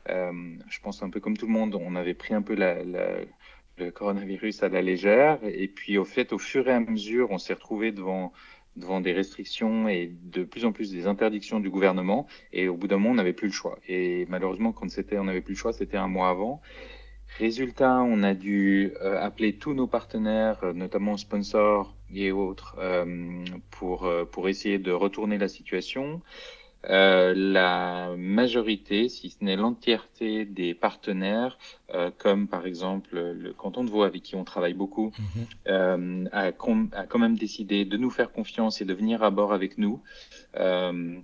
je 0.06 0.80
pense 0.82 1.02
un 1.02 1.10
peu 1.10 1.20
comme 1.20 1.36
tout 1.36 1.46
le 1.46 1.52
monde, 1.52 1.74
on 1.74 1.96
avait 1.96 2.14
pris 2.14 2.34
un 2.34 2.42
peu 2.42 2.54
le 2.54 3.90
coronavirus 3.90 4.62
à 4.62 4.68
la 4.68 4.82
légère. 4.82 5.38
Et 5.44 5.68
puis, 5.68 5.98
au 5.98 6.04
fait, 6.04 6.32
au 6.32 6.38
fur 6.38 6.68
et 6.68 6.72
à 6.72 6.80
mesure, 6.80 7.30
on 7.30 7.38
s'est 7.38 7.54
retrouvé 7.54 7.92
devant 7.92 8.32
devant 8.76 9.00
des 9.00 9.12
restrictions 9.12 9.88
et 9.88 10.12
de 10.22 10.44
plus 10.44 10.64
en 10.64 10.72
plus 10.72 10.90
des 10.90 11.06
interdictions 11.06 11.60
du 11.60 11.70
gouvernement. 11.70 12.26
Et 12.52 12.68
au 12.68 12.76
bout 12.76 12.88
d'un 12.88 12.96
moment, 12.96 13.10
on 13.10 13.14
n'avait 13.14 13.32
plus 13.32 13.48
le 13.48 13.52
choix. 13.52 13.78
Et 13.88 14.26
malheureusement, 14.28 14.72
quand 14.72 14.90
c'était, 14.90 15.18
on 15.18 15.24
n'avait 15.24 15.40
plus 15.40 15.54
le 15.54 15.58
choix, 15.58 15.72
c'était 15.72 15.96
un 15.96 16.08
mois 16.08 16.30
avant. 16.30 16.60
Résultat, 17.38 18.02
on 18.02 18.22
a 18.22 18.34
dû 18.34 18.92
euh, 19.00 19.18
appeler 19.22 19.54
tous 19.54 19.72
nos 19.72 19.86
partenaires, 19.86 20.62
euh, 20.64 20.72
notamment 20.74 21.16
sponsors 21.16 21.94
et 22.14 22.30
autres, 22.30 22.76
euh, 22.78 23.44
pour, 23.70 24.10
pour 24.30 24.48
essayer 24.48 24.78
de 24.78 24.92
retourner 24.92 25.38
la 25.38 25.48
situation. 25.48 26.20
Euh, 26.90 27.32
la 27.36 28.14
majorité, 28.16 29.08
si 29.08 29.30
ce 29.30 29.44
n'est 29.44 29.56
l'entièreté 29.56 30.44
des 30.44 30.74
partenaires, 30.74 31.58
euh, 31.94 32.10
comme 32.16 32.48
par 32.48 32.66
exemple 32.66 33.18
le 33.18 33.52
canton 33.52 33.84
de 33.84 33.90
Vaud 33.90 34.02
avec 34.02 34.22
qui 34.22 34.34
on 34.34 34.44
travaille 34.44 34.74
beaucoup, 34.74 35.12
mhm. 35.18 35.46
euh, 35.68 36.24
a, 36.32 36.46
a, 36.46 36.52
quand 36.52 37.18
même 37.18 37.36
décidé 37.36 37.84
de 37.84 37.96
nous 37.96 38.10
faire 38.10 38.32
confiance 38.32 38.80
et 38.80 38.84
de 38.84 38.94
venir 38.94 39.22
à 39.22 39.30
bord 39.30 39.52
avec 39.52 39.78
nous. 39.78 40.02
Euh, 40.56 41.18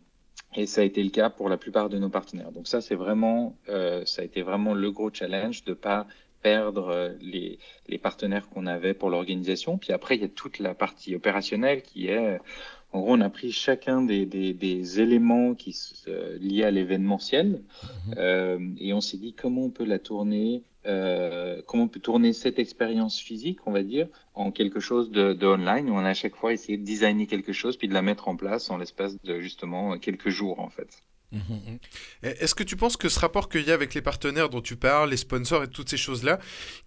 et 0.54 0.66
ça 0.66 0.80
a 0.80 0.84
été 0.84 1.02
le 1.02 1.10
cas 1.10 1.28
pour 1.28 1.48
la 1.48 1.56
plupart 1.56 1.88
de 1.88 1.98
nos 1.98 2.08
partenaires. 2.08 2.52
Donc 2.52 2.68
ça, 2.68 2.80
c'est 2.80 2.94
vraiment, 2.94 3.54
ça 3.66 4.22
a 4.22 4.24
été 4.24 4.40
vraiment 4.40 4.72
le 4.72 4.90
gros 4.90 5.12
challenge 5.12 5.62
de 5.64 5.74
pas 5.74 6.06
perdre 6.40 7.14
les, 7.20 7.58
les 7.86 7.98
partenaires 7.98 8.48
qu'on 8.48 8.66
avait 8.66 8.94
pour 8.94 9.10
l'organisation. 9.10 9.76
Puis 9.76 9.92
après, 9.92 10.16
il 10.16 10.22
y 10.22 10.24
a 10.24 10.28
toute 10.28 10.58
la 10.58 10.74
partie 10.74 11.14
opérationnelle 11.14 11.82
qui 11.82 12.06
est 12.06 12.40
en 12.92 13.00
gros, 13.00 13.12
on 13.12 13.20
a 13.20 13.28
pris 13.28 13.52
chacun 13.52 14.00
des, 14.00 14.24
des, 14.24 14.54
des 14.54 15.00
éléments 15.00 15.54
qui 15.54 15.76
euh, 16.08 16.38
liés 16.38 16.64
à 16.64 16.70
l'événementiel 16.70 17.62
mhm. 17.82 18.14
euh, 18.16 18.58
et 18.78 18.94
on 18.94 19.00
s'est 19.00 19.18
dit 19.18 19.34
comment 19.34 19.64
on 19.64 19.70
peut 19.70 19.84
la 19.84 19.98
tourner, 19.98 20.62
euh, 20.86 21.60
comment 21.66 21.84
on 21.84 21.88
peut 21.88 22.00
tourner 22.00 22.32
cette 22.32 22.58
expérience 22.58 23.20
physique, 23.20 23.58
on 23.66 23.72
va 23.72 23.82
dire, 23.82 24.08
en 24.34 24.50
quelque 24.50 24.80
chose 24.80 25.10
de, 25.10 25.34
de, 25.34 25.46
online. 25.46 25.90
Où 25.90 25.94
on 25.94 25.98
a 25.98 26.10
à 26.10 26.14
chaque 26.14 26.34
fois 26.34 26.54
essayé 26.54 26.78
de 26.78 26.84
designer 26.84 27.26
quelque 27.26 27.52
chose 27.52 27.76
puis 27.76 27.88
de 27.88 27.94
la 27.94 28.02
mettre 28.02 28.26
en 28.26 28.36
place 28.36 28.70
en 28.70 28.78
l'espace 28.78 29.20
de 29.22 29.38
justement 29.40 29.98
quelques 29.98 30.30
jours 30.30 30.58
en 30.60 30.70
fait. 30.70 31.02
Mhm. 31.30 31.78
Est-ce 32.22 32.54
que 32.54 32.62
tu 32.62 32.76
penses 32.76 32.96
que 32.96 33.10
ce 33.10 33.20
rapport 33.20 33.50
qu'il 33.50 33.66
y 33.66 33.70
a 33.70 33.74
avec 33.74 33.92
les 33.92 34.00
partenaires 34.00 34.48
dont 34.48 34.62
tu 34.62 34.76
parles, 34.76 35.10
les 35.10 35.18
sponsors 35.18 35.62
et 35.64 35.68
toutes 35.68 35.90
ces 35.90 35.98
choses-là, 35.98 36.38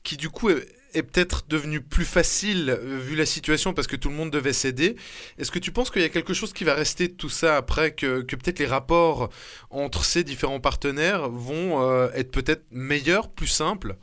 qui 0.04 0.18
du 0.18 0.30
coup 0.30 0.50
est, 0.94 1.04
peut-être 1.04 1.46
devenu 1.48 1.82
plus 1.82 2.06
facile 2.06 2.70
euh, 2.70 2.98
vu 3.00 3.16
la 3.16 3.26
situation 3.26 3.74
parce 3.74 3.88
que 3.88 3.96
tout 3.96 4.10
le 4.10 4.16
monde 4.16 4.32
devait 4.32 4.54
céder, 4.54 4.96
est-ce 5.38 5.52
que 5.52 5.60
tu 5.60 5.72
penses 5.72 5.92
qu'il 5.92 6.02
y 6.02 6.06
a 6.06 6.10
quelque 6.10 6.34
chose 6.34 6.54
qui 6.54 6.64
va 6.64 6.74
rester 6.74 7.08
de 7.08 7.14
tout 7.14 7.30
ça 7.30 7.58
après, 7.58 7.92
que, 7.92 8.22
peut-être 8.22 8.60
les 8.60 8.66
rapports 8.66 9.30
entre 9.70 10.06
ces 10.06 10.24
différents 10.24 10.60
partenaires 10.60 11.30
vont 11.30 11.82
euh, 11.82 12.10
être 12.14 12.32
peut-être 12.32 12.64
meilleurs, 12.72 13.30
plus 13.30 13.48
simples? 13.48 13.96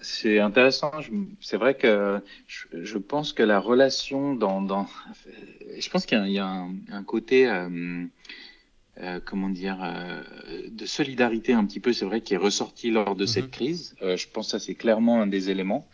C'est 0.00 0.38
intéressant. 0.38 0.92
C'est 1.40 1.56
vrai 1.56 1.74
que 1.74 2.20
je, 2.46 2.98
pense 2.98 3.32
que 3.32 3.42
la 3.42 3.58
relation 3.58 4.34
dans, 4.34 4.86
je 5.78 5.90
pense 5.90 6.06
qu'il 6.06 6.28
y 6.28 6.38
a, 6.38 6.46
un, 6.92 7.02
côté 7.04 7.48
euh, 7.48 8.04
euh, 9.00 9.18
comment 9.24 9.48
dire, 9.48 9.78
euh, 9.82 10.22
de 10.70 10.86
solidarité 10.86 11.52
un 11.52 11.64
petit 11.64 11.80
peu, 11.80 11.92
c'est 11.92 12.04
vrai, 12.04 12.20
qui 12.20 12.34
est 12.34 12.38
ressorti 12.38 12.92
lors 12.92 13.16
de 13.16 13.26
cette 13.26 13.46
mhm. 13.46 13.50
crise. 13.50 13.96
Euh, 14.02 14.16
je 14.16 14.28
pense 14.28 14.46
que 14.46 14.50
ça, 14.52 14.58
c'est 14.60 14.76
clairement 14.76 15.20
un 15.20 15.26
des 15.26 15.50
éléments. 15.50 15.88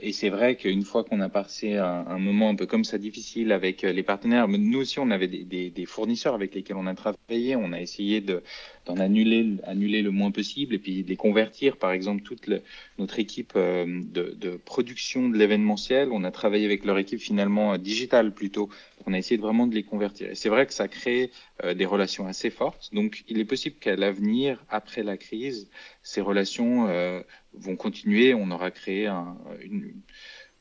Et 0.00 0.12
c'est 0.12 0.28
vrai 0.28 0.54
qu'une 0.54 0.84
fois 0.84 1.02
qu'on 1.02 1.18
a 1.18 1.28
passé 1.28 1.74
un, 1.74 2.06
un, 2.06 2.20
moment 2.20 2.50
un 2.50 2.54
peu 2.54 2.66
comme 2.66 2.84
ça 2.84 2.98
difficile 2.98 3.50
avec 3.50 3.82
les 3.82 4.02
partenaires, 4.04 4.46
nous 4.46 4.78
aussi, 4.78 5.00
on 5.00 5.10
avait 5.10 5.26
des, 5.26 5.42
des, 5.42 5.70
des, 5.70 5.86
fournisseurs 5.86 6.34
avec 6.34 6.54
lesquels 6.54 6.76
on 6.76 6.86
a 6.86 6.94
travaillé. 6.94 7.56
On 7.56 7.72
a 7.72 7.80
essayé 7.80 8.20
de, 8.20 8.44
d'en 8.84 8.96
annuler, 8.98 9.56
annuler 9.64 10.02
le 10.02 10.12
moins 10.12 10.30
possible 10.30 10.76
et 10.76 10.78
puis 10.78 11.02
de 11.02 11.08
les 11.08 11.16
convertir. 11.16 11.78
Par 11.78 11.90
exemple, 11.90 12.22
toute 12.22 12.46
le, 12.46 12.62
notre 13.00 13.18
équipe 13.18 13.54
de, 13.56 14.36
de, 14.38 14.50
production 14.56 15.28
de 15.28 15.36
l'événementiel, 15.36 16.10
on 16.12 16.22
a 16.22 16.30
travaillé 16.30 16.64
avec 16.64 16.84
leur 16.84 16.98
équipe 16.98 17.18
finalement 17.18 17.76
digitale 17.76 18.32
plutôt 18.34 18.68
on 19.06 19.12
a 19.12 19.18
essayé 19.18 19.40
vraiment 19.40 19.66
de 19.66 19.74
les 19.74 19.84
convertir. 19.84 20.30
Et 20.30 20.34
c'est 20.34 20.48
vrai 20.48 20.66
que 20.66 20.74
ça 20.74 20.88
crée 20.88 21.30
euh, 21.64 21.74
des 21.74 21.86
relations 21.86 22.26
assez 22.26 22.50
fortes. 22.50 22.90
Donc, 22.92 23.24
il 23.28 23.38
est 23.38 23.44
possible 23.44 23.76
qu'à 23.76 23.96
l'avenir, 23.96 24.64
après 24.68 25.02
la 25.02 25.16
crise, 25.16 25.70
ces 26.02 26.20
relations 26.20 26.88
euh, 26.88 27.22
vont 27.54 27.76
continuer. 27.76 28.34
On 28.34 28.50
aura 28.50 28.70
créé 28.70 29.06
un, 29.06 29.38
une, 29.60 29.94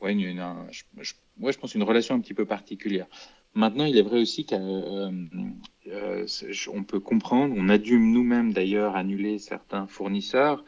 ouais, 0.01 0.15
je, 1.01 1.57
pense 1.57 1.75
une 1.75 1.83
relation 1.83 2.15
un 2.15 2.19
petit 2.19 2.35
peu 2.35 2.45
particulière. 2.45 3.07
Maintenant, 3.55 3.85
il 3.85 3.97
est 3.97 4.03
vrai 4.03 4.19
aussi 4.19 4.45
qu'on 4.45 5.11
euh, 5.87 6.83
peut 6.87 6.99
comprendre, 6.99 7.55
on 7.57 7.69
a 7.69 7.77
dû 7.77 7.97
nous-mêmes 7.97 8.51
d'ailleurs 8.51 8.95
annuler 8.95 9.39
certains 9.39 9.87
fournisseurs. 9.87 10.63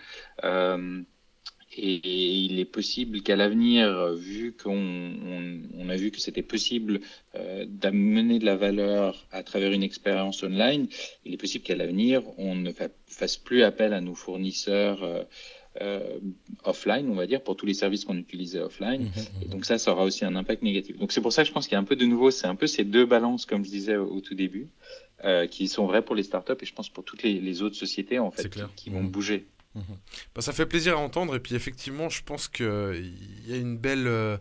Et, 1.78 2.02
il 2.04 2.60
est 2.60 2.66
possible 2.66 3.22
qu'à 3.22 3.36
l'avenir, 3.36 4.14
vu 4.14 4.54
qu'on 4.54 5.12
on, 5.78 5.90
a 5.90 5.96
vu 5.96 6.12
que 6.12 6.20
c'était 6.20 6.42
possible 6.42 7.02
euh, 7.36 7.66
d'amener 7.68 8.40
de 8.40 8.46
la 8.46 8.56
valeur 8.56 9.26
à 9.32 9.44
travers 9.44 9.72
une 9.72 9.84
expérience 9.84 10.44
online, 10.44 10.88
il 11.26 11.34
est 11.34 11.38
possible 11.38 11.64
qu'à 11.64 11.76
l'avenir, 11.76 12.22
on 12.38 12.56
ne 12.56 12.72
fasse 13.06 13.38
plus 13.38 13.64
appel 13.64 13.94
à 13.94 14.02
nos 14.02 14.16
fournisseurs 14.16 15.04
euh, 15.04 15.24
euh, 15.82 16.18
offline, 16.64 17.10
on 17.10 17.16
va 17.16 17.28
dire, 17.28 17.44
pour 17.44 17.56
tous 17.56 17.66
les 17.66 17.74
services 17.74 18.06
qu'on 18.06 18.18
utilisait 18.18 18.60
offline. 18.60 19.04
Mmh, 19.04 19.06
mmh, 19.06 19.44
et 19.44 19.46
donc 19.48 19.66
ça, 19.66 19.78
ça 19.78 19.92
aura 19.92 20.04
aussi 20.04 20.26
un 20.26 20.36
impact 20.36 20.64
négatif. 20.64 20.98
Donc 20.98 21.12
c'est 21.12 21.22
pour 21.22 21.32
ça 21.32 21.44
que 21.44 21.48
je 21.48 21.54
pense 21.54 21.68
qu'il 21.68 21.74
y 21.74 21.78
a 21.78 21.80
un 21.80 21.86
peu 21.86 21.96
de 21.96 22.06
nouveau, 22.06 22.32
c'est 22.32 22.48
un 22.48 22.56
peu 22.56 22.68
ces 22.68 22.84
deux 22.84 23.06
balances, 23.06 23.46
comme 23.46 23.64
je 23.64 23.70
disais 23.70 23.96
au, 23.98 24.20
tout 24.22 24.36
début, 24.36 24.68
qui 25.52 25.68
sont 25.68 25.86
vraies 25.86 26.04
pour 26.04 26.16
les 26.16 26.24
startups 26.24 26.54
et 26.60 26.66
je 26.66 26.74
pense 26.74 26.90
pour 26.90 27.04
toutes 27.04 27.24
les, 27.24 27.40
les 27.40 27.62
autres 27.62 27.76
sociétés 27.76 28.20
en 28.20 28.32
fait, 28.32 28.50
qui, 28.50 28.62
qui, 28.76 28.90
vont 28.90 29.04
mmh. 29.04 29.10
bouger. 29.10 29.46
Mhm. 29.78 29.98
Bah, 30.34 30.42
ça 30.42 30.54
fait 30.54 30.66
plaisir 30.66 30.98
à 30.98 31.00
entendre 31.00 31.36
et 31.36 31.40
puis 31.40 31.54
effectivement 31.54 32.10
je 32.10 32.24
pense 32.24 32.48
qu'il 32.48 32.66
y 33.46 33.54
a 33.54 33.58
une 33.58 33.78
belle, 33.78 34.08
euh, 34.08 34.38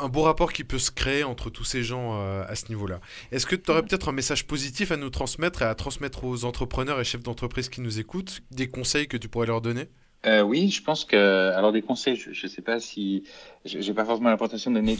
un 0.00 0.08
beau 0.08 0.22
rapport 0.22 0.52
qui 0.52 0.62
peut 0.62 0.78
se 0.78 0.92
créer 0.92 1.24
entre 1.24 1.50
tous 1.50 1.64
ces 1.64 1.82
gens 1.82 2.20
euh, 2.20 2.44
à 2.46 2.54
ce 2.54 2.68
niveau-là. 2.68 3.00
Est-ce 3.32 3.46
que 3.46 3.56
tu 3.56 3.70
aurais 3.70 3.82
peut-être 3.82 4.08
un 4.08 4.12
message 4.12 4.46
positif 4.46 4.92
à 4.92 4.96
nous 4.96 5.10
transmettre 5.10 5.62
et 5.62 5.64
à 5.64 5.74
transmettre 5.74 6.24
aux 6.24 6.44
entrepreneurs 6.44 7.00
et 7.00 7.04
chefs 7.04 7.22
d'entreprise 7.22 7.68
qui 7.68 7.80
nous 7.80 7.98
écoutent, 7.98 8.40
des 8.52 8.68
conseils 8.68 9.08
que 9.08 9.16
tu 9.16 9.28
pourrais 9.28 9.48
leur 9.48 9.60
donner? 9.60 9.88
Euh, 10.26 10.42
oui, 10.42 10.68
je 10.68 10.82
pense 10.82 11.04
que 11.04 11.52
alors 11.52 11.70
des 11.70 11.82
conseils, 11.82 12.16
je 12.16 12.30
ne 12.30 12.50
sais 12.50 12.62
pas 12.62 12.80
si 12.80 13.22
j'ai 13.64 13.94
pas 13.94 14.04
forcément 14.04 14.30
l'intention 14.30 14.72
de 14.72 14.76
donner 14.76 14.96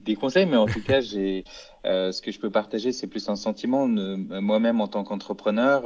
des, 0.00 0.14
conseils, 0.16 0.46
mais 0.46 0.56
en 0.56 0.66
tout 0.66 0.82
cas, 0.82 1.00
j'ai 1.00 1.44
ce 1.84 2.20
que 2.22 2.32
je 2.32 2.38
peux 2.38 2.50
partager, 2.50 2.92
c'est 2.92 3.06
plus 3.06 3.28
un 3.28 3.36
sentiment. 3.36 3.86
Moi-même 3.86 4.80
en 4.80 4.88
tant 4.88 5.04
qu'entrepreneur, 5.04 5.84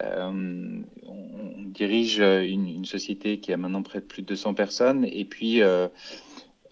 euh, 0.00 0.82
on 1.06 1.62
dirige 1.66 2.18
une, 2.20 2.68
une, 2.68 2.84
société 2.84 3.40
qui 3.40 3.52
a 3.52 3.56
maintenant 3.56 3.82
près 3.82 4.00
de 4.00 4.04
plus 4.04 4.22
de 4.22 4.28
200 4.28 4.54
personnes 4.54 5.04
et 5.04 5.24
puis 5.24 5.62
euh, 5.62 5.88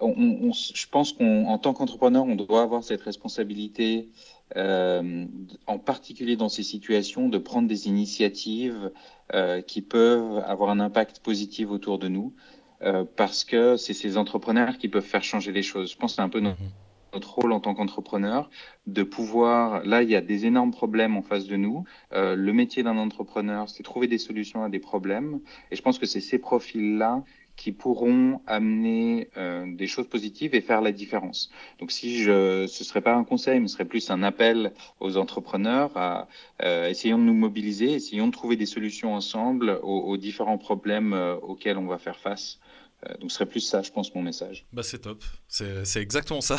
on, 0.00 0.48
on, 0.48 0.52
je 0.52 0.86
pense 0.88 1.12
qu'en 1.12 1.58
tant 1.58 1.72
qu'entrepreneur, 1.72 2.24
on 2.24 2.36
doit 2.36 2.62
avoir 2.62 2.84
cette 2.84 3.02
responsabilité, 3.02 4.08
euh, 4.56 5.26
en 5.66 5.78
particulier 5.78 6.36
dans 6.36 6.48
ces 6.48 6.62
situations, 6.62 7.28
de 7.28 7.38
prendre 7.38 7.68
des 7.68 7.88
initiatives 7.88 8.90
euh, 9.34 9.60
qui 9.62 9.82
peuvent 9.82 10.42
avoir 10.46 10.70
un 10.70 10.80
impact 10.80 11.20
positif 11.20 11.70
autour 11.70 11.98
de 11.98 12.08
nous, 12.08 12.34
euh, 12.82 13.04
parce 13.16 13.44
que 13.44 13.76
c'est 13.76 13.94
ces 13.94 14.16
entrepreneurs 14.16 14.78
qui 14.78 14.88
peuvent 14.88 15.04
faire 15.04 15.24
changer 15.24 15.52
les 15.52 15.62
choses. 15.62 15.92
Je 15.92 15.96
pense 15.96 16.12
que 16.12 16.16
c'est 16.16 16.22
un 16.22 16.28
peu 16.28 16.40
notre, 16.40 16.60
mm-hmm 16.60 16.85
notre 17.12 17.34
rôle 17.34 17.52
en 17.52 17.60
tant 17.60 17.74
qu'entrepreneur, 17.74 18.50
de 18.86 19.02
pouvoir, 19.02 19.84
là 19.84 20.02
il 20.02 20.10
y 20.10 20.16
a 20.16 20.20
des 20.20 20.46
énormes 20.46 20.70
problèmes 20.70 21.16
en 21.16 21.22
face 21.22 21.46
de 21.46 21.56
nous. 21.56 21.84
Euh, 22.12 22.36
le 22.36 22.52
métier 22.52 22.82
d'un 22.82 22.98
entrepreneur, 22.98 23.68
c'est 23.68 23.82
trouver 23.82 24.06
des 24.06 24.18
solutions 24.18 24.62
à 24.62 24.68
des 24.68 24.78
problèmes. 24.78 25.40
Et 25.70 25.76
je 25.76 25.82
pense 25.82 25.98
que 25.98 26.06
c'est 26.06 26.20
ces 26.20 26.38
profils-là 26.38 27.22
qui 27.56 27.72
pourront 27.72 28.40
amener 28.46 29.28
euh, 29.36 29.64
des 29.74 29.86
choses 29.86 30.08
positives 30.08 30.54
et 30.54 30.60
faire 30.60 30.82
la 30.82 30.92
différence. 30.92 31.50
Donc 31.80 31.90
si 31.90 32.18
je, 32.18 32.66
ce 32.66 32.84
serait 32.84 33.00
pas 33.00 33.14
un 33.14 33.24
conseil, 33.24 33.60
mais 33.60 33.68
ce 33.68 33.74
serait 33.74 33.86
plus 33.86 34.10
un 34.10 34.22
appel 34.22 34.72
aux 35.00 35.16
entrepreneurs 35.16 35.96
à 35.96 36.28
euh, 36.62 36.88
essayons 36.88 37.18
de 37.18 37.24
nous 37.24 37.34
mobiliser, 37.34 37.94
essayons 37.94 38.26
de 38.26 38.32
trouver 38.32 38.56
des 38.56 38.66
solutions 38.66 39.14
ensemble 39.14 39.80
aux, 39.82 40.16
différents 40.16 40.58
problèmes 40.58 41.14
euh, 41.14 41.36
auxquels 41.36 41.78
on 41.78 41.86
va 41.86 41.98
faire 41.98 42.18
face. 42.18 42.58
Euh, 43.04 43.16
donc 43.18 43.30
ce 43.30 43.36
serait 43.36 43.46
plus 43.46 43.60
ça, 43.60 43.82
je 43.82 43.90
pense, 43.90 44.14
mon 44.14 44.22
message. 44.22 44.64
Bah 44.72 44.82
c'est 44.82 45.00
top, 45.00 45.22
c'est 45.48 46.00
exactement 46.00 46.40
ça. 46.40 46.56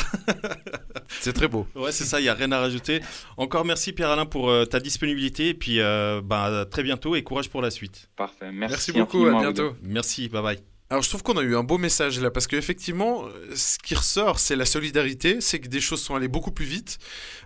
c'est 1.20 1.32
très 1.32 1.48
beau. 1.48 1.66
Ouais, 1.74 1.90
c'est 1.92 2.04
ça, 2.04 2.20
il 2.20 2.24
n'y 2.24 2.28
a 2.28 2.34
rien 2.34 2.52
à 2.52 2.60
rajouter. 2.60 3.00
Encore 3.36 3.64
merci 3.64 3.92
Pierre-Alain 3.92 4.26
pour 4.26 4.48
euh, 4.48 4.64
ta 4.64 4.78
disponibilité 4.78 5.48
et 5.48 5.54
puis 5.54 5.80
euh, 5.80 6.20
bah, 6.22 6.64
très 6.70 6.82
bientôt 6.82 7.16
et 7.16 7.22
courage 7.22 7.50
pour 7.50 7.62
la 7.62 7.70
suite. 7.70 8.08
Parfait, 8.16 8.52
merci. 8.52 8.92
Merci 8.92 8.92
beaucoup, 8.92 9.26
à 9.26 9.40
bientôt. 9.40 9.74
Merci, 9.82 10.28
bye 10.28 10.42
bye. 10.42 10.77
Alors 10.90 11.02
je 11.02 11.10
trouve 11.10 11.22
qu'on 11.22 11.36
a 11.36 11.42
eu 11.42 11.54
un 11.54 11.64
beau 11.64 11.76
message 11.76 12.18
là 12.18 12.30
parce 12.30 12.46
qu'effectivement 12.46 13.24
ce 13.54 13.76
qui 13.78 13.94
ressort 13.94 14.38
c'est 14.38 14.56
la 14.56 14.64
solidarité, 14.64 15.42
c'est 15.42 15.60
que 15.60 15.68
des 15.68 15.82
choses 15.82 16.00
sont 16.00 16.14
allées 16.14 16.28
beaucoup 16.28 16.50
plus 16.50 16.64
vite, 16.64 16.98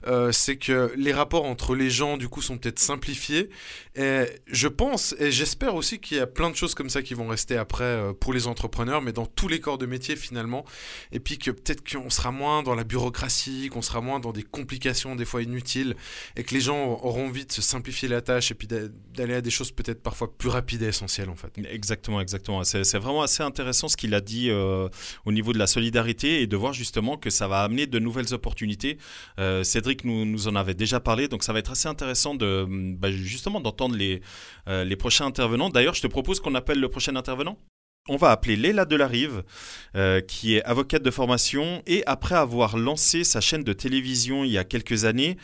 euh, 0.07 0.31
c'est 0.31 0.57
que 0.57 0.93
les 0.97 1.13
rapports 1.13 1.45
entre 1.45 1.75
les 1.75 1.91
gens 1.91 2.17
du 2.17 2.29
coup 2.29 2.41
sont 2.41 2.57
peut-être 2.57 2.79
simplifiés 2.79 3.51
et 3.97 4.27
je 4.47 4.69
pense 4.69 5.17
et 5.19 5.33
j'espère 5.33 5.75
aussi 5.75 5.99
qu'il 5.99 6.19
y 6.19 6.21
a 6.21 6.29
plein 6.29 6.51
de 6.51 6.55
choses 6.55 6.77
comme 6.77 6.89
ça 6.89 7.03
qui 7.03 7.15
vont 7.15 7.27
rester 7.27 7.57
après 7.57 7.83
euh, 7.83 8.13
pour 8.13 8.33
les 8.33 8.47
entrepreneurs 8.47 9.03
mais 9.03 9.13
dans 9.13 9.27
tous 9.27 9.49
les 9.49 9.59
corps 9.59 9.79
de 9.79 9.87
métier 9.87 10.15
finalement 10.15 10.65
et 11.11 11.19
puis 11.19 11.37
que 11.37 11.51
peut-être 11.51 11.83
qu'on 11.83 12.11
sera 12.11 12.31
moins 12.31 12.63
dans 12.63 12.77
la 12.77 12.85
bureaucratie, 12.85 13.71
qu'on 13.73 13.83
sera 13.83 14.01
moins 14.01 14.21
dans 14.21 14.31
des 14.31 14.45
complications 14.45 15.17
des 15.17 15.25
fois 15.25 15.43
inutiles 15.43 15.97
et 16.37 16.45
que 16.45 16.55
les 16.55 16.61
gens 16.61 17.01
auront 17.03 17.27
envie 17.27 17.45
de 17.45 17.51
se 17.51 17.61
simplifier 17.61 18.07
la 18.07 18.21
tâche 18.21 18.53
et 18.53 18.55
puis 18.55 18.69
d'aller 18.69 19.35
à 19.35 19.41
des 19.41 19.51
choses 19.51 19.73
peut-être 19.73 20.01
parfois 20.01 20.33
plus 20.33 20.49
rapides 20.49 20.83
et 20.83 20.87
essentielles 20.87 21.29
en 21.29 21.37
fait. 21.37 21.51
Exactement, 21.69 22.21
exactement. 22.21 22.63
C'est 22.63 22.99
vraiment 22.99 23.23
intéressant 23.41 23.89
ce 23.89 23.97
qu'il 23.97 24.15
a 24.15 24.21
dit 24.21 24.51
euh, 24.51 24.89
au 25.25 25.33
niveau 25.33 25.53
de 25.53 25.59
la 25.59 25.67
solidarité 25.67 26.43
et 26.43 26.47
de 26.47 26.57
voir 26.57 26.73
justement 26.73 27.17
que 27.17 27.31
ça 27.31 27.49
va 27.49 27.63
amener 27.63 27.87
de 27.87 27.99
nouvelles 27.99 28.35
opportunités. 28.35 28.99
Euh, 29.39 29.63
Cédric 29.63 30.05
nous, 30.05 30.49
en 30.49 30.55
avait 30.57 30.75
déjà 30.75 31.01
parlé, 31.01 31.29
donc 31.29 31.43
ça 31.43 31.53
va 31.53 31.61
être 31.61 31.71
assez 31.71 31.89
intéressant 31.89 32.35
de 32.35 32.67
bah, 32.69 33.11
justement 33.11 33.61
d'entendre 33.61 33.97
les, 33.97 34.21
euh, 34.69 34.85
les 34.85 34.97
prochains 34.97 35.27
intervenants. 35.27 35.71
D'ailleurs, 35.71 35.95
je 35.95 36.03
te 36.03 36.07
propose 36.07 36.41
qu'on 36.41 36.55
appelle 36.55 36.81
le 36.81 36.89
prochain 36.89 37.17
intervenant. 37.17 37.57
On 38.09 38.17
va 38.17 38.33
appeler 38.33 38.57
Léla 38.57 38.85
Delarive, 38.85 39.45
qui 40.27 40.57
est 40.57 40.63
avocate 40.65 41.05
de 41.05 41.11
formation 41.13 41.85
et 41.87 42.03
après 42.07 42.35
avoir 42.35 42.77
lancé 42.77 43.23
sa 43.23 43.41
chaîne 43.41 43.63
de 43.63 43.73
télévision 43.73 44.43
il 44.43 44.51
y 44.51 44.59
a 44.59 44.65
quelques 44.65 45.05
années, 45.05 45.37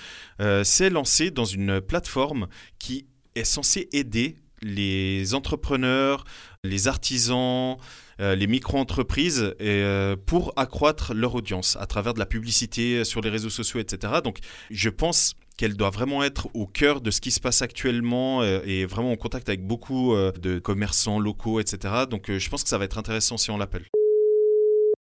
s'est 0.64 0.90
lancée 0.90 1.31
dans 1.31 1.44
une 1.44 1.81
plateforme 1.81 2.48
qui 2.81 3.07
est 3.37 3.44
censée 3.44 3.88
aider 3.92 4.38
les 4.62 5.35
entrepreneurs, 5.35 6.24
les 6.69 6.89
artisans, 6.89 7.77
euh, 8.21 8.35
les 8.35 8.47
micro-entreprises 8.47 9.55
euh, 9.61 10.17
pour 10.27 10.53
accroître 10.57 11.15
leur 11.15 11.35
audience 11.35 11.77
à 11.81 11.87
travers 11.87 12.15
de 12.15 12.19
la 12.19 12.27
publicité 12.27 13.05
sur 13.05 13.21
les 13.21 13.31
réseaux 13.31 13.51
sociaux, 13.51 13.81
etc. 13.81 14.15
Donc 14.23 14.39
je 14.71 14.91
pense 14.91 15.35
qu'elle 15.57 15.77
doit 15.77 15.91
vraiment 15.91 16.25
être 16.25 16.49
au 16.55 16.67
cœur 16.67 17.01
de 17.01 17.11
ce 17.11 17.21
qui 17.21 17.31
se 17.31 17.41
passe 17.41 17.63
actuellement 17.63 18.43
euh, 18.43 18.61
et 18.65 18.87
vraiment 18.87 19.13
en 19.13 19.17
contact 19.17 19.49
avec 19.49 19.67
beaucoup 19.67 20.15
euh, 20.15 20.33
de 20.33 20.59
commerçants 20.59 21.19
locaux, 21.19 21.61
etc. 21.61 22.05
Donc 22.09 22.31
je 22.31 22.49
pense 22.49 22.63
que 22.63 22.69
ça 22.69 22.79
va 22.79 22.85
être 22.85 22.99
intéressant 22.99 23.37
si 23.37 23.51
on 23.51 23.59
l'appelle. 23.59 23.85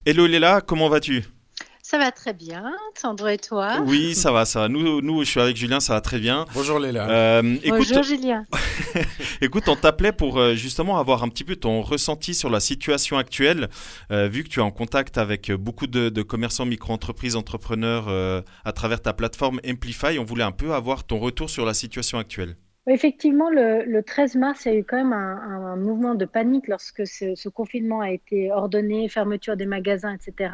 Hello 0.05 0.27
Léla, 0.27 0.61
comment 0.61 0.89
vas-tu? 0.89 1.25
Ça 1.88 1.99
va 1.99 2.11
très 2.11 2.33
bien. 2.33 2.75
Sandro 2.96 3.29
et 3.29 3.38
toi 3.38 3.79
Oui, 3.87 4.16
ça 4.16 4.33
va, 4.33 4.44
ça 4.44 4.62
va. 4.62 4.68
Nous, 4.68 5.01
nous, 5.01 5.22
je 5.22 5.31
suis 5.31 5.40
avec 5.40 5.57
Julien, 5.57 5.79
ça 5.79 5.94
va 5.94 6.01
très 6.01 6.18
bien. 6.18 6.44
Bonjour 6.53 6.81
Léla. 6.81 7.09
Euh, 7.09 7.57
Bonjour 7.64 8.03
Julien. 8.03 8.44
écoute, 9.40 9.68
on 9.68 9.77
t'appelait 9.77 10.11
pour 10.11 10.37
euh, 10.37 10.55
justement 10.55 10.99
avoir 10.99 11.22
un 11.22 11.29
petit 11.29 11.44
peu 11.44 11.55
ton 11.55 11.83
ressenti 11.83 12.35
sur 12.35 12.51
la 12.51 12.59
situation 12.59 13.18
actuelle, 13.18 13.68
euh, 14.11 14.27
vu 14.27 14.42
que 14.42 14.49
tu 14.49 14.59
es 14.59 14.62
en 14.64 14.72
contact 14.72 15.16
avec 15.16 15.53
beaucoup 15.53 15.87
de, 15.87 16.22
commerçants, 16.22 16.66
micro-entreprises, 16.66 17.37
entrepreneurs 17.37 18.09
à 18.64 18.72
travers 18.72 19.01
ta 19.01 19.12
plateforme 19.12 19.61
Amplify. 19.64 20.18
On 20.18 20.25
voulait 20.25 20.42
un 20.42 20.51
peu 20.51 20.72
avoir 20.72 21.05
ton 21.05 21.20
retour 21.20 21.51
sur 21.51 21.64
la 21.64 21.72
situation 21.72 22.18
actuelle. 22.18 22.57
Effectivement, 22.88 23.49
le, 23.49 24.01
13 24.01 24.35
mars, 24.35 24.64
il 24.64 24.72
y 24.72 24.75
a 24.75 24.79
eu 24.79 24.85
quand 24.85 24.96
même 24.96 25.12
un, 25.12 25.77
mouvement 25.77 26.16
de 26.16 26.25
panique 26.25 26.66
lorsque 26.66 27.07
ce, 27.07 27.49
confinement 27.49 28.01
a 28.01 28.11
été 28.11 28.51
ordonné, 28.51 29.09
fermeture 29.09 29.57
des 29.57 29.66
magasins, 29.66 30.16
etc 30.16 30.51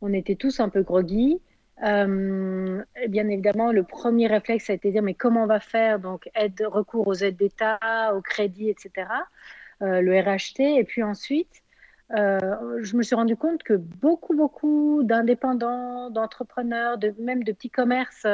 on 0.00 0.12
était 0.12 0.36
tous 0.36 0.60
un 0.60 0.68
peu 0.68 0.82
groggy. 0.82 1.40
Euh, 1.84 2.82
bien 3.08 3.28
évidemment, 3.28 3.70
le 3.70 3.84
premier 3.84 4.26
réflexe 4.26 4.68
a 4.70 4.74
été 4.74 4.88
de 4.88 4.92
dire 4.94 5.02
mais 5.02 5.14
comment 5.14 5.44
on 5.44 5.46
va 5.46 5.60
faire? 5.60 6.00
Donc 6.00 6.28
aide, 6.34 6.60
recours 6.66 7.06
aux 7.06 7.14
aides 7.14 7.36
d'État, 7.36 7.78
au 8.14 8.20
crédit, 8.20 8.70
etc. 8.70 9.08
Euh, 9.82 10.00
le 10.00 10.18
RHT. 10.18 10.60
Et 10.60 10.84
puis 10.84 11.02
ensuite, 11.02 11.62
euh, 12.16 12.78
je 12.82 12.96
me 12.96 13.02
suis 13.02 13.14
rendu 13.14 13.36
compte 13.36 13.62
que 13.62 13.74
beaucoup, 13.74 14.34
beaucoup 14.34 15.02
d'indépendants, 15.04 16.10
d'entrepreneurs, 16.10 16.98
de, 16.98 17.14
même 17.20 17.44
de 17.44 17.52
petits 17.52 17.70
commerces 17.70 18.26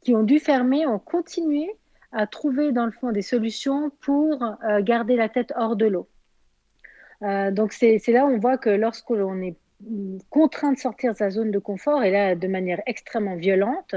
qui 0.00 0.14
ont 0.14 0.22
dû 0.22 0.38
fermer 0.38 0.86
ont 0.86 0.98
continué 0.98 1.70
à 2.12 2.26
trouver 2.26 2.72
dans 2.72 2.86
le 2.86 2.92
fond 2.92 3.10
des 3.10 3.22
solutions 3.22 3.90
pour 4.00 4.38
garder 4.82 5.16
la 5.16 5.28
tête 5.28 5.52
hors 5.56 5.74
de 5.74 5.86
l'eau. 5.86 6.08
donc 7.22 7.72
c'est 7.72 8.00
là 8.08 8.24
où 8.24 8.28
on 8.28 8.38
voit 8.38 8.56
que 8.56 8.70
lorsque 8.70 9.10
l'on 9.10 9.40
est 9.40 9.56
contraint 10.30 10.72
de 10.72 10.78
sortir 10.78 11.12
de 11.12 11.18
sa 11.18 11.30
zone 11.30 11.50
de 11.50 11.58
confort, 11.58 12.02
et 12.02 12.10
là 12.10 12.34
de 12.34 12.48
manière 12.48 12.80
extrêmement 12.86 13.36
violente, 13.36 13.94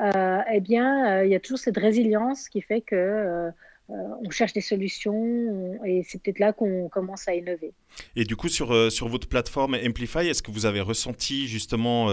euh, 0.00 0.40
eh 0.52 0.60
bien, 0.60 1.18
euh, 1.18 1.24
il 1.24 1.30
y 1.30 1.34
a 1.34 1.40
toujours 1.40 1.58
cette 1.58 1.76
résilience 1.76 2.48
qui 2.48 2.60
fait 2.60 2.80
que 2.80 2.96
euh, 2.96 3.50
on 3.88 4.30
cherche 4.30 4.52
des 4.52 4.60
solutions 4.60 5.78
et 5.84 6.02
c'est 6.02 6.20
peut-être 6.20 6.38
là 6.38 6.52
qu'on 6.52 6.88
commence 6.88 7.28
à 7.28 7.34
innover. 7.34 7.74
Et 8.16 8.24
du 8.24 8.34
coup, 8.34 8.48
sur, 8.48 8.90
sur 8.90 9.08
votre 9.08 9.28
plateforme 9.28 9.74
Amplify, 9.74 10.26
est-ce 10.26 10.42
que 10.42 10.50
vous 10.50 10.66
avez 10.66 10.80
ressenti 10.80 11.46
justement 11.46 12.06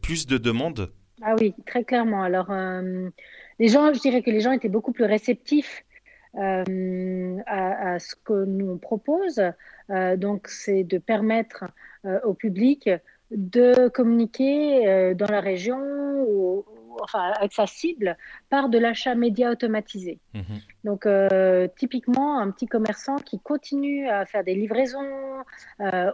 plus 0.00 0.26
de 0.26 0.38
demandes? 0.38 0.90
Ah 1.20 1.34
oui, 1.38 1.54
très 1.66 1.84
clairement. 1.84 2.22
Alors, 2.22 2.50
les 3.58 3.68
gens, 3.68 3.92
je 3.92 4.00
dirais 4.00 4.22
que 4.22 4.30
les 4.30 4.40
gens 4.40 4.52
étaient 4.52 4.70
beaucoup 4.70 4.92
plus 4.92 5.04
réceptifs 5.04 5.84
à, 6.34 6.64
à, 7.46 7.98
ce 7.98 8.14
que 8.24 8.46
nous 8.46 8.70
on 8.70 8.78
propose. 8.78 9.42
Donc, 10.16 10.48
c'est 10.48 10.84
de 10.84 10.98
permettre 10.98 11.64
euh, 12.04 12.20
au 12.22 12.32
public 12.32 12.88
de 13.32 13.88
communiquer 13.88 14.86
euh, 14.86 15.14
dans 15.14 15.26
la 15.26 15.40
région 15.40 15.80
ou, 15.80 16.64
enfin 17.02 17.32
avec 17.36 17.52
sa 17.52 17.66
cible 17.66 18.16
par 18.50 18.68
de 18.68 18.78
l'achat 18.78 19.16
média 19.16 19.50
automatisé. 19.50 20.20
Mhm. 20.32 20.42
Donc 20.84 21.06
euh, 21.06 21.66
typiquement 21.76 22.38
un 22.38 22.52
petit 22.52 22.66
commerçant 22.66 23.16
qui 23.16 23.40
continue 23.40 24.08
à 24.08 24.26
faire 24.26 24.44
des 24.44 24.54
livraisons 24.54 25.42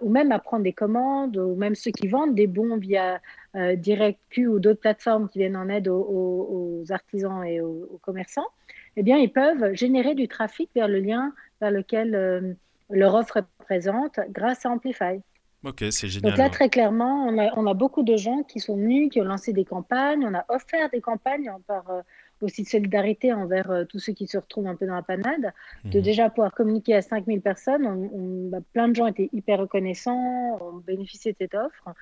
ou 0.00 0.08
même 0.08 0.32
à 0.32 0.38
prendre 0.38 0.64
des 0.64 0.72
commandes 0.72 1.37
ou 1.37 1.54
même 1.54 1.74
ceux 1.74 1.90
qui 1.90 2.08
vendent 2.08 2.34
des 2.34 2.46
bons 2.46 2.78
via 2.78 3.20
DirectQ 3.54 4.48
ou 4.48 4.58
d'autres 4.58 4.80
plateformes 4.80 5.28
qui 5.28 5.40
viennent 5.40 5.56
en 5.56 5.68
aide 5.68 5.88
aux, 5.88 6.82
artisans 6.88 7.44
et 7.44 7.60
aux, 7.60 8.00
commerçants, 8.02 8.48
eh 8.96 9.02
bien 9.02 9.18
ils 9.18 9.32
peuvent 9.32 9.74
générer 9.74 10.14
du 10.14 10.28
trafic 10.28 10.70
vers 10.74 10.88
le 10.88 11.00
lien 11.00 11.34
vers 11.60 11.70
lequel 11.70 12.56
leur 12.90 13.14
offre 13.14 13.38
est 13.38 13.44
présente 13.64 14.20
grâce 14.31 14.64
à 14.64 14.70
Amplify. 14.70 15.20
Ok, 15.64 15.83
c'est 15.90 16.09
génial. 16.09 16.33
Donc 16.33 16.38
là, 16.38 16.50
très 16.50 16.68
clairement, 16.68 17.27
on 17.27 17.66
a, 17.66 17.74
beaucoup 17.74 18.03
de 18.03 18.16
gens 18.16 18.42
qui 18.42 18.61
sont 18.61 18.77
venus, 18.77 19.09
qui 19.11 19.20
ont 19.20 19.24
lancé 19.24 19.55
des 19.55 19.64
campagnes. 19.64 20.27
On 20.27 20.35
a 20.35 20.44
offert 20.50 20.90
des 20.90 21.00
campagnes 21.00 21.50
par 21.66 21.88
euh, 21.90 22.03
aussi 22.42 22.64
de 22.64 22.68
solidarité 22.68 23.33
envers 23.33 23.70
euh, 23.70 23.85
tous 23.85 23.98
ceux 23.98 24.12
qui 24.12 24.27
se 24.27 24.37
retrouvent 24.37 24.66
un 24.66 24.77
peu 24.77 24.87
dans 24.87 24.94
la 24.94 25.03
panade, 25.03 25.53
de 25.85 25.98
mhm. 25.98 26.05
déjà 26.05 26.29
pouvoir 26.29 26.53
communiquer 26.53 26.94
à 26.94 27.03
5000 27.03 27.40
personnes. 27.40 27.87
On, 27.87 28.50
bah, 28.50 28.59
plein 28.74 28.88
de 28.88 28.94
gens 28.94 29.07
étaient 29.07 29.31
hyper 29.33 29.59
reconnaissants, 29.59 30.59
ont 30.61 30.83
bénéficié 30.87 31.33
de 31.33 31.38
cette 31.38 31.55
offre. 31.55 31.94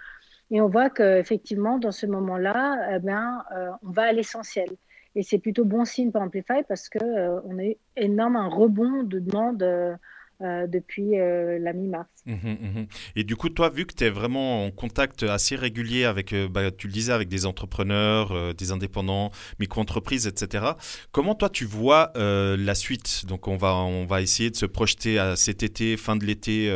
Et 0.50 0.60
on 0.60 0.68
voit 0.68 0.90
qu'effectivement, 0.90 1.78
dans 1.78 1.92
ce 1.92 2.06
moment-là, 2.06 2.96
eh 2.96 2.98
ben, 2.98 3.44
euh, 3.54 3.70
on 3.84 3.90
va 3.90 4.02
à 4.02 4.12
l'essentiel. 4.12 4.70
Et 5.14 5.22
c'est 5.22 5.38
plutôt 5.38 5.64
bon 5.64 5.84
signe 5.84 6.10
pour 6.10 6.20
Amplify 6.20 6.64
parce 6.66 6.88
qu'on 6.88 7.42
on 7.44 7.58
a 7.58 7.64
eu 7.64 7.76
énorme 7.96 8.34
un 8.34 8.48
rebond 8.48 9.04
de 9.04 9.20
demandes 9.20 9.98
euh, 10.42 10.66
depuis 10.66 11.20
euh, 11.20 11.58
la 11.60 11.72
mi-mars. 11.72 12.08
Mmh, 12.26 12.32
mmh, 12.32 12.80
mmh. 12.80 12.86
Et 13.14 13.22
du 13.22 13.36
coup, 13.36 13.48
toi, 13.48 13.68
vu 13.68 13.86
que 13.86 13.94
tu 13.94 14.02
es 14.02 14.10
vraiment 14.10 14.66
en 14.66 14.72
contact 14.72 15.22
assez 15.22 15.54
régulier 15.54 16.04
avec, 16.04 16.32
euh, 16.32 16.48
bah, 16.48 16.72
tu 16.72 16.88
le 16.88 16.92
disais, 16.92 17.12
avec 17.12 17.28
des 17.28 17.46
entrepreneurs, 17.46 18.52
des 18.54 18.72
indépendants, 18.72 19.30
micro-entreprises, 19.60 20.26
etc., 20.26 20.72
comment 21.12 21.36
toi 21.36 21.48
tu 21.48 21.64
vois 21.64 22.10
la 22.16 22.74
suite? 22.74 23.24
Donc, 23.26 23.46
on 23.46 23.56
va, 23.56 23.76
on 23.76 24.04
va 24.04 24.20
essayer 24.20 24.50
de 24.50 24.56
se 24.56 24.66
projeter 24.66 25.18
à 25.20 25.36
cet 25.36 25.62
été, 25.62 25.96
fin 25.96 26.16
de 26.16 26.24
l'été, 26.24 26.72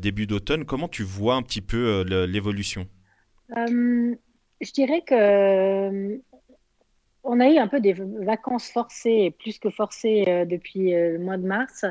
début 0.00 0.26
d'automne. 0.26 0.64
Comment 0.64 0.88
tu 0.88 1.04
vois 1.04 1.36
un 1.36 1.42
petit 1.42 1.60
peu 1.60 2.02
l'évolution? 2.26 2.88
Je 3.56 4.72
dirais 4.72 5.02
que 5.06 6.20
on 7.22 7.38
a 7.38 7.48
eu 7.50 7.58
un 7.58 7.68
peu 7.68 7.80
des 7.80 7.92
vacances 7.92 8.70
forcées, 8.70 9.34
plus 9.38 9.58
que 9.58 9.70
forcées 9.70 10.44
depuis 10.48 10.90
le 10.90 11.18
mois 11.18 11.36
de 11.36 11.46
mars. 11.46 11.84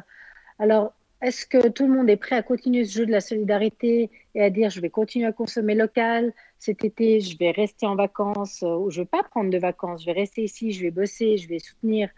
Alors, 0.60 0.94
est-ce 1.22 1.46
que 1.46 1.68
tout 1.68 1.86
le 1.86 1.94
monde 1.94 2.10
est 2.10 2.18
prêt 2.18 2.38
à 2.38 2.44
continuer 2.44 2.86
ce 2.86 3.00
jeu 3.00 3.06
de 3.06 3.12
la 3.12 3.20
solidarité 3.20 4.10
et 4.36 4.42
à 4.42 4.50
dire 4.50 4.70
je 4.70 4.80
vais 4.80 4.90
continuer 4.90 5.26
à 5.26 5.34
consommer 5.34 5.76
local 5.76 6.34
cet 6.60 6.86
été, 6.86 7.20
je 7.20 7.38
vais 7.38 7.52
rester 7.52 7.86
en 7.86 7.96
vacances 7.96 8.64
euh, 8.64 8.76
ou 8.76 8.90
je 8.90 9.00
ne 9.00 9.04
vais 9.04 9.10
pas 9.10 9.24
prendre 9.24 9.50
de 9.50 9.58
vacances, 9.58 10.02
je 10.02 10.08
vais 10.08 10.20
rester 10.20 10.44
ici, 10.44 10.72
je 10.72 10.82
vais 10.82 10.92
bosser, 10.92 11.38
je 11.38 11.48
vais 11.48 11.60
soutenir 11.60 12.10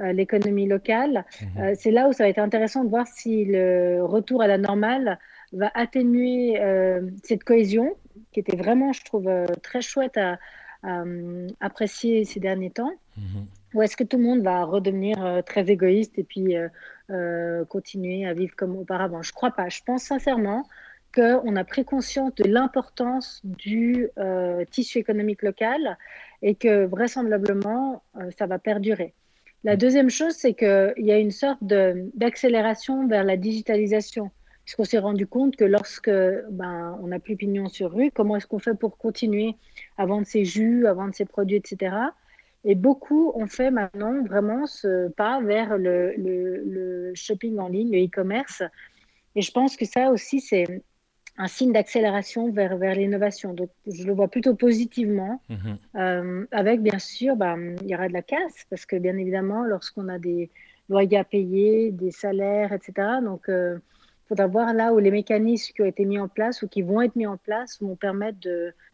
euh, 0.00 0.12
l'économie 0.12 0.66
locale. 0.66 1.24
Mhm. 1.40 1.62
Euh, 1.62 1.74
c'est 1.76 1.90
là 1.90 2.08
où 2.08 2.12
ça 2.12 2.24
va 2.24 2.28
être 2.28 2.38
intéressant 2.38 2.84
de 2.84 2.90
voir 2.90 3.06
si 3.06 3.44
le 3.44 4.02
retour 4.02 4.42
à 4.42 4.46
la 4.46 4.58
normale 4.58 5.18
va 5.52 5.70
atténuer 5.74 6.60
cette 7.22 7.44
cohésion 7.44 7.94
qui 8.32 8.40
était 8.40 8.56
vraiment, 8.56 8.92
je 8.92 9.04
trouve, 9.04 9.30
très 9.62 9.80
chouette 9.80 10.18
à, 10.18 10.38
apprécier 11.60 12.24
ces 12.24 12.40
derniers 12.40 12.70
temps. 12.70 12.92
Mhm. 13.16 13.46
Ou 13.74 13.82
est-ce 13.82 13.96
que 13.96 14.04
tout 14.04 14.18
le 14.18 14.24
monde 14.24 14.42
va 14.42 14.64
redevenir 14.64 15.42
très 15.46 15.70
égoïste 15.70 16.18
et 16.18 16.24
puis 16.24 16.56
euh, 17.10 17.64
continuer 17.64 18.26
à 18.26 18.34
vivre 18.34 18.54
comme 18.56 18.76
auparavant. 18.76 19.22
Je 19.22 19.30
ne 19.30 19.34
crois 19.34 19.52
pas. 19.52 19.68
Je 19.68 19.80
pense 19.84 20.02
sincèrement 20.02 20.66
qu'on 21.14 21.54
a 21.56 21.64
pris 21.64 21.84
conscience 21.84 22.34
de 22.34 22.44
l'importance 22.44 23.40
du 23.44 24.08
euh, 24.18 24.64
tissu 24.70 24.98
économique 24.98 25.42
local 25.42 25.96
et 26.42 26.54
que 26.56 26.84
vraisemblablement, 26.84 28.02
euh, 28.16 28.30
ça 28.36 28.46
va 28.46 28.58
perdurer. 28.58 29.14
La 29.62 29.76
deuxième 29.76 30.10
chose, 30.10 30.32
c'est 30.32 30.54
qu'il 30.54 30.94
y 30.98 31.12
a 31.12 31.18
une 31.18 31.30
sorte 31.30 31.58
d'accélération 31.62 33.06
vers 33.06 33.24
la 33.24 33.36
digitalisation, 33.36 34.30
puisqu'on 34.64 34.84
s'est 34.84 34.98
rendu 34.98 35.26
compte 35.26 35.56
que 35.56 35.64
lorsque 35.64 36.10
ben, 36.50 36.98
on 37.02 37.06
n'a 37.06 37.18
plus 37.18 37.36
pignon 37.36 37.68
sur 37.68 37.92
rue, 37.92 38.10
comment 38.10 38.36
est-ce 38.36 38.46
qu'on 38.46 38.58
fait 38.58 38.74
pour 38.74 38.98
continuer 38.98 39.54
à 39.96 40.06
vendre 40.06 40.26
ses 40.26 40.44
jus, 40.44 40.86
à 40.86 40.92
vendre 40.92 41.14
ses 41.14 41.24
produits, 41.24 41.56
etc. 41.56 41.94
Et 42.68 42.74
beaucoup 42.74 43.30
ont 43.36 43.46
fait 43.46 43.70
maintenant 43.70 44.24
vraiment 44.24 44.66
ce 44.66 45.08
pas 45.10 45.40
vers 45.40 45.78
le, 45.78 47.12
shopping 47.14 47.60
en 47.60 47.68
ligne, 47.68 47.92
le 47.92 48.04
e-commerce. 48.04 48.64
Et 49.36 49.40
je 49.40 49.52
pense 49.52 49.76
que 49.76 49.84
ça 49.84 50.10
aussi, 50.10 50.40
c'est 50.40 50.82
un 51.38 51.46
signe 51.46 51.72
d'accélération 51.72 52.50
vers, 52.50 52.76
vers 52.76 52.96
l'innovation. 52.96 53.54
Donc, 53.54 53.70
je 53.86 54.02
le 54.04 54.12
vois 54.12 54.26
plutôt 54.26 54.56
positivement, 54.56 55.40
mhm. 55.48 55.78
euh, 55.94 56.46
avec 56.50 56.82
bien 56.82 56.98
sûr, 56.98 57.36
bah, 57.36 57.54
il 57.56 57.88
y 57.88 57.94
aura 57.94 58.08
de 58.08 58.12
la 58.12 58.22
casse, 58.22 58.66
parce 58.68 58.84
que 58.84 58.96
bien 58.96 59.16
évidemment, 59.16 59.62
lorsqu'on 59.62 60.08
a 60.08 60.18
des 60.18 60.50
loyers 60.88 61.18
à 61.18 61.24
payer, 61.24 61.92
des 61.92 62.10
salaires, 62.10 62.72
etc., 62.72 62.94
donc 63.22 63.44
il 63.46 63.54
euh, 63.54 63.78
faudra 64.28 64.48
voir 64.48 64.74
là 64.74 64.92
où 64.92 64.98
les 64.98 65.12
mécanismes 65.12 65.72
qui 65.72 65.82
ont 65.82 65.86
été 65.86 66.04
mis 66.04 66.18
en 66.18 66.26
place 66.26 66.62
ou 66.62 66.68
qui 66.68 66.82
vont 66.82 67.00
être 67.00 67.14
mis 67.14 67.26
en 67.28 67.36
place 67.36 67.80
vont 67.80 67.94
permettre 67.94 68.38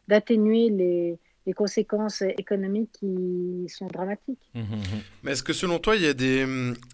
d'atténuer 0.09 0.69
les, 0.69 1.19
les 1.47 1.53
conséquences 1.53 2.23
économiques 2.23 2.91
qui 2.93 3.67
sont 3.69 3.87
dramatiques. 3.87 4.39
Mmh, 4.55 4.61
mmh, 4.61 4.63
mmh. 4.63 5.03
Mais 5.23 5.33
est-ce 5.33 5.43
que 5.43 5.53
selon 5.53 5.79
toi, 5.79 5.97
il 5.97 6.03
y, 6.03 6.07
a 6.07 6.15
des, 6.15 6.47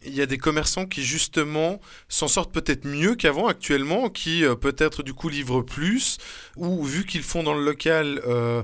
il 0.06 0.14
y 0.14 0.22
a 0.22 0.26
des 0.26 0.38
commerçants 0.38 0.86
qui 0.86 1.02
justement 1.02 1.80
s'en 2.08 2.28
sortent 2.28 2.52
peut-être 2.52 2.86
mieux 2.86 3.14
qu'avant 3.14 3.46
actuellement, 3.46 4.08
qui 4.08 4.44
euh, 4.44 4.54
peut-être 4.54 5.02
du 5.02 5.12
coup 5.12 5.28
livrent 5.28 5.62
plus, 5.62 6.18
ou 6.56 6.82
vu 6.82 7.04
qu'ils 7.04 7.22
font 7.22 7.42
dans 7.42 7.54
le 7.54 7.64
local, 7.64 8.20
euh, 8.26 8.62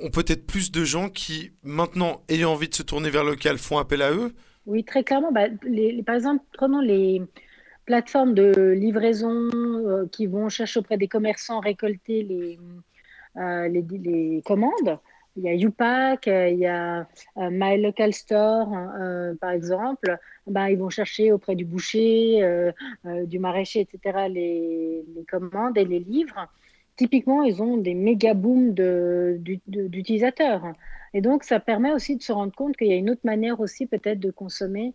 ont 0.00 0.10
peut-être 0.10 0.46
plus 0.46 0.70
de 0.72 0.84
gens 0.84 1.10
qui 1.10 1.52
maintenant, 1.62 2.22
ayant 2.28 2.52
envie 2.52 2.68
de 2.68 2.74
se 2.74 2.82
tourner 2.82 3.10
vers 3.10 3.24
le 3.24 3.32
local, 3.32 3.58
font 3.58 3.78
appel 3.78 4.02
à 4.02 4.12
eux? 4.12 4.32
Oui, 4.64 4.84
très 4.84 5.04
clairement. 5.04 5.32
Bah, 5.32 5.48
les, 5.64 6.02
par 6.02 6.14
exemple, 6.14 6.44
prenons 6.54 6.80
les 6.80 7.22
plateformes 7.84 8.34
de 8.34 8.72
livraison 8.72 9.50
euh, 9.54 10.06
qui 10.10 10.26
vont 10.26 10.48
chercher 10.48 10.80
auprès 10.80 10.96
des 10.96 11.08
commerçants 11.08 11.60
récolter 11.60 12.22
les, 12.22 12.58
les, 13.36 13.84
les 13.98 14.42
commandes. 14.44 14.98
Il 15.36 15.42
y 15.42 15.48
a 15.48 15.54
UPAC, 15.54 16.26
il 16.26 16.58
y 16.58 16.66
a 16.66 17.06
My 17.36 17.80
Local 17.80 18.12
Store, 18.12 18.68
par 19.40 19.50
exemple. 19.50 20.18
Ben, 20.46 20.68
ils 20.68 20.78
vont 20.78 20.90
chercher 20.90 21.32
auprès 21.32 21.54
du 21.54 21.64
boucher, 21.64 22.70
du 23.04 23.38
maraîcher, 23.38 23.80
etc., 23.80 24.26
les, 24.28 25.04
commandes 25.30 25.76
et 25.76 25.84
les 25.84 25.98
livres. 25.98 26.48
Typiquement, 26.96 27.42
ils 27.42 27.62
ont 27.62 27.76
des 27.76 27.94
méga 27.94 28.34
booms 28.34 28.72
d'utilisateurs. 28.72 30.72
Et 31.12 31.20
donc, 31.20 31.44
ça 31.44 31.60
permet 31.60 31.92
aussi 31.92 32.16
de 32.16 32.22
se 32.22 32.32
rendre 32.32 32.54
compte 32.54 32.76
qu'il 32.76 32.88
y 32.88 32.92
a 32.92 32.96
une 32.96 33.10
autre 33.10 33.20
manière 33.24 33.60
aussi 33.60 33.86
peut-être 33.86 34.20
de 34.20 34.30
consommer 34.30 34.94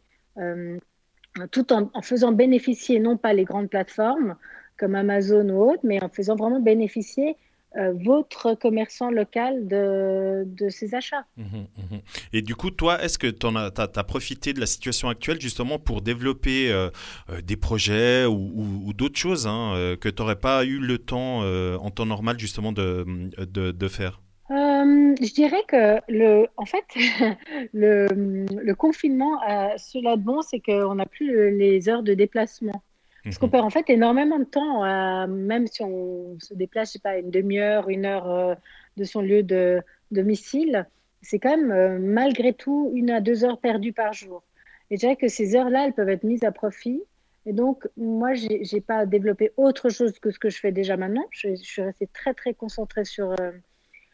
tout 1.52 1.74
en, 1.74 2.02
faisant 2.02 2.32
bénéficier 2.32 3.00
non 3.00 3.18
pas 3.18 3.34
les 3.34 3.46
grandes 3.46 3.70
plateformes 3.70 4.36
comme 4.78 4.96
Amazon 4.96 5.48
ou 5.50 5.72
autres, 5.72 5.82
mais 5.84 6.04
en 6.04 6.10
faisant 6.10 6.36
vraiment 6.36 6.60
bénéficier 6.60 7.38
euh, 7.78 7.94
votre 8.04 8.54
commerçant 8.56 9.10
local 9.10 9.66
de, 9.66 10.44
de 10.46 10.68
ces 10.68 10.94
achats. 10.94 11.24
Mmh, 11.38 11.44
mmh. 11.44 11.98
Et 12.34 12.42
du 12.42 12.54
coup, 12.54 12.70
toi, 12.70 13.02
est-ce 13.02 13.18
que 13.18 13.28
tu 13.28 13.48
as, 13.48 14.04
profité 14.04 14.52
de 14.52 14.60
la 14.60 14.66
situation 14.66 15.08
actuelle 15.08 15.40
justement 15.40 15.80
pour 15.80 16.02
développer 16.02 16.70
euh, 16.70 16.90
euh, 17.30 17.40
des 17.40 17.56
projets 17.56 18.26
ou, 18.26 18.92
d'autres 18.94 19.18
choses 19.18 19.48
hein, 19.48 19.96
que 20.02 20.10
tu 20.10 20.22
n'aurais 20.22 20.36
pas 20.36 20.66
eu 20.66 20.80
le 20.80 20.98
temps 20.98 21.44
en 21.44 21.90
temps 21.92 22.06
normal 22.06 22.38
justement 22.38 22.74
de, 22.74 23.06
de, 23.38 23.72
de 23.72 23.88
faire? 23.88 24.22
Je 24.50 25.34
dirais 25.34 25.64
que 25.68 26.02
le, 26.10 26.48
en 26.58 26.66
fait, 26.66 26.84
le, 27.74 28.08
le 28.12 28.76
confinement, 28.76 29.40
a, 29.42 29.78
cela 29.78 30.18
de 30.18 30.22
bon, 30.22 30.42
c'est 30.42 30.60
qu'on 30.60 30.96
n'a 30.96 31.06
plus 31.06 31.58
les 31.58 31.88
heures 31.88 32.04
de 32.04 32.14
déplacement. 32.14 32.84
Parce 33.24 33.38
qu'on 33.38 33.48
mhm. 33.48 33.52
perd 33.52 33.66
en 33.66 33.70
fait 33.70 33.90
énormément 33.90 34.40
de 34.40 34.46
temps, 34.46 35.28
même 35.28 35.68
si 35.68 35.84
on 35.84 36.38
se 36.40 36.54
déplace, 36.54 36.90
je 36.90 36.94
sais 36.94 37.00
pas, 37.00 37.18
une 37.18 37.30
demi-heure, 37.30 37.90
une 37.90 38.06
heure 38.06 38.30
euh, 38.30 38.56
de 38.98 39.04
son 39.04 39.22
lieu 39.22 39.44
de 39.44 39.82
domicile, 40.12 40.88
c'est 41.22 41.40
quand 41.40 41.56
même 41.56 41.72
euh, 41.72 42.00
malgré 42.00 42.54
tout 42.54 42.92
une 42.96 43.12
à 43.12 43.22
deux 43.22 43.46
heures 43.46 43.60
perdues 43.60 43.94
par 43.94 44.14
jour. 44.14 44.44
Et 44.90 44.96
je 44.96 45.02
dirais 45.02 45.16
que 45.16 45.28
ces 45.28 45.56
heures-là, 45.56 45.86
elles 45.86 45.94
peuvent 45.94 46.10
être 46.10 46.24
mises 46.24 46.44
à 46.44 46.52
profit. 46.52 47.02
Et 47.46 47.54
donc, 47.54 47.88
moi, 47.96 48.34
je 48.34 48.48
n'ai 48.76 48.82
pas 48.82 49.06
développé 49.06 49.52
autre 49.58 49.90
chose 49.90 50.20
que 50.20 50.32
ce 50.32 50.40
que 50.40 50.50
je 50.50 50.60
fais 50.60 50.72
déjà 50.72 50.98
maintenant. 50.98 51.26
Je, 51.32 51.50
je 51.50 51.64
suis 51.64 51.82
restée 51.82 52.08
très, 52.08 52.34
très 52.34 52.54
concentrée 52.54 53.06
sur, 53.06 53.32
euh, 53.40 53.52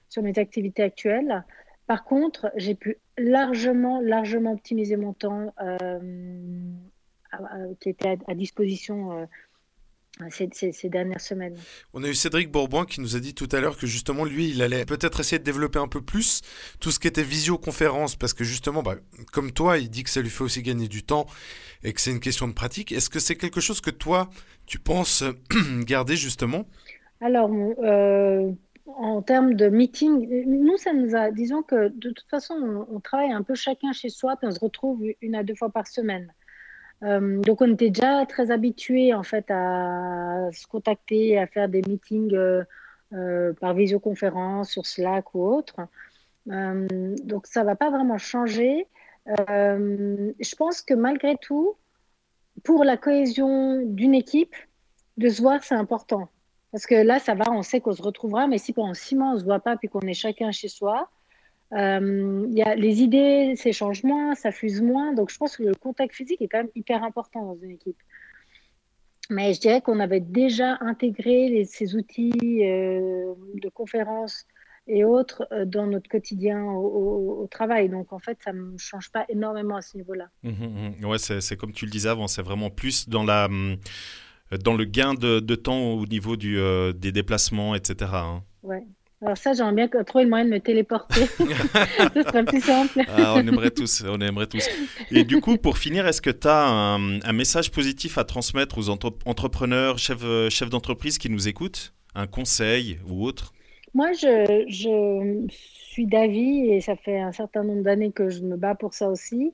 sur 0.09 0.21
mes 0.21 0.37
activités 0.37 0.83
actuelles. 0.83 1.43
Par 1.87 2.03
contre, 2.03 2.51
j'ai 2.55 2.75
pu 2.75 2.97
largement, 3.17 4.01
largement 4.01 4.51
optimiser 4.51 4.97
mon 4.97 5.13
temps 5.13 5.53
euh, 5.61 5.99
qui 7.79 7.89
était 7.89 8.17
à, 8.27 8.35
disposition 8.35 9.27
euh, 10.21 10.29
ces, 10.31 10.89
dernières 10.89 11.21
semaines. 11.21 11.55
On 11.93 12.03
a 12.03 12.07
eu 12.07 12.15
Cédric 12.15 12.51
Bourbon 12.51 12.85
qui 12.85 13.01
nous 13.01 13.15
a 13.15 13.19
dit 13.19 13.33
tout 13.33 13.47
à 13.51 13.59
l'heure 13.59 13.77
que 13.77 13.85
justement 13.85 14.25
lui, 14.25 14.49
il 14.49 14.61
allait 14.61 14.85
peut-être 14.85 15.19
essayer 15.19 15.37
de 15.37 15.43
développer 15.43 15.79
un 15.79 15.87
peu 15.87 16.01
plus 16.01 16.41
tout 16.79 16.91
ce 16.91 16.99
qui 16.99 17.07
était 17.07 17.23
visioconférence 17.23 18.15
parce 18.15 18.33
que 18.33 18.43
justement, 18.43 18.81
bah, 18.81 18.95
comme 19.31 19.51
toi, 19.51 19.77
il 19.77 19.89
dit 19.89 20.03
que 20.03 20.09
ça 20.09 20.21
lui 20.21 20.29
fait 20.29 20.43
aussi 20.43 20.63
gagner 20.63 20.87
du 20.87 21.03
temps 21.03 21.27
et 21.83 21.93
que 21.93 22.01
c'est 22.01 22.11
une 22.11 22.19
question 22.19 22.47
de 22.47 22.53
pratique. 22.53 22.91
Est-ce 22.91 23.09
que 23.09 23.19
c'est 23.19 23.35
quelque 23.35 23.61
chose 23.61 23.81
que 23.81 23.91
toi, 23.91 24.29
tu 24.65 24.79
penses 24.79 25.23
garder 25.81 26.15
justement? 26.15 26.65
Alors, 27.21 27.51
euh, 27.83 28.51
en 28.87 29.21
termes 29.21 29.53
de 29.53 29.67
meeting, 29.67 30.45
nous, 30.47 30.77
ça 30.77 30.93
nous 30.93 31.15
a, 31.15 31.31
disons 31.31 31.61
que 31.61 31.89
de 31.89 32.09
toute 32.09 32.29
façon, 32.29 32.85
on, 32.89 32.99
travaille 32.99 33.31
un 33.31 33.43
peu 33.43 33.55
chacun 33.55 33.91
chez 33.91 34.09
soi, 34.09 34.35
puis 34.37 34.47
on 34.47 34.51
se 34.51 34.59
retrouve 34.59 35.03
une 35.21 35.35
à 35.35 35.43
deux 35.43 35.55
fois 35.55 35.69
par 35.69 35.87
semaine. 35.87 36.33
Euh, 37.03 37.41
donc, 37.41 37.61
on 37.61 37.71
était 37.73 37.89
déjà 37.89 38.25
très 38.25 38.51
habitués 38.51 39.13
en 39.13 39.23
fait 39.23 39.45
à 39.49 40.49
se 40.51 40.65
contacter, 40.67 41.37
à 41.37 41.47
faire 41.47 41.69
des 41.69 41.81
meetings 41.87 42.33
euh, 42.33 42.63
euh, 43.13 43.53
par 43.53 43.73
visioconférence, 43.73 44.71
sur 44.71 44.85
Slack 44.85 45.33
ou 45.35 45.43
autre. 45.45 45.75
donc, 46.45 47.47
ça 47.47 47.63
va 47.63 47.75
pas 47.75 47.89
vraiment 47.89 48.17
changer. 48.17 48.87
je 49.27 50.55
pense 50.55 50.81
que 50.81 50.93
malgré 50.93 51.37
tout, 51.37 51.75
pour 52.63 52.83
la 52.83 52.97
cohésion 52.97 53.81
d'une 53.85 54.15
équipe, 54.15 54.55
de 55.17 55.29
se 55.29 55.41
voir, 55.41 55.63
c'est 55.63 55.75
important. 55.75 56.29
Parce 56.71 56.85
que 56.85 56.95
là, 56.95 57.19
ça 57.19 57.33
va, 57.33 57.45
on 57.51 57.63
sait 57.63 57.81
qu'on 57.81 57.93
se 57.93 58.01
retrouvera, 58.01 58.47
mais 58.47 58.57
si 58.57 58.73
pendant 58.73 58.93
six 58.93 59.15
mois, 59.15 59.33
on 59.33 59.39
se 59.39 59.43
voit 59.43 59.59
pas, 59.59 59.77
puis 59.77 59.89
qu'on 59.89 60.01
est 60.01 60.13
chacun 60.13 60.51
chez 60.51 60.67
soi, 60.67 61.09
euh, 61.73 62.47
y 62.49 62.61
a, 62.61 62.75
les 62.75 63.01
idées 63.01 63.55
s'échangent 63.55 64.03
moins, 64.03 64.35
ça 64.35 64.51
fuse 64.51 64.81
moins. 64.81 65.13
Donc, 65.13 65.31
je 65.31 65.37
pense 65.37 65.57
que 65.57 65.63
le 65.63 65.75
contact 65.75 66.13
physique 66.13 66.41
est 66.41 66.47
quand 66.47 66.59
même 66.59 66.71
hyper 66.75 67.03
important 67.03 67.45
dans 67.45 67.57
une 67.61 67.71
équipe. 67.71 67.97
Mais 69.29 69.53
je 69.53 69.59
dirais 69.59 69.81
qu'on 69.81 69.99
avait 69.99 70.21
déjà 70.21 70.77
intégré 70.79 71.65
ces 71.65 71.95
outils 71.95 72.31
euh, 72.63 73.33
de 73.61 73.69
conférences 73.69 74.45
et 74.87 75.03
autres 75.03 75.45
euh, 75.51 75.65
dans 75.65 75.85
notre 75.85 76.07
quotidien 76.07 76.63
au, 76.63 77.45
travail. 77.51 77.89
Donc, 77.89 78.13
en 78.13 78.19
fait, 78.19 78.37
ça 78.41 78.53
ne 78.53 78.77
change 78.77 79.11
pas 79.11 79.25
énormément 79.27 79.75
à 79.75 79.81
ce 79.81 79.97
niveau-là. 79.97 80.29
Mmh, 80.43 80.49
mmh, 80.49 80.95
mmh. 81.01 81.05
Ouais, 81.05 81.17
c'est 81.17 81.57
comme 81.57 81.73
tu 81.73 81.85
le 81.85 81.91
disais 81.91 82.09
avant, 82.09 82.27
c'est 82.27 82.41
vraiment 82.41 82.69
plus 82.69 83.09
dans 83.09 83.25
la 83.25 83.49
dans 84.63 84.75
le 84.75 84.85
gain 84.85 85.13
de, 85.13 85.55
temps 85.55 85.91
au 85.91 86.05
niveau 86.05 86.37
du, 86.37 86.57
euh, 86.57 86.93
des 86.93 87.11
déplacements, 87.11 87.75
etc. 87.75 88.11
Hein. 88.13 88.43
Ouais. 88.63 88.83
Alors 89.21 89.35
ça, 89.35 89.53
j'aimerais 89.53 89.87
bien 89.87 90.03
trouver 90.03 90.25
le 90.25 90.29
moyen 90.29 90.45
de 90.45 90.51
me 90.51 90.59
téléporter. 90.59 91.21
Ce 91.25 92.21
serait 92.21 92.45
plus 92.45 92.61
simple. 92.61 93.01
Ah, 93.07 93.33
on 93.35 93.47
aimerait 93.47 93.71
tous, 93.71 94.03
on 94.07 94.19
aimerait 94.21 94.47
tous. 94.47 94.67
Et 95.11 95.23
du 95.23 95.41
coup, 95.41 95.57
pour 95.57 95.77
finir, 95.77 96.05
est-ce 96.05 96.21
que 96.21 96.29
tu 96.29 96.47
as 96.47 96.67
un, 96.67 97.33
message 97.33 97.71
positif 97.71 98.17
à 98.17 98.23
transmettre 98.23 98.77
aux 98.77 98.89
entrepreneurs, 98.89 99.97
chefs, 99.97 100.23
euh, 100.23 100.49
chefs 100.49 100.69
d'entreprise 100.69 101.17
qui 101.17 101.29
nous 101.29 101.47
écoutent? 101.47 101.93
Un 102.13 102.27
conseil 102.27 102.99
ou 103.07 103.25
autre? 103.25 103.53
Moi, 103.93 104.11
je, 104.13 104.65
je 104.67 105.47
suis 105.49 106.05
d'avis, 106.05 106.69
et 106.69 106.81
ça 106.81 106.95
fait 106.95 107.19
un 107.19 107.31
certain 107.31 107.63
nombre 107.63 107.83
d'années 107.83 108.11
que 108.11 108.29
je 108.29 108.41
me 108.41 108.55
bats 108.55 108.75
pour 108.75 108.93
ça 108.93 109.09
aussi, 109.09 109.53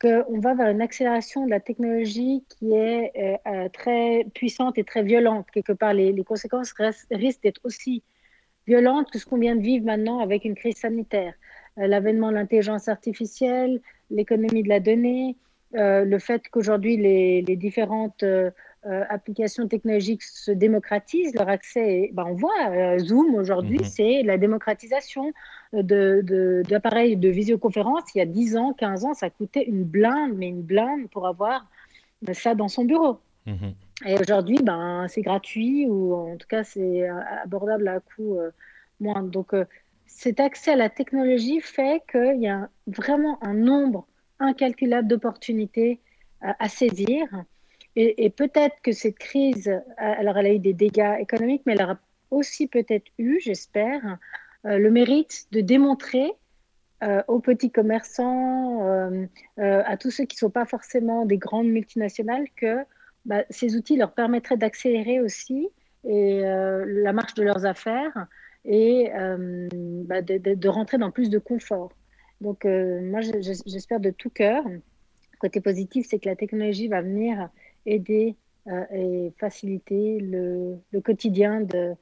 qu'on 0.00 0.40
va 0.40 0.54
vers 0.54 0.70
une 0.70 0.80
accélération 0.80 1.44
de 1.44 1.50
la 1.50 1.60
technologie 1.60 2.44
qui 2.48 2.72
est 2.72 3.12
euh, 3.16 3.36
euh, 3.46 3.68
très 3.68 4.26
puissante 4.34 4.78
et 4.78 4.84
très 4.84 5.02
violente. 5.02 5.46
Quelque 5.52 5.72
part, 5.72 5.94
les, 5.94 6.14
conséquences 6.24 6.74
risquent 7.10 7.42
d'être 7.42 7.60
aussi 7.64 8.02
violentes 8.66 9.10
que 9.10 9.18
ce 9.18 9.26
qu'on 9.26 9.38
vient 9.38 9.56
de 9.56 9.62
vivre 9.62 9.84
maintenant 9.84 10.20
avec 10.20 10.44
une 10.44 10.54
crise 10.54 10.76
sanitaire. 10.76 11.34
Euh, 11.78 11.86
l'avènement 11.86 12.30
de 12.30 12.34
l'intelligence 12.34 12.88
artificielle, 12.88 13.80
l'économie 14.10 14.62
de 14.62 14.68
la 14.68 14.80
donnée, 14.80 15.36
le 15.74 16.18
fait 16.18 16.42
qu'aujourd'hui 16.50 16.98
les, 16.98 17.40
les, 17.40 17.56
différentes 17.56 18.22
euh, 18.84 19.04
applications 19.08 19.68
technologiques 19.68 20.24
se 20.24 20.50
démocratisent, 20.50 21.32
leur 21.36 21.48
accès, 21.48 22.10
ben 22.14 22.24
on 22.26 22.34
voit, 22.34 22.50
euh, 22.70 22.98
Zoom 22.98 23.36
aujourd'hui, 23.36 23.78
mhm. 23.78 23.84
c'est 23.84 24.22
la 24.24 24.38
démocratisation 24.38 25.32
d'appareils 25.72 27.14
de, 27.14 27.22
de, 27.22 27.28
de, 27.28 27.32
visioconférence. 27.32 28.02
Il 28.16 28.18
y 28.18 28.20
a 28.22 28.26
10 28.26 28.56
ans, 28.56 28.72
15 28.72 29.04
ans, 29.04 29.14
ça 29.14 29.30
coûtait 29.30 29.62
une 29.62 29.84
blinde, 29.84 30.32
mais 30.36 30.48
une 30.48 30.62
blinde 30.62 31.08
pour 31.12 31.28
avoir 31.28 31.70
ça 32.32 32.56
dans 32.56 32.66
son 32.66 32.84
bureau. 32.84 33.20
Mhm. 33.46 33.74
Et 34.04 34.18
aujourd'hui, 34.18 34.58
ben, 34.62 35.06
c'est 35.08 35.22
gratuit 35.22 35.86
ou 35.86 36.14
en 36.14 36.36
tout 36.36 36.46
cas, 36.48 36.64
c'est 36.64 37.08
abordable 37.42 37.86
à 37.88 38.00
coût 38.00 38.38
euh, 38.38 38.50
moindre. 39.00 39.30
Donc, 39.30 39.54
cet 40.06 40.40
accès 40.40 40.72
à 40.72 40.76
la 40.76 40.90
technologie 40.90 41.60
fait 41.60 42.02
qu'il 42.10 42.40
y 42.40 42.48
a 42.48 42.68
vraiment 42.86 43.38
un 43.42 43.54
nombre 43.54 44.06
incalculable 44.40 45.08
d'opportunités 45.08 46.00
à 46.40 46.68
saisir 46.68 47.26
et, 47.94 48.30
peut-être 48.30 48.76
que 48.82 48.92
cette 48.92 49.18
crise, 49.18 49.70
alors 49.98 50.38
elle 50.38 50.46
a 50.46 50.54
eu 50.54 50.58
des 50.58 50.72
dégâts 50.72 51.16
économiques, 51.20 51.62
mais 51.66 51.74
elle 51.74 51.82
aura 51.82 51.98
aussi 52.30 52.66
peut-être 52.66 53.10
eu, 53.18 53.38
j'espère, 53.40 54.18
euh, 54.64 54.78
le 54.78 54.90
mérite 54.90 55.46
de 55.52 55.60
démontrer 55.60 56.32
euh, 57.02 57.22
aux 57.28 57.40
petits 57.40 57.70
commerçants, 57.70 58.86
euh, 58.86 59.26
à 59.56 59.96
tous 59.98 60.10
ceux 60.10 60.24
qui 60.24 60.36
ne 60.36 60.38
sont 60.38 60.50
pas 60.50 60.64
forcément 60.64 61.26
des 61.26 61.36
grandes 61.36 61.66
multinationales, 61.66 62.46
que 62.56 62.78
bah, 63.24 63.44
ces 63.50 63.76
outils 63.76 63.96
leur 63.96 64.12
permettraient 64.12 64.56
d'accélérer 64.56 65.20
aussi 65.20 65.68
et, 66.08 66.40
la 66.42 67.12
marche 67.12 67.34
de 67.34 67.42
leurs 67.42 67.64
affaires 67.64 68.26
et 68.64 69.10
bah, 69.12 70.22
de, 70.22 70.54
de, 70.54 70.68
rentrer 70.68 70.98
dans 70.98 71.10
plus 71.10 71.30
de 71.30 71.38
confort. 71.38 71.92
Donc, 72.40 72.64
moi, 72.64 73.20
j'espère 73.20 74.00
de 74.00 74.10
tout 74.10 74.30
cœur. 74.30 74.64
Côté 75.38 75.60
positif, 75.60 76.06
c'est 76.08 76.18
que 76.18 76.28
la 76.28 76.36
technologie 76.36 76.88
va 76.88 77.02
venir 77.02 77.48
aider 77.86 78.36
euh, 78.68 78.84
et 78.92 79.32
faciliter 79.38 80.20
le, 80.20 80.78
le 80.92 81.00
quotidien 81.00 81.62
de, 81.62 81.94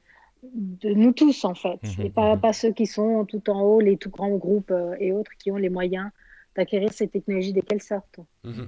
de, 0.43 0.93
nous 0.93 1.11
tous, 1.11 1.43
en 1.43 1.55
fait, 1.55 1.81
mmh, 1.81 2.01
et 2.03 2.09
pas, 2.11 2.35
mmh. 2.35 2.39
pas 2.39 2.53
ceux 2.53 2.71
qui 2.71 2.85
sont 2.85 3.25
tout 3.25 3.49
en 3.49 3.63
haut, 3.63 3.79
les 3.79 3.97
tout 3.97 4.11
grands 4.11 4.37
groupes 4.37 4.69
euh, 4.69 4.95
et 4.99 5.11
autres 5.11 5.31
qui 5.39 5.49
ont 5.49 5.55
les 5.57 5.69
moyens 5.69 6.11
d'acquérir 6.55 6.93
ces 6.93 7.07
technologies 7.07 7.51
dès 7.51 7.61
qu'elles 7.61 7.81
sortent. 7.81 8.19
Mmh. 8.43 8.65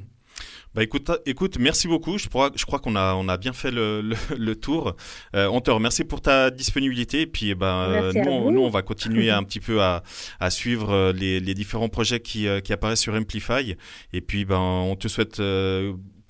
Bah 0.75 0.83
écoute, 0.83 1.11
écoute, 1.25 1.57
merci 1.59 1.87
beaucoup. 1.87 2.17
Je 2.17 2.29
crois, 2.29 2.51
je 2.55 2.65
crois 2.65 2.79
qu'on 2.79 2.95
a, 2.95 3.13
on 3.15 3.27
a 3.27 3.37
bien 3.37 3.53
fait 3.53 3.71
le, 3.71 4.01
le, 4.37 4.55
tour. 4.59 4.95
Euh, 5.35 5.47
on 5.47 5.61
te 5.61 5.71
remercie 5.71 6.03
pour 6.03 6.21
ta 6.21 6.49
disponibilité. 6.49 7.21
Et 7.21 7.27
puis, 7.27 7.53
bah, 7.53 8.11
nous, 8.13 8.51
nous, 8.51 8.61
on 8.61 8.69
va 8.69 8.81
continuer 8.81 9.29
un 9.31 9.43
petit 9.43 9.59
peu 9.59 9.81
à, 9.81 10.03
à 10.39 10.49
suivre 10.49 11.11
les, 11.11 11.39
les, 11.39 11.53
différents 11.53 11.89
projets 11.89 12.19
qui, 12.19 12.47
qui, 12.63 12.73
apparaissent 12.73 13.01
sur 13.01 13.13
Amplify. 13.13 13.75
Et 14.13 14.21
puis, 14.21 14.45
ben, 14.45 14.59
on 14.59 14.95
te 14.95 15.07
souhaite 15.07 15.39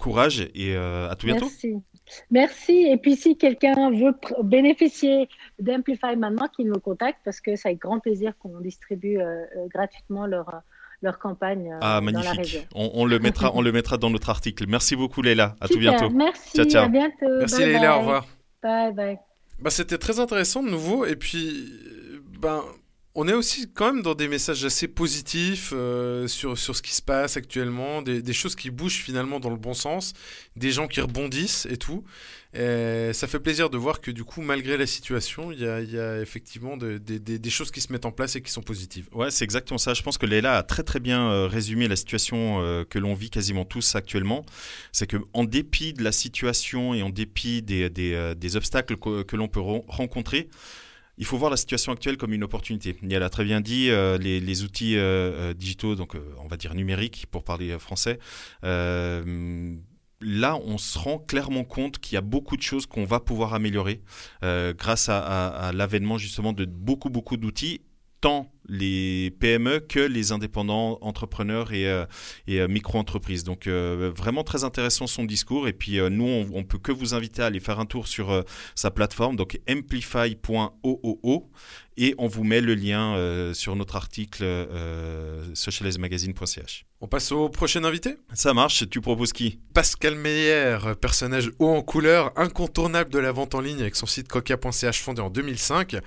courage 0.04 0.42
et 0.54 0.76
euh, 0.76 1.10
à 1.10 1.16
tout 1.16 1.26
bientôt. 1.26 1.46
Merci. 1.46 1.76
Merci. 2.30 2.88
Et 2.92 2.98
puis, 2.98 3.16
si 3.16 3.38
quelqu'un 3.38 3.90
veut 3.90 4.14
bénéficier 4.44 5.30
d'Amplify 5.60 6.16
maintenant, 6.18 6.48
qu'il 6.50 6.68
nous 6.68 6.80
contacte 6.80 7.20
parce 7.24 7.40
que 7.40 7.56
c'est 7.56 7.70
avec 7.70 7.80
grand 7.80 8.00
plaisir 8.00 8.38
qu'on 8.38 8.60
distribue 8.60 9.18
euh, 9.18 9.46
euh, 9.56 9.68
gratuitement 9.74 10.28
leur, 10.28 10.62
leur 11.04 11.20
campagne 11.20 11.70
ah, 11.82 12.02
magnifique. 12.02 12.26
dans 12.26 12.32
la 12.32 12.42
région. 12.42 12.62
On, 12.74 13.06
le 13.06 13.20
mettra, 13.20 13.52
on 13.54 13.62
le 13.62 13.72
mettra 13.72 13.98
dans 13.98 14.10
notre 14.10 14.30
article. 14.30 14.66
Merci 14.68 14.96
beaucoup, 14.96 15.22
Leila. 15.22 15.56
À 15.62 15.68
tout 15.68 15.78
bientôt. 15.78 16.10
Merci. 16.10 16.56
Ciao, 16.56 16.66
ciao. 16.66 16.86
À 16.86 16.88
bientôt. 16.88 17.38
Merci, 17.40 17.58
bye 17.58 17.68
Leila. 17.68 17.98
Au 17.98 18.00
revoir. 18.00 18.28
Bye, 18.64 18.94
bye. 18.94 19.18
Bah, 19.60 19.70
C'était 19.70 19.98
très 19.98 20.20
intéressant 20.20 20.64
de 20.64 20.70
nouveau. 20.70 21.06
Et 21.06 21.16
puis, 21.16 21.70
ben, 22.40 22.62
on 23.16 23.28
est 23.28 23.34
aussi 23.34 23.70
quand 23.72 23.94
même 23.94 24.02
dans 24.02 24.16
des 24.16 24.28
messages 24.28 24.66
assez 24.66 24.88
positifs 24.88 25.72
euh, 25.74 26.28
sur, 26.28 26.58
sur 26.58 26.76
ce 26.76 26.82
qui 26.82 26.96
se 26.96 27.02
passe 27.02 27.38
actuellement, 27.38 28.02
des, 28.02 28.34
choses 28.34 28.56
qui 28.56 28.72
bougent 28.72 29.02
finalement 29.04 29.40
dans 29.40 29.52
le 29.52 29.58
bon 29.58 29.76
sens, 29.76 30.14
des 30.56 30.72
gens 30.72 30.88
qui 30.88 31.00
rebondissent 31.00 31.68
et 31.70 31.78
tout. 31.78 32.04
Et 32.56 33.12
ça 33.14 33.28
fait 33.28 33.40
plaisir 33.40 33.72
de 33.72 33.78
voir 33.78 34.00
que 34.00 34.12
du 34.12 34.24
coup, 34.24 34.42
malgré 34.42 34.78
la 34.78 34.86
situation, 34.86 35.52
il 35.52 35.60
y 35.60 35.68
a, 35.68 36.22
effectivement 36.22 36.78
des 36.78 37.50
choses 37.50 37.72
qui 37.72 37.82
se 37.82 37.92
mettent 37.92 38.06
en 38.06 38.12
place 38.12 38.36
et 38.36 38.42
qui 38.42 38.52
sont 38.52 38.62
positives. 38.62 39.08
Ouais, 39.12 39.32
c'est 39.32 39.44
exactement 39.44 39.80
ça. 39.80 39.94
Je 39.94 40.04
pense 40.04 40.18
que 40.18 40.26
Leila 40.26 40.58
a 40.58 40.64
très 40.64 40.84
très 40.84 41.00
bien 41.00 41.30
euh, 41.30 41.48
résumé 41.48 41.88
la 41.88 41.96
situation 41.96 42.62
euh, 42.62 42.84
que 42.84 43.00
l'on 43.00 43.16
vit 43.16 43.30
quasiment 43.32 43.66
tous 43.66 43.96
actuellement. 43.96 44.46
C'est 44.92 45.08
que 45.08 45.18
en 45.34 45.44
dépit 45.44 45.94
de 45.94 46.04
la 46.04 46.12
situation 46.12 46.94
et 46.94 47.02
en 47.02 47.10
dépit 47.10 47.62
des, 47.62 47.90
des, 47.90 48.56
obstacles 48.56 48.98
que, 48.98 49.24
que 49.24 49.36
l'on 49.36 49.48
peut 49.48 49.62
rencontrer, 49.88 50.48
il 51.18 51.26
faut 51.26 51.38
voir 51.38 51.52
la 51.52 51.58
situation 51.58 51.92
actuelle 51.92 52.18
comme 52.18 52.34
une 52.34 52.44
opportunité. 52.44 52.96
Elle 53.10 53.24
a 53.24 53.30
très 53.30 53.44
bien 53.44 53.62
dit, 53.62 53.90
euh, 53.90 54.18
les, 54.18 54.64
outils 54.64 54.98
euh, 54.98 55.52
euh, 55.52 55.54
digitaux, 55.54 55.96
donc 55.96 56.16
on 56.40 56.48
va 56.48 56.58
dire 56.58 56.74
numériques 56.74 57.28
pour 57.30 57.44
parler 57.44 57.78
français, 57.80 58.20
là, 60.26 60.56
on 60.56 60.78
se 60.78 60.98
rend 60.98 61.20
clairement 61.20 61.66
compte 61.66 62.00
qu'il 62.00 62.16
y 62.16 62.18
a 62.18 62.22
beaucoup 62.22 62.56
de 62.56 62.62
choses 62.62 62.86
qu'on 62.86 63.04
va 63.04 63.20
pouvoir 63.20 63.54
améliorer 63.54 64.02
grâce 64.42 65.10
à 65.10 65.72
l'avènement 65.74 66.18
justement 66.18 66.54
de 66.54 66.66
beaucoup, 66.66 67.10
beaucoup 67.10 67.38
d'outils 67.38 67.82
tant 68.22 68.53
les 68.68 69.32
PME 69.40 69.80
que 69.80 70.00
les 70.00 70.32
indépendants 70.32 70.98
entrepreneurs 71.02 71.74
et, 71.74 71.88
euh, 71.88 72.06
euh, 72.50 72.68
micro-entreprises. 72.68 73.44
Donc 73.44 73.68
euh, 73.68 74.12
vraiment 74.16 74.44
très 74.44 74.64
intéressant 74.64 75.08
son 75.08 75.26
discours 75.26 75.68
et 75.68 75.74
puis 75.74 76.00
nous 76.10 76.48
on, 76.54 76.60
ne 76.60 76.64
peut 76.64 76.78
que 76.78 76.92
vous 76.92 77.14
inviter 77.14 77.42
à 77.42 77.48
aller 77.48 77.60
faire 77.60 77.80
un 77.80 77.86
tour 77.86 78.08
sur 78.08 78.44
sa 78.76 78.92
plateforme 78.92 79.36
donc 79.36 79.60
amplify.oo 79.70 81.52
et 81.96 82.16
on 82.18 82.28
vous 82.28 82.44
met 82.44 82.62
le 82.62 82.74
lien 82.74 83.54
sur 83.54 83.76
notre 83.76 83.96
article 83.96 84.44
socializemagazine.ch. 85.54 86.86
On 87.02 87.08
passe 87.08 87.34
au 87.34 87.50
prochain 87.50 87.84
invité? 87.84 88.16
Ça 88.34 88.54
marche, 88.54 88.90
tu 88.90 89.02
proposes 89.02 89.34
qui? 89.34 89.60
Pascal 89.74 90.16
Meyer, 90.16 90.78
personnage 91.02 91.52
haut 91.60 91.76
en 91.76 91.82
couleur, 91.82 92.32
incontournable 92.38 93.12
de 93.12 93.20
la 93.20 93.34
vente 93.34 93.56
en 93.56 93.60
ligne 93.60 93.82
avec 93.82 93.98
son 93.98 94.06
site 94.06 94.30
coca.ch 94.30 95.02
fondé 95.02 95.22
en 95.22 95.30
2005. 95.30 95.98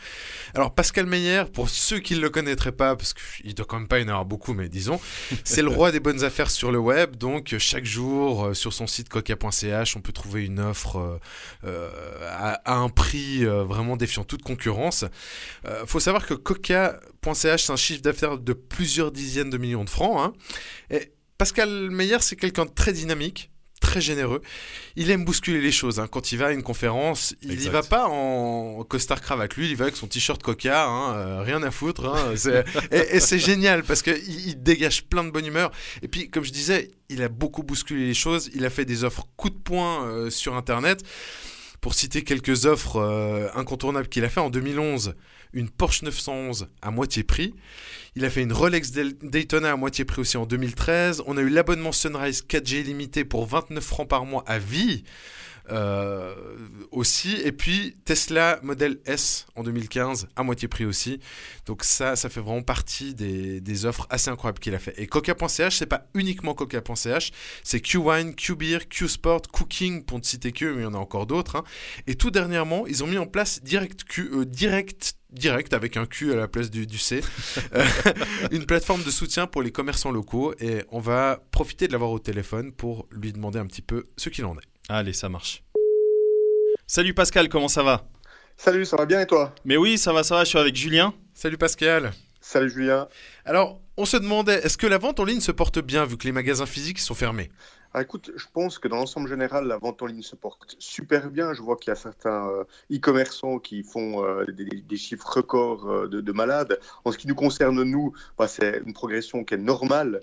Alors 0.55 0.75
Pascal 0.75 1.05
Meyer, 1.05 1.45
pour 1.53 1.69
ceux 1.69 1.99
qui 1.99 2.15
le 2.15 2.31
connaîtraient 2.47 2.73
pas, 2.73 2.95
parce 2.95 3.13
qu'il 3.13 3.55
doit 3.55 3.67
quand 3.67 3.79
même 3.79 3.89
pas 3.89 3.99
y 3.99 4.05
en 4.05 4.09
avoir 4.09 4.25
beaucoup, 4.25 4.55
mais 4.55 4.69
disons, 4.69 5.01
c'est 5.45 5.63
le 5.63 5.69
roi 5.69 5.91
des 5.91 5.99
bonnes 5.99 6.23
affaires 6.23 6.51
sur 6.51 6.71
le 6.71 6.79
web. 6.79 7.17
Donc 7.17 7.57
chaque 7.59 7.85
jour, 7.85 8.47
euh, 8.47 8.55
sur 8.55 8.73
son 8.73 8.87
site 8.87 9.09
coca.ch, 9.09 9.97
on 9.97 10.01
peut 10.01 10.13
trouver 10.13 10.45
une 10.45 10.61
offre 10.61 10.97
euh, 10.97 11.19
euh, 11.65 12.61
à, 12.65 12.77
un 12.77 12.89
prix 12.89 13.45
vraiment 13.45 13.97
défiant 13.97 14.25
toute 14.25 14.43
concurrence. 14.43 15.05
Faut 15.87 16.01
savoir 16.01 16.27
que 16.27 16.35
coca.ch, 16.35 17.65
c'est 17.65 17.73
un 17.73 17.77
chiffre 17.77 18.03
d'affaires 18.03 18.39
de 18.39 18.53
plusieurs 18.53 19.11
dizaines 19.11 19.51
de 19.51 19.59
millions 19.59 19.85
de 19.85 19.91
francs. 19.91 20.21
Hein. 20.21 20.33
Et 20.91 21.13
Pascal 21.39 21.91
Meyer, 21.91 22.19
c'est 22.21 22.37
quelqu'un 22.37 22.65
de 22.67 22.71
très 22.71 22.93
dynamique, 22.93 23.51
très 23.81 24.01
généreux. 24.01 24.43
Il 24.97 25.11
aime 25.11 25.25
bousculer 25.25 25.61
les 25.61 25.73
choses. 25.73 26.01
Hein. 26.01 26.09
Quand 26.11 26.33
il 26.33 26.39
va 26.39 26.47
à 26.47 26.53
une 26.53 26.63
conférence, 26.63 27.35
il 27.43 27.57
n'y 27.57 27.69
va 27.69 27.83
pas 27.83 28.07
en 28.09 28.83
costard 28.85 29.21
cravate. 29.21 29.55
Lui, 29.57 29.67
il 29.67 29.73
y 29.73 29.75
va 29.75 29.85
avec 29.85 29.97
son 29.97 30.07
t-shirt 30.07 30.43
coca, 30.43 30.87
hein, 30.87 31.15
euh, 31.17 31.43
rien 31.43 31.63
à 31.63 31.71
foutre. 31.71 32.07
Hein. 32.07 32.35
et, 32.91 33.21
c'est 33.21 33.39
génial 33.39 33.83
parce 33.85 34.03
qu'il 34.03 34.17
il 34.17 34.63
dégage 34.63 35.05
plein 35.05 35.25
de 35.25 35.31
bonne 35.31 35.47
humeur. 35.47 35.71
Et 36.03 36.09
puis, 36.09 36.31
comme 36.31 36.45
je 36.45 36.53
disais, 36.53 36.91
il 37.09 37.23
a 37.23 37.29
beaucoup 37.29 37.63
bousculé 37.63 38.07
les 38.07 38.15
choses. 38.15 38.51
Il 38.55 38.65
a 38.65 38.71
fait 38.71 38.85
des 38.85 39.05
offres 39.05 39.27
coup 39.37 39.51
de 39.51 39.57
poing 39.57 40.07
euh, 40.07 40.31
sur 40.31 40.55
Internet. 40.55 41.03
Pour 41.81 41.95
citer 41.95 42.23
quelques 42.23 42.67
offres 42.67 42.97
euh, 42.97 43.49
incontournables 43.55 44.09
qu'il 44.09 44.25
a 44.25 44.29
fait 44.29 44.41
en 44.41 44.51
2011, 44.51 45.15
une 45.53 45.69
Porsche 45.69 46.03
911 46.03 46.69
à 46.83 46.91
moitié 46.91 47.23
prix. 47.23 47.55
Il 48.15 48.25
a 48.25 48.31
fait 48.31 48.43
une 48.43 48.53
Rolex 48.53 48.93
Daytona 48.93 49.73
à 49.73 49.77
moitié 49.77 50.05
prix 50.05 50.21
aussi 50.21 50.37
en 50.37 50.47
2013. 50.47 51.23
On 51.27 51.37
a 51.37 51.41
eu 51.41 51.49
l'abonnement 51.49 51.93
Sunrise 51.93 52.45
4G 52.49 52.85
limité 52.85 53.25
pour 53.25 53.47
29 53.47 53.83
francs 53.85 54.09
par 54.09 54.25
mois 54.25 54.45
à 54.47 54.59
vie. 54.59 55.05
Euh, 55.71 56.35
aussi. 56.93 57.37
Et 57.45 57.53
puis 57.53 57.97
Tesla 58.05 58.61
Model 58.63 58.99
S 59.05 59.47
en 59.57 59.63
2015 59.63 60.29
à 60.37 60.43
moitié 60.43 60.69
prix 60.69 60.85
aussi. 60.85 61.21
Donc 61.67 61.83
ça, 61.83 62.15
ça 62.15 62.29
fait 62.29 62.41
vraiment 62.41 62.63
partie 62.63 63.15
des, 63.15 63.85
offres 63.85 64.07
assez 64.11 64.31
incroyables 64.31 64.59
qu'il 64.59 64.75
a 64.75 64.79
fait. 64.79 64.95
Et 64.99 65.07
Coca.ch, 65.07 65.77
c'est 65.77 65.87
pas 65.87 66.07
uniquement 66.15 66.55
Coca.ch, 66.55 67.33
c'est 67.63 67.81
Q-Wine, 67.81 68.35
Q-Beer, 68.35 68.89
Q-Sport, 68.89 69.43
Cooking 69.53 70.05
pour 70.05 70.19
ne 70.19 70.25
citer 70.25 70.53
que, 70.53 70.65
mais 70.65 70.83
il 70.83 70.85
y 70.85 70.87
en 70.87 70.95
a 70.95 70.99
encore 70.99 71.27
d'autres. 71.27 71.57
Hein. 71.57 71.65
Et 72.07 72.15
tout 72.15 72.31
dernièrement, 72.31 72.87
ils 72.87 73.05
ont 73.05 73.07
mis 73.07 73.19
en 73.19 73.27
place 73.27 73.63
Direct 73.63 74.05
Q, 74.05 74.31
euh, 74.33 74.45
Direct 74.45 75.17
direct 75.33 75.75
avec 75.75 75.97
un 75.97 76.07
Q 76.07 76.33
à 76.33 76.37
la 76.37 76.49
place 76.49 76.71
du, 76.71 76.87
du 76.87 76.99
C. 76.99 77.21
Euh, 77.75 77.85
une 78.53 78.65
plateforme 78.65 79.03
de 79.03 79.11
soutien 79.11 79.47
pour 79.47 79.61
les 79.61 79.73
commerçants 79.73 80.13
locaux 80.13 80.55
et 80.61 80.85
on 80.91 81.01
va 81.01 81.43
profiter 81.51 81.89
de 81.89 81.93
l'avoir 81.93 82.11
au 82.11 82.19
téléphone 82.19 82.71
pour 82.73 83.09
lui 83.11 83.33
demander 83.33 83.59
un 83.59 83.67
petit 83.67 83.83
peu 83.83 84.07
ce 84.17 84.29
qu'il 84.29 84.45
en 84.45 84.57
est. 84.57 84.76
Allez, 84.89 85.13
ça 85.13 85.29
marche. 85.29 85.63
Salut 86.87 87.15
Pascal, 87.15 87.49
comment 87.49 87.69
ça 87.69 87.83
va? 87.83 88.09
Salut, 88.57 88.85
ça 88.85 88.97
va 88.97 89.05
bien 89.05 89.21
et 89.21 89.27
toi? 89.27 89.55
Mais 89.65 89.77
oui, 89.77 89.99
ça 89.99 90.13
va, 90.13 90.23
ça 90.23 90.37
va, 90.37 90.45
je 90.45 90.51
suis 90.51 90.59
avec 90.59 90.77
Julien. 90.77 91.13
Salut 91.35 91.59
Pascal. 91.59 92.13
Salut 92.41 92.71
Julien. 92.71 93.09
Alors, 93.45 93.81
on 93.97 94.05
se 94.05 94.17
demandait, 94.17 94.61
est-ce 94.65 94.79
que 94.79 94.87
la 94.87 94.99
vente 94.99 95.19
en 95.19 95.25
ligne 95.25 95.41
se 95.41 95.51
porte 95.51 95.81
bien 95.81 96.05
vu 96.05 96.17
que 96.17 96.25
les 96.25 96.33
magasins 96.33 96.67
physiques 96.67 97.01
sont 97.01 97.15
fermés? 97.15 97.51
Ah, 97.97 98.03
écoute, 98.03 98.31
je 98.37 98.45
pense 98.53 98.79
que 98.79 98.89
dans 98.89 98.97
l'ensemble 98.97 99.27
général, 99.27 99.67
la 99.67 99.79
vente 99.79 100.03
en 100.03 100.07
ligne 100.07 100.21
se 100.21 100.37
porte 100.37 100.77
super 100.79 101.31
bien. 101.31 101.55
Je 101.55 101.63
vois 101.63 101.77
qu'il 101.77 101.89
y 101.89 101.93
a 101.93 101.97
certains 101.97 102.47
euh, 102.51 102.65
e-commerçants 102.93 103.59
qui 103.59 103.83
font 103.83 104.23
euh, 104.23 104.45
des, 104.45 104.97
chiffres 104.99 105.27
records 105.27 105.89
euh, 105.89 106.07
de, 106.07 106.33
malades. 106.33 106.79
En 107.07 107.13
ce 107.13 107.17
qui 107.17 107.27
nous 107.27 107.35
concerne, 107.35 107.83
nous, 107.85 108.13
bah, 108.37 108.49
c'est 108.49 108.83
une 108.85 108.93
progression 108.93 109.45
qui 109.45 109.55
est 109.55 109.57
normale 109.57 110.21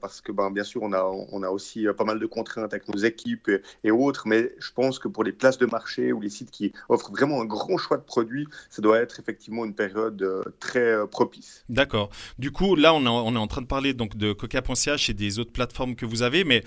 parce 0.00 0.22
que, 0.22 0.32
bah, 0.32 0.48
bien 0.50 0.64
sûr, 0.64 0.82
on 0.82 0.92
a, 0.92 1.48
aussi 1.48 1.86
pas 1.98 2.04
mal 2.04 2.18
de 2.18 2.24
contraintes 2.24 2.72
avec 2.72 2.88
nos 2.88 2.98
équipes 2.98 3.50
et, 3.82 3.90
autres. 3.90 4.26
Mais 4.26 4.54
je 4.58 4.70
pense 4.72 4.98
que 4.98 5.08
pour 5.08 5.22
les 5.22 5.32
places 5.32 5.58
de 5.58 5.66
marché 5.66 6.12
ou 6.12 6.20
les 6.20 6.30
sites 6.30 6.50
qui 6.50 6.72
offrent 6.88 7.10
vraiment 7.10 7.42
un 7.42 7.44
grand 7.44 7.76
choix 7.76 7.98
de 7.98 8.02
produits, 8.02 8.46
ça 8.70 8.80
doit 8.80 8.98
être 8.98 9.20
effectivement 9.20 9.66
une 9.66 9.74
période 9.74 10.44
très 10.60 11.06
propice. 11.08 11.62
D'accord. 11.68 12.08
Du 12.38 12.52
coup, 12.52 12.74
là, 12.74 12.94
on, 12.94 13.06
on 13.06 13.34
est 13.34 13.38
en 13.38 13.46
train 13.46 13.60
de 13.60 13.66
parler 13.66 13.92
donc 13.92 14.16
de 14.16 14.32
coca.ch 14.32 15.10
et 15.10 15.14
des 15.14 15.38
autres 15.38 15.52
plateformes 15.52 15.94
que 15.94 16.06
vous 16.06 16.22
avez, 16.22 16.44
mais 16.44 16.62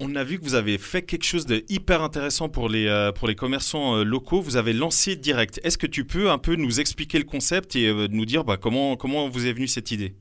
on 0.00 0.14
a 0.14 0.24
vu 0.24 0.38
que 0.38 0.44
vous 0.44 0.54
avez 0.54 0.78
fait 0.78 1.02
quelque 1.02 1.24
chose 1.24 1.46
de 1.46 1.64
hyper 1.68 2.02
intéressant 2.02 2.48
pour 2.48 2.68
les, 2.68 2.86
euh, 2.86 3.12
commerçants 3.36 3.96
euh, 3.96 4.04
locaux. 4.04 4.40
Vous 4.40 4.56
avez 4.56 4.72
lancé 4.72 5.16
Direct. 5.16 5.60
Est-ce 5.62 5.78
que 5.78 5.86
tu 5.86 6.04
peux 6.04 6.30
un 6.30 6.38
peu 6.38 6.56
nous 6.56 6.80
expliquer 6.80 7.18
le 7.18 7.24
concept 7.24 7.76
et 7.76 7.88
euh, 7.88 8.06
nous 8.10 8.26
dire 8.26 8.44
bah, 8.44 8.56
comment, 8.56 8.96
vous 9.28 9.46
est 9.46 9.52
venue 9.52 9.68
cette 9.68 9.90
idée? 9.90 10.14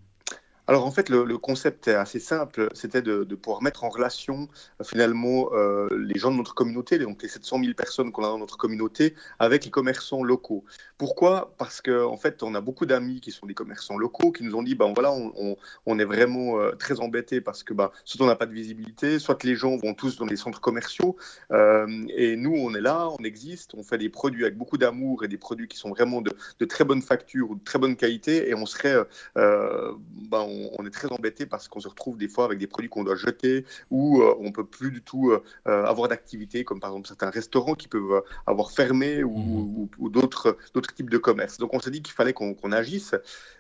Alors 0.67 0.85
en 0.87 0.91
fait, 0.91 1.09
le, 1.09 1.37
concept 1.37 1.87
est 1.87 1.93
assez 1.93 2.19
simple, 2.19 2.69
c'était 2.73 3.03
de, 3.03 3.23
pouvoir 3.35 3.61
mettre 3.61 3.83
en 3.83 3.89
relation 3.89 4.47
finalement 4.83 5.51
les 5.91 6.17
gens 6.17 6.31
de 6.31 6.37
notre 6.37 6.55
communauté, 6.55 6.97
donc 6.97 7.21
les 7.21 7.29
700 7.29 7.59
000 7.59 7.73
personnes 7.75 8.11
qu'on 8.11 8.23
a 8.23 8.29
dans 8.29 8.39
notre 8.39 8.57
communauté, 8.57 9.13
avec 9.37 9.65
les 9.65 9.69
commerçants 9.69 10.23
locaux. 10.23 10.65
Pourquoi? 10.97 11.53
Parce 11.57 11.81
qu'en 11.81 12.11
en 12.11 12.17
fait, 12.17 12.43
on 12.43 12.55
a 12.55 12.61
beaucoup 12.61 12.85
d'amis 12.85 13.21
qui 13.21 13.31
sont 13.31 13.45
des 13.45 13.53
commerçants 13.53 13.97
locaux 13.97 14.31
qui 14.31 14.43
nous 14.43 14.55
ont 14.55 14.63
dit, 14.63 14.75
ben 14.75 14.93
voilà, 14.93 15.11
on, 15.11 15.99
est 15.99 16.05
vraiment 16.05 16.59
euh, 16.59 16.71
très 16.71 16.99
embêtés 16.99 17.41
parce 17.41 17.63
que 17.63 17.73
ben, 17.73 17.91
soit 18.03 18.25
on 18.25 18.27
n'a 18.27 18.35
pas 18.35 18.45
de 18.45 18.53
visibilité, 18.53 19.19
soit 19.19 19.43
les 19.43 19.55
gens 19.55 19.75
vont 19.77 19.93
tous 19.93 20.17
dans 20.17 20.25
les 20.25 20.35
centres 20.35 20.61
commerciaux, 20.61 21.15
euh, 21.51 21.87
et 22.15 22.35
nous, 22.35 22.53
on 22.53 22.73
est 22.75 22.81
là, 22.81 23.09
on 23.19 23.23
existe, 23.23 23.75
on 23.75 23.83
fait 23.83 23.97
des 23.97 24.09
produits 24.09 24.43
avec 24.43 24.57
beaucoup 24.57 24.77
d'amour 24.77 25.23
et 25.23 25.27
des 25.27 25.37
produits 25.37 25.67
qui 25.67 25.77
sont 25.77 25.89
vraiment 25.89 26.21
de, 26.21 26.31
très 26.65 26.83
bonne 26.83 27.01
facture 27.01 27.51
ou 27.51 27.55
de 27.55 27.63
très 27.63 27.79
bonne 27.79 27.95
qualité, 27.95 28.49
et 28.49 28.55
on 28.55 28.65
serait, 28.65 28.95
ben, 29.35 30.45
on, 30.77 30.85
est 30.85 30.91
très 30.91 31.11
embêté 31.11 31.45
parce 31.45 31.67
qu'on 31.67 31.79
se 31.79 31.87
retrouve 31.87 32.17
des 32.17 32.27
fois 32.27 32.45
avec 32.45 32.59
des 32.59 32.67
produits 32.67 32.89
qu'on 32.89 33.03
doit 33.03 33.15
jeter 33.15 33.65
ou 33.91 34.21
euh, 34.21 34.35
on 34.39 34.51
peut 34.51 34.65
plus 34.65 34.91
du 34.91 35.01
tout 35.01 35.31
euh, 35.31 35.43
euh, 35.67 35.85
avoir 35.85 36.07
d'activité, 36.07 36.63
comme 36.63 36.79
par 36.79 36.91
exemple 36.91 37.07
certains 37.07 37.29
restaurants 37.29 37.75
qui 37.75 37.87
peuvent 37.87 38.23
avoir 38.47 38.71
fermé 38.71 39.23
ou, 39.23 39.89
mmh. 39.99 40.09
d'autres 40.09 40.57
types 40.93 41.09
de 41.09 41.17
commerces. 41.17 41.57
Donc 41.57 41.73
on 41.73 41.79
s'est 41.79 41.91
dit 41.91 42.01
qu'il 42.01 42.13
fallait 42.13 42.33
qu'on 42.33 42.71
agisse. 42.71 43.15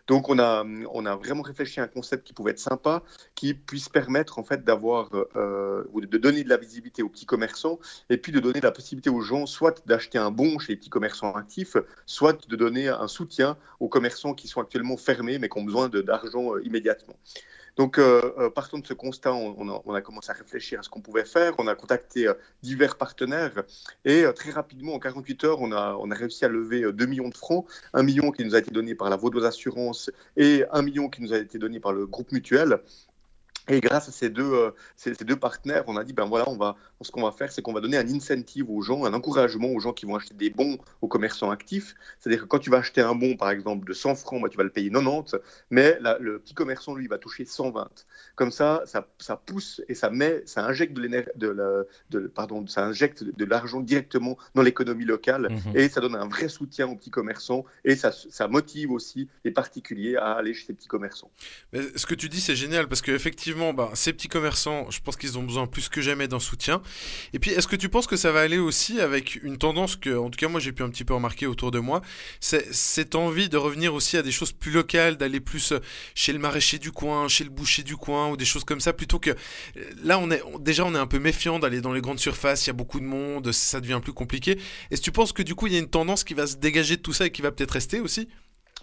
Donc 0.07 0.29
on 0.29 0.37
a, 0.37 0.63
on 0.93 1.05
a 1.05 1.15
vraiment 1.15 1.41
réfléchi 1.41 1.79
à 1.79 1.83
un 1.83 1.87
concept 1.87 2.27
qui 2.27 2.33
pouvait 2.33 2.51
être 2.51 2.59
sympa, 2.59 3.01
qui 3.33 3.53
puisse 3.53 3.89
permettre 3.89 4.37
en 4.37 4.43
fait 4.43 4.63
d'avoir 4.63 5.09
ou 5.93 6.01
de 6.01 6.17
donner 6.17 6.43
de 6.43 6.49
la 6.49 6.57
visibilité 6.57 7.01
aux 7.01 7.09
petits 7.09 7.25
commerçants 7.25 7.79
et 8.09 8.17
puis 8.17 8.31
de 8.31 8.39
donner 8.39 8.61
la 8.61 8.71
possibilité 8.71 9.09
aux 9.09 9.21
gens 9.21 9.45
soit 9.45 9.85
d'acheter 9.87 10.17
un 10.17 10.31
bon 10.31 10.59
chez 10.59 10.73
les 10.73 10.77
petits 10.77 10.89
commerçants 10.89 11.33
actifs, 11.33 11.77
soit 12.05 12.47
de 12.47 12.55
donner 12.55 12.87
un 12.87 13.07
soutien 13.07 13.57
aux 13.79 13.89
commerçants 13.89 14.33
qui 14.33 14.47
sont 14.47 14.61
actuellement 14.61 14.97
fermés 14.97 15.39
mais 15.39 15.49
qui 15.49 15.57
ont 15.57 15.63
besoin 15.63 15.89
d'argent 15.89 16.57
immédiat 16.57 16.75
immédiatement. 16.75 17.15
Donc, 17.75 17.97
euh, 17.97 18.49
partant 18.51 18.79
de 18.79 18.87
ce 18.87 18.93
constat, 18.93 19.33
on, 19.33 19.93
a, 19.93 20.01
commencé 20.01 20.31
à 20.31 20.33
réfléchir 20.33 20.79
à 20.79 20.83
ce 20.83 20.89
qu'on 20.89 21.01
pouvait 21.01 21.25
faire. 21.25 21.53
On 21.57 21.67
a 21.67 21.75
contacté 21.75 22.31
divers 22.61 22.97
partenaires 22.97 23.63
et 24.05 24.23
très 24.35 24.51
rapidement, 24.51 24.93
en 24.93 24.99
48 24.99 25.43
heures, 25.43 25.61
on 25.61 25.71
a, 25.71 25.95
on 25.99 26.09
a 26.11 26.15
réussi 26.15 26.45
à 26.45 26.47
lever 26.47 26.91
2 26.91 27.05
millions 27.05 27.29
de 27.29 27.35
francs, 27.35 27.65
1 27.93 28.03
million 28.03 28.31
qui 28.31 28.45
nous 28.45 28.55
a 28.55 28.59
été 28.59 28.71
donné 28.71 28.95
par 28.95 29.09
la 29.09 29.17
Vaudoise 29.17 29.45
Assurance 29.45 30.09
et 30.37 30.63
1 30.71 30.81
million 30.83 31.09
qui 31.09 31.21
nous 31.21 31.33
a 31.33 31.37
été 31.37 31.57
donné 31.57 31.79
par 31.79 31.91
le 31.91 32.05
groupe 32.05 32.31
mutuel. 32.31 32.79
Et 33.67 33.79
grâce 33.81 34.09
à 34.09 34.11
ces 34.11 34.29
deux, 34.29 34.53
euh, 34.53 34.71
ces, 34.95 35.13
deux 35.13 35.35
partenaires, 35.35 35.83
on 35.87 35.97
a 35.97 36.03
dit, 36.03 36.13
ben 36.13 36.25
voilà, 36.25 36.47
on 36.49 36.57
va, 36.57 36.75
ce 37.01 37.11
qu'on 37.11 37.23
va 37.23 37.31
faire, 37.31 37.51
c'est 37.51 37.61
qu'on 37.61 37.73
va 37.73 37.81
donner 37.81 37.97
un 37.97 38.07
incentive 38.07 38.69
aux 38.69 38.81
gens, 38.81 39.05
un 39.05 39.13
encouragement 39.13 39.69
aux 39.69 39.79
gens 39.79 39.93
qui 39.93 40.05
vont 40.05 40.15
acheter 40.15 40.33
des 40.35 40.49
bons 40.49 40.77
aux 41.01 41.07
commerçants 41.07 41.51
actifs. 41.51 41.95
C'est-à-dire 42.19 42.41
que 42.43 42.47
quand 42.47 42.59
tu 42.59 42.69
vas 42.69 42.77
acheter 42.77 43.01
un 43.01 43.15
bon, 43.15 43.35
par 43.35 43.49
exemple, 43.49 43.87
de 43.87 43.93
100 43.93 44.15
francs, 44.15 44.41
bah, 44.41 44.49
tu 44.49 44.57
vas 44.57 44.63
le 44.63 44.69
payer 44.69 44.89
90, 44.91 45.35
mais 45.71 45.97
le 46.19 46.39
petit 46.39 46.53
commerçant, 46.53 46.95
lui, 46.95 47.07
va 47.07 47.17
toucher 47.17 47.45
120. 47.45 47.89
Comme 48.35 48.51
ça, 48.51 48.83
ça, 48.85 49.07
ça 49.19 49.35
pousse 49.35 49.81
et 49.87 49.95
ça 49.95 50.09
met, 50.09 50.43
ça 50.45 50.65
injecte 50.65 50.93
de 50.93 51.01
l'énergie, 51.01 51.29
de, 51.35 51.87
de, 52.11 52.19
pardon, 52.27 52.65
ça 52.67 52.85
injecte 52.85 53.23
de 53.23 53.45
l'argent 53.45 53.81
directement 53.81 54.37
dans 54.53 54.61
l'économie 54.61 55.05
locale 55.05 55.49
mhm. 55.49 55.77
et 55.77 55.89
ça 55.89 56.01
donne 56.01 56.15
un 56.15 56.27
vrai 56.27 56.49
soutien 56.49 56.87
aux 56.87 56.95
petits 56.95 57.09
commerçants 57.09 57.65
et 57.83 57.95
ça, 57.95 58.11
ça 58.11 58.47
motive 58.47 58.91
aussi 58.91 59.27
les 59.43 59.51
particuliers 59.51 60.17
à 60.17 60.33
aller 60.33 60.53
chez 60.53 60.67
ces 60.67 60.73
petits 60.73 60.87
commerçants. 60.87 61.31
Mais 61.73 61.81
ce 61.95 62.05
que 62.05 62.15
tu 62.15 62.29
dis, 62.29 62.41
c'est 62.41 62.55
génial 62.55 62.87
parce 62.87 63.01
qu'effectivement, 63.01 63.54
bah, 63.73 63.91
ces 63.93 64.13
petits 64.13 64.27
commerçants, 64.27 64.89
je 64.89 64.99
pense 64.99 65.15
qu'ils 65.15 65.37
ont 65.37 65.43
besoin 65.43 65.67
plus 65.67 65.89
que 65.89 66.01
jamais 66.01 66.27
d'un 66.27 66.39
soutien. 66.39 66.81
Et 67.33 67.39
puis, 67.39 67.51
est-ce 67.51 67.67
que 67.67 67.75
tu 67.75 67.89
penses 67.89 68.07
que 68.07 68.15
ça 68.17 68.31
va 68.31 68.41
aller 68.41 68.57
aussi 68.57 68.99
avec 68.99 69.35
une 69.43 69.57
tendance 69.57 69.95
que, 69.95 70.15
en 70.17 70.29
tout 70.29 70.37
cas, 70.37 70.47
moi, 70.47 70.59
j'ai 70.59 70.71
pu 70.71 70.83
un 70.83 70.89
petit 70.89 71.03
peu 71.03 71.13
remarquer 71.13 71.47
autour 71.47 71.71
de 71.71 71.79
moi, 71.79 72.01
c'est 72.39 72.73
cette 72.73 73.15
envie 73.15 73.49
de 73.49 73.57
revenir 73.57 73.93
aussi 73.93 74.17
à 74.17 74.21
des 74.21 74.31
choses 74.31 74.51
plus 74.51 74.71
locales, 74.71 75.17
d'aller 75.17 75.39
plus 75.39 75.71
euh, 75.71 75.79
chez 76.13 76.33
le 76.33 76.39
maraîcher 76.39 76.79
du 76.79 76.91
coin, 76.91 77.27
chez 77.27 77.43
le 77.43 77.49
boucher 77.49 77.83
du 77.83 77.95
coin, 77.95 78.29
ou 78.29 78.37
des 78.37 78.45
choses 78.45 78.63
comme 78.63 78.79
ça, 78.79 78.93
plutôt 78.93 79.19
que 79.19 79.31
euh, 79.31 79.35
là, 80.03 80.19
on 80.19 80.29
est 80.31 80.41
déjà, 80.59 80.85
on 80.85 80.93
est 80.95 80.99
un 80.99 81.07
peu 81.07 81.19
méfiant 81.19 81.59
d'aller 81.59 81.81
dans 81.81 81.93
les 81.93 82.01
grandes 82.01 82.19
surfaces, 82.19 82.65
il 82.65 82.69
y 82.69 82.71
a 82.71 82.73
beaucoup 82.73 82.99
de 82.99 83.05
monde, 83.05 83.51
ça 83.51 83.81
devient 83.81 83.99
plus 84.01 84.13
compliqué. 84.13 84.59
Est-ce 84.91 85.01
que 85.01 85.05
tu 85.05 85.11
penses 85.11 85.33
que 85.33 85.43
du 85.43 85.55
coup, 85.55 85.67
il 85.67 85.73
y 85.73 85.75
a 85.75 85.79
une 85.79 85.89
tendance 85.89 86.23
qui 86.23 86.33
va 86.33 86.47
se 86.47 86.57
dégager 86.57 86.97
de 86.97 87.01
tout 87.01 87.13
ça 87.13 87.25
et 87.25 87.31
qui 87.31 87.41
va 87.41 87.51
peut-être 87.51 87.71
rester 87.71 87.99
aussi? 87.99 88.27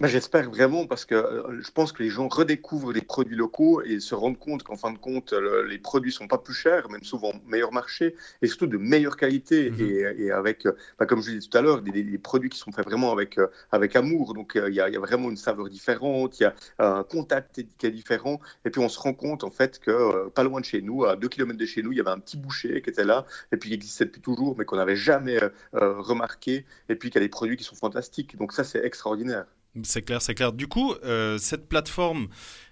Bah, 0.01 0.09
j'espère 0.09 0.49
vraiment 0.49 0.86
parce 0.86 1.05
que 1.05 1.14
euh, 1.14 1.61
je 1.61 1.70
pense 1.70 1.93
que 1.93 2.03
les 2.03 2.09
gens 2.09 2.26
redécouvrent 2.26 2.93
les 2.93 3.03
produits 3.03 3.36
locaux 3.36 3.82
et 3.82 4.01
se 4.01 4.14
rendent 4.14 4.38
compte 4.38 4.62
qu'en 4.62 4.74
fin 4.74 4.90
de 4.90 4.97
compte, 4.97 5.34
les 5.68 5.78
produits 5.78 6.11
sont 6.11 6.26
pas 6.26 6.38
plus 6.38 6.55
chers, 6.55 6.88
même 6.88 7.05
souvent 7.05 7.32
meilleur 7.47 7.72
marché 7.72 8.16
et 8.40 8.47
surtout 8.47 8.66
de 8.66 8.78
meilleure 8.78 9.18
qualité 9.18 9.70
mhm. 9.70 10.14
et, 10.18 10.30
avec, 10.30 10.64
euh, 10.64 10.72
bah, 10.99 11.05
comme 11.05 11.20
je 11.20 11.32
disais 11.32 11.47
tout 11.47 11.59
à 11.59 11.61
l'heure, 11.61 11.82
des, 11.82 12.18
produits 12.18 12.49
qui 12.49 12.59
sont 12.59 12.72
faits 12.72 12.86
vraiment 12.86 13.12
avec, 13.12 13.36
euh, 13.36 13.49
avec 13.70 13.95
amour. 13.95 14.32
Donc 14.32 14.53
il 14.55 14.74
y, 14.74 14.80
a 14.80 14.88
vraiment 14.99 15.28
une 15.28 15.36
saveur 15.36 15.68
différente, 15.68 16.40
il 16.40 16.45
y 16.45 16.47
a 16.47 16.55
un 16.78 17.05
contact 17.05 17.62
qui 17.76 17.86
est 17.86 17.90
différent. 17.90 18.40
Et 18.64 18.70
puis 18.70 18.80
on 18.80 18.88
se 18.88 18.99
rend 18.99 19.12
compte 19.12 19.45
en 19.45 19.51
fait 19.51 19.78
que 19.78 20.28
pas 20.30 20.43
loin 20.43 20.61
de 20.61 20.64
chez 20.64 20.80
nous, 20.80 21.05
à 21.05 21.16
deux 21.16 21.28
kilomètres 21.28 21.61
de 21.61 21.66
chez 21.66 21.82
nous, 21.82 21.93
il 21.93 21.99
y 21.99 22.01
avait 22.01 22.11
un 22.11 22.18
petit 22.18 22.38
boucher 22.38 22.80
qui 22.80 22.88
était 22.88 23.05
là 23.05 23.26
et 23.53 23.59
puis 23.59 23.68
qui 23.68 23.74
existait 23.74 24.07
depuis 24.07 24.22
toujours, 24.22 24.57
mais 24.57 24.64
qu'on 24.64 24.76
n'avait 24.76 24.97
jamais 24.97 25.38
remarqué. 25.72 26.64
Et 26.88 26.97
puis 26.97 27.11
qu'il 27.11 27.20
y 27.20 27.24
a 27.24 27.26
des 27.26 27.30
produits 27.30 27.59
qui 27.59 27.64
sont 27.64 27.76
fantastiques. 27.76 28.36
Donc 28.38 28.55
ça, 28.55 28.64
c'est 28.64 28.82
extraordinaire. 28.84 29.45
C'est 29.83 30.03
clair, 30.03 30.20
c'est 30.20 30.35
clair. 30.35 30.53
Du 30.53 30.66
coup, 30.66 30.95
euh, 31.05 31.39
cette 31.39 31.68
plateforme, 31.68 32.29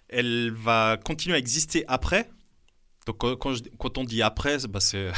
elle 0.08 0.52
va 0.52 0.98
continuer 1.02 1.36
à 1.36 1.38
exister 1.38 1.84
après? 1.88 2.30
Donc 3.06 3.18
quand, 3.18 3.36
quand, 3.78 3.98
on 3.98 4.04
dit 4.04 4.22
après, 4.22 4.58
bah 4.68 4.80
c'est 4.80 5.10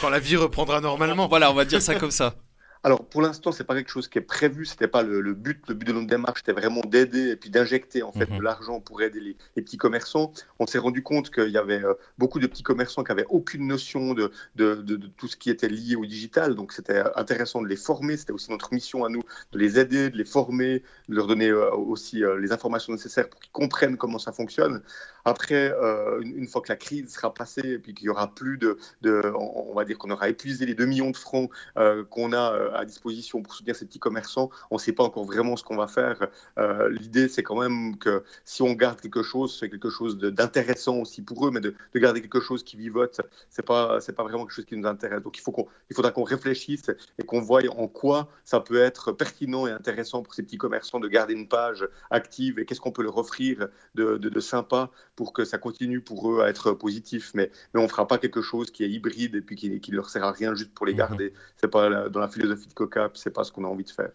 quand 0.00 0.10
la 0.10 0.18
vie 0.18 0.36
reprendra 0.36 0.80
normalement. 0.80 1.26
Voilà, 1.26 1.50
on 1.50 1.54
va 1.54 1.64
dire 1.64 1.80
ça 1.80 1.94
comme 1.94 2.10
ça. 2.10 2.34
Alors, 2.88 3.04
pour 3.04 3.20
l'instant, 3.20 3.52
c'est 3.52 3.64
pas 3.64 3.74
quelque 3.74 3.90
chose 3.90 4.08
qui 4.08 4.16
est 4.16 4.22
prévu. 4.22 4.64
C'était 4.64 4.88
pas 4.88 5.02
le, 5.02 5.34
but. 5.34 5.62
Le 5.68 5.74
but 5.74 5.84
de 5.88 5.92
notre 5.92 6.06
démarche, 6.06 6.38
c'était 6.38 6.58
vraiment 6.58 6.80
d'aider 6.80 7.32
et 7.32 7.36
puis 7.36 7.50
d'injecter 7.50 8.02
en 8.02 8.12
fait 8.12 8.30
mhm. 8.30 8.38
de 8.38 8.42
l'argent 8.42 8.80
pour 8.80 9.02
aider 9.02 9.20
les, 9.20 9.36
petits 9.62 9.76
commerçants. 9.76 10.32
On 10.58 10.66
s'est 10.66 10.78
rendu 10.78 11.02
compte 11.02 11.30
qu'il 11.30 11.50
y 11.50 11.58
avait 11.58 11.84
euh, 11.84 11.92
beaucoup 12.16 12.38
de 12.38 12.46
petits 12.46 12.62
commerçants 12.62 13.04
qui 13.04 13.12
avaient 13.12 13.26
aucune 13.28 13.66
notion 13.66 14.14
de, 14.14 14.32
de, 14.56 14.76
de, 14.76 14.96
tout 15.18 15.28
ce 15.28 15.36
qui 15.36 15.50
était 15.50 15.68
lié 15.68 15.96
au 15.96 16.06
digital. 16.06 16.54
Donc, 16.54 16.72
c'était 16.72 17.02
intéressant 17.14 17.60
de 17.60 17.66
les 17.66 17.76
former. 17.76 18.16
C'était 18.16 18.32
aussi 18.32 18.50
notre 18.50 18.72
mission 18.72 19.04
à 19.04 19.10
nous 19.10 19.22
de 19.52 19.58
les 19.58 19.78
aider, 19.78 20.08
de 20.08 20.16
les 20.16 20.24
former, 20.24 20.82
de 21.10 21.14
leur 21.14 21.26
donner 21.26 21.50
euh, 21.50 21.70
aussi 21.72 22.24
euh, 22.24 22.40
les 22.40 22.52
informations 22.52 22.94
nécessaires 22.94 23.28
pour 23.28 23.38
qu'ils 23.38 23.52
comprennent 23.52 23.98
comment 23.98 24.18
ça 24.18 24.32
fonctionne. 24.32 24.80
Après, 25.26 25.74
une, 26.22 26.46
fois 26.48 26.62
que 26.62 26.70
la 26.70 26.76
crise 26.76 27.12
sera 27.12 27.34
passée 27.34 27.60
et 27.66 27.78
puis 27.78 27.92
qu'il 27.92 28.06
y 28.06 28.08
aura 28.08 28.34
plus 28.34 28.56
de, 28.56 28.78
de 29.02 29.30
on, 29.38 29.74
va 29.74 29.84
dire 29.84 29.98
qu'on 29.98 30.08
aura 30.08 30.30
épuisé 30.30 30.64
les 30.64 30.72
2 30.72 30.86
millions 30.86 31.10
de 31.10 31.16
francs 31.18 31.50
qu'on 32.08 32.32
a 32.32 32.77
à 32.78 32.84
disposition 32.84 33.42
pour 33.42 33.54
soutenir 33.54 33.76
ces 33.76 33.86
petits 33.86 33.98
commerçants. 33.98 34.50
On 34.70 34.76
ne 34.76 34.80
sait 34.80 34.92
pas 34.92 35.04
encore 35.04 35.24
vraiment 35.24 35.56
ce 35.56 35.64
qu'on 35.64 35.76
va 35.76 35.88
faire. 35.88 36.28
Euh, 36.58 36.88
l'idée, 36.90 37.28
c'est 37.28 37.42
quand 37.42 37.60
même 37.60 37.98
que 37.98 38.22
si 38.44 38.62
on 38.62 38.72
garde 38.72 39.00
quelque 39.00 39.22
chose, 39.22 39.56
c'est 39.58 39.68
quelque 39.68 39.90
chose 39.90 40.18
d'intéressant 40.18 40.98
aussi 40.98 41.22
pour 41.22 41.46
eux, 41.46 41.50
mais 41.50 41.60
de, 41.60 41.74
garder 41.96 42.20
quelque 42.20 42.40
chose 42.40 42.62
qui 42.62 42.76
vivote, 42.76 43.20
c'est 43.50 43.64
pas 43.64 44.00
c'est 44.00 44.12
pas 44.12 44.22
vraiment 44.22 44.44
quelque 44.44 44.54
chose 44.54 44.64
qui 44.64 44.76
nous 44.76 44.86
intéresse. 44.86 45.20
Donc 45.22 45.36
il 45.36 45.40
faut 45.40 45.50
qu'on 45.50 45.66
il 45.90 45.96
faudra 45.96 46.12
qu'on 46.12 46.22
réfléchisse 46.22 46.90
et 47.18 47.24
qu'on 47.24 47.40
voie 47.40 47.62
en 47.76 47.88
quoi 47.88 48.28
ça 48.44 48.60
peut 48.60 48.80
être 48.80 49.10
pertinent 49.10 49.66
et 49.66 49.72
intéressant 49.72 50.22
pour 50.22 50.34
ces 50.34 50.44
petits 50.44 50.58
commerçants 50.58 51.00
de 51.00 51.08
garder 51.08 51.34
une 51.34 51.48
page 51.48 51.88
active 52.10 52.60
et 52.60 52.64
qu'est-ce 52.64 52.80
qu'on 52.80 52.92
peut 52.92 53.02
leur 53.02 53.18
offrir 53.18 53.68
de, 53.96 54.16
de, 54.16 54.40
sympa 54.40 54.90
pour 55.16 55.32
que 55.32 55.44
ça 55.44 55.58
continue 55.58 56.00
pour 56.00 56.30
eux 56.32 56.42
à 56.42 56.48
être 56.48 56.70
positif. 56.72 57.32
Mais 57.34 57.50
mais 57.74 57.80
on 57.80 57.88
fera 57.88 58.06
pas 58.06 58.18
quelque 58.18 58.42
chose 58.42 58.70
qui 58.70 58.84
est 58.84 58.90
hybride 58.90 59.34
et 59.34 59.40
puis 59.40 59.56
qui, 59.56 59.80
qui 59.80 59.90
leur 59.90 60.08
sert 60.08 60.22
à 60.22 60.30
rien 60.30 60.54
juste 60.54 60.72
pour 60.72 60.86
les 60.86 60.94
mmh 60.94 60.98
garder. 60.98 61.32
C'est 61.56 61.68
pas 61.68 62.08
dans 62.08 62.20
la 62.20 62.28
philosophie 62.28 62.57
de 62.66 62.72
Coca, 62.72 63.10
c'est 63.14 63.30
pas 63.30 63.44
ce 63.44 63.52
qu'on 63.52 63.64
a 63.64 63.68
envie 63.68 63.84
de 63.84 63.90
faire. 63.90 64.10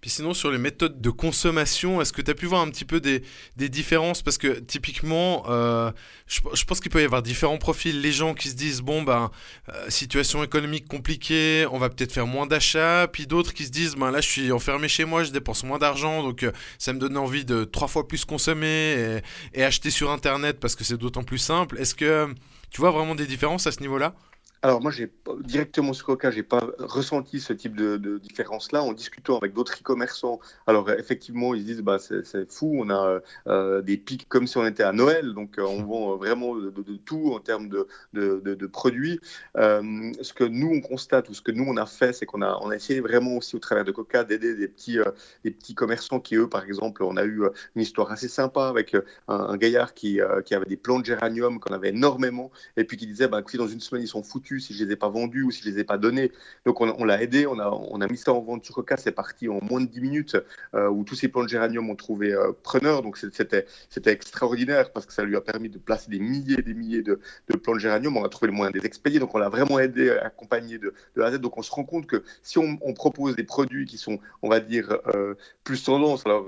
Puis 0.00 0.10
sinon, 0.10 0.34
sur 0.34 0.52
les 0.52 0.58
méthodes 0.58 1.00
de 1.00 1.10
consommation, 1.10 2.00
est-ce 2.00 2.12
que 2.12 2.22
tu 2.22 2.30
as 2.30 2.34
pu 2.34 2.46
voir 2.46 2.60
un 2.60 2.70
petit 2.70 2.84
peu 2.84 3.00
des, 3.00 3.22
des 3.56 3.68
différences? 3.68 4.22
Parce 4.22 4.38
que 4.38 4.60
typiquement, 4.60 5.44
euh, 5.48 5.90
je, 6.26 6.64
pense 6.64 6.80
qu'il 6.80 6.92
peut 6.92 7.00
y 7.00 7.04
avoir 7.04 7.22
différents 7.22 7.56
profils. 7.56 8.00
Les 8.00 8.12
gens 8.12 8.34
qui 8.34 8.50
se 8.50 8.54
disent, 8.54 8.82
bon, 8.82 9.02
ben, 9.02 9.30
euh, 9.70 9.90
situation 9.90 10.44
économique 10.44 10.86
compliquée, 10.86 11.66
on 11.72 11.78
va 11.78 11.88
peut-être 11.88 12.12
faire 12.12 12.26
moins 12.26 12.46
d'achats. 12.46 13.08
Puis 13.10 13.26
d'autres 13.26 13.52
qui 13.54 13.64
se 13.64 13.70
disent, 13.70 13.96
ben 13.96 14.10
là, 14.10 14.20
je 14.20 14.28
suis 14.28 14.52
enfermé 14.52 14.86
chez 14.86 15.06
moi, 15.06 15.24
je 15.24 15.32
dépense 15.32 15.64
moins 15.64 15.78
d'argent, 15.78 16.22
donc 16.22 16.42
euh, 16.42 16.52
ça 16.78 16.92
me 16.92 17.00
donne 17.00 17.16
envie 17.16 17.44
de 17.44 17.64
trois 17.64 17.88
fois 17.88 18.06
plus 18.06 18.24
consommer 18.24 19.22
et, 19.54 19.60
et 19.60 19.64
acheter 19.64 19.90
sur 19.90 20.10
Internet 20.12 20.60
parce 20.60 20.76
que 20.76 20.84
c'est 20.84 20.98
d'autant 20.98 21.24
plus 21.24 21.38
simple. 21.38 21.80
Est-ce 21.80 21.94
que 21.94 22.32
tu 22.70 22.80
vois 22.80 22.90
vraiment 22.90 23.14
des 23.14 23.26
différences 23.26 23.66
à 23.66 23.72
ce 23.72 23.80
niveau-là? 23.80 24.14
Alors 24.62 24.80
moi, 24.80 24.90
j'ai 24.90 25.12
directement 25.44 25.92
sur 25.92 26.06
Coca, 26.06 26.30
j'ai 26.30 26.42
pas 26.42 26.70
ressenti 26.78 27.40
ce 27.40 27.52
type 27.52 27.76
de, 27.76 28.18
différence-là. 28.18 28.82
En 28.82 28.92
discutant 28.92 29.36
avec 29.36 29.52
d'autres 29.52 29.74
e-commerçants, 29.80 30.40
alors 30.66 30.90
effectivement, 30.90 31.54
ils 31.54 31.64
disent 31.64 31.82
bah 31.82 31.98
c'est 31.98 32.50
fou, 32.50 32.74
on 32.78 32.90
a 32.90 33.20
euh, 33.46 33.82
des 33.82 33.96
pics 33.96 34.28
comme 34.28 34.46
si 34.46 34.56
on 34.56 34.66
était 34.66 34.82
à 34.82 34.92
Noël, 34.92 35.34
donc 35.34 35.58
euh, 35.58 35.62
on 35.62 35.84
vend 35.84 36.16
vraiment 36.16 36.56
de, 36.56 36.72
tout 37.04 37.32
en 37.34 37.40
termes 37.40 37.68
de, 37.68 38.66
produits. 38.66 39.20
Euh, 39.56 40.12
ce 40.22 40.32
que 40.32 40.44
nous 40.44 40.70
on 40.72 40.80
constate 40.80 41.28
ou 41.28 41.34
ce 41.34 41.42
que 41.42 41.52
nous 41.52 41.64
on 41.64 41.76
a 41.76 41.86
fait, 41.86 42.12
c'est 42.12 42.26
qu'on 42.26 42.42
a 42.42 42.58
on 42.62 42.70
a 42.70 42.76
essayé 42.76 43.00
vraiment 43.00 43.36
aussi 43.36 43.56
au 43.56 43.60
travers 43.60 43.84
de 43.84 43.92
Coca 43.92 44.24
d'aider 44.24 44.54
des 44.54 44.68
petits 44.68 44.98
des 45.44 45.50
petits 45.50 45.74
commerçants 45.74 46.20
qui 46.20 46.36
eux, 46.36 46.48
par 46.48 46.64
exemple, 46.64 47.02
on 47.04 47.16
a 47.16 47.24
eu 47.24 47.42
une 47.74 47.82
histoire 47.82 48.10
assez 48.10 48.28
sympa 48.28 48.68
avec 48.68 48.96
un, 49.28 49.56
gaillard 49.56 49.94
qui, 49.94 50.20
qui 50.44 50.54
avait 50.54 50.66
des 50.66 50.76
plants 50.76 50.98
de 50.98 51.04
géranium 51.04 51.60
qu'on 51.60 51.74
avait 51.74 51.90
énormément 51.90 52.50
et 52.76 52.84
puis 52.84 52.96
qui 52.96 53.06
disait 53.06 53.28
bah 53.28 53.42
dans 53.56 53.68
une 53.68 53.80
semaine 53.80 54.02
ils 54.02 54.08
sont 54.08 54.22
foutus 54.22 54.45
si 54.60 54.74
je 54.74 54.84
les 54.84 54.92
ai 54.92 54.96
pas 54.96 55.08
vendus 55.08 55.42
ou 55.42 55.50
si 55.50 55.62
je 55.62 55.70
les 55.70 55.80
ai 55.80 55.84
pas 55.84 55.98
donnés. 55.98 56.32
Donc 56.64 56.80
on, 56.80 57.04
l'a 57.04 57.22
aidé, 57.22 57.46
on 57.46 57.58
a, 57.58 57.68
on 57.68 58.00
a 58.00 58.06
mis 58.06 58.16
ça 58.16 58.32
en 58.32 58.40
vente 58.40 58.64
sur 58.64 58.74
Coca, 58.74 58.96
c'est 58.96 59.12
parti 59.12 59.48
en 59.48 59.60
moins 59.62 59.80
de 59.80 59.86
10 59.86 60.00
minutes 60.00 60.36
euh, 60.74 60.88
où 60.88 61.04
tous 61.04 61.14
ces 61.14 61.28
plants 61.28 61.42
de 61.42 61.48
géranium 61.48 61.90
ont 61.90 61.96
trouvé 61.96 62.32
euh, 62.32 62.52
preneur. 62.62 63.02
Donc 63.02 63.16
c'était 63.16 63.66
extraordinaire 64.06 64.92
parce 64.92 65.06
que 65.06 65.12
ça 65.12 65.24
lui 65.24 65.36
a 65.36 65.40
permis 65.40 65.68
de 65.68 65.78
placer 65.78 66.10
des 66.10 66.18
milliers 66.18 66.58
et 66.58 66.62
des 66.62 66.74
milliers 66.74 67.02
de, 67.02 67.20
de 67.48 67.56
plants 67.56 67.74
de 67.74 67.80
géranium. 67.80 68.16
On 68.16 68.24
a 68.24 68.28
trouvé 68.28 68.48
le 68.48 68.56
moyen 68.56 68.70
de 68.70 68.78
les 68.78 68.86
expédier, 68.86 69.18
donc 69.18 69.34
on 69.34 69.38
l'a 69.38 69.48
vraiment 69.48 69.78
aidé, 69.78 70.10
accompagné 70.10 70.78
de, 70.78 70.94
de 71.16 71.22
A 71.22 71.26
à 71.26 71.32
Z. 71.32 71.38
Donc 71.38 71.58
on 71.58 71.62
se 71.62 71.70
rend 71.70 71.84
compte 71.84 72.06
que 72.06 72.22
si 72.42 72.58
on, 72.58 72.76
propose 72.96 73.36
des 73.36 73.44
produits 73.44 73.84
qui 73.84 73.98
sont, 73.98 74.18
on 74.40 74.48
va 74.48 74.58
dire, 74.58 74.98
euh, 75.14 75.34
plus 75.64 75.84
tendance, 75.84 76.24
alors 76.24 76.46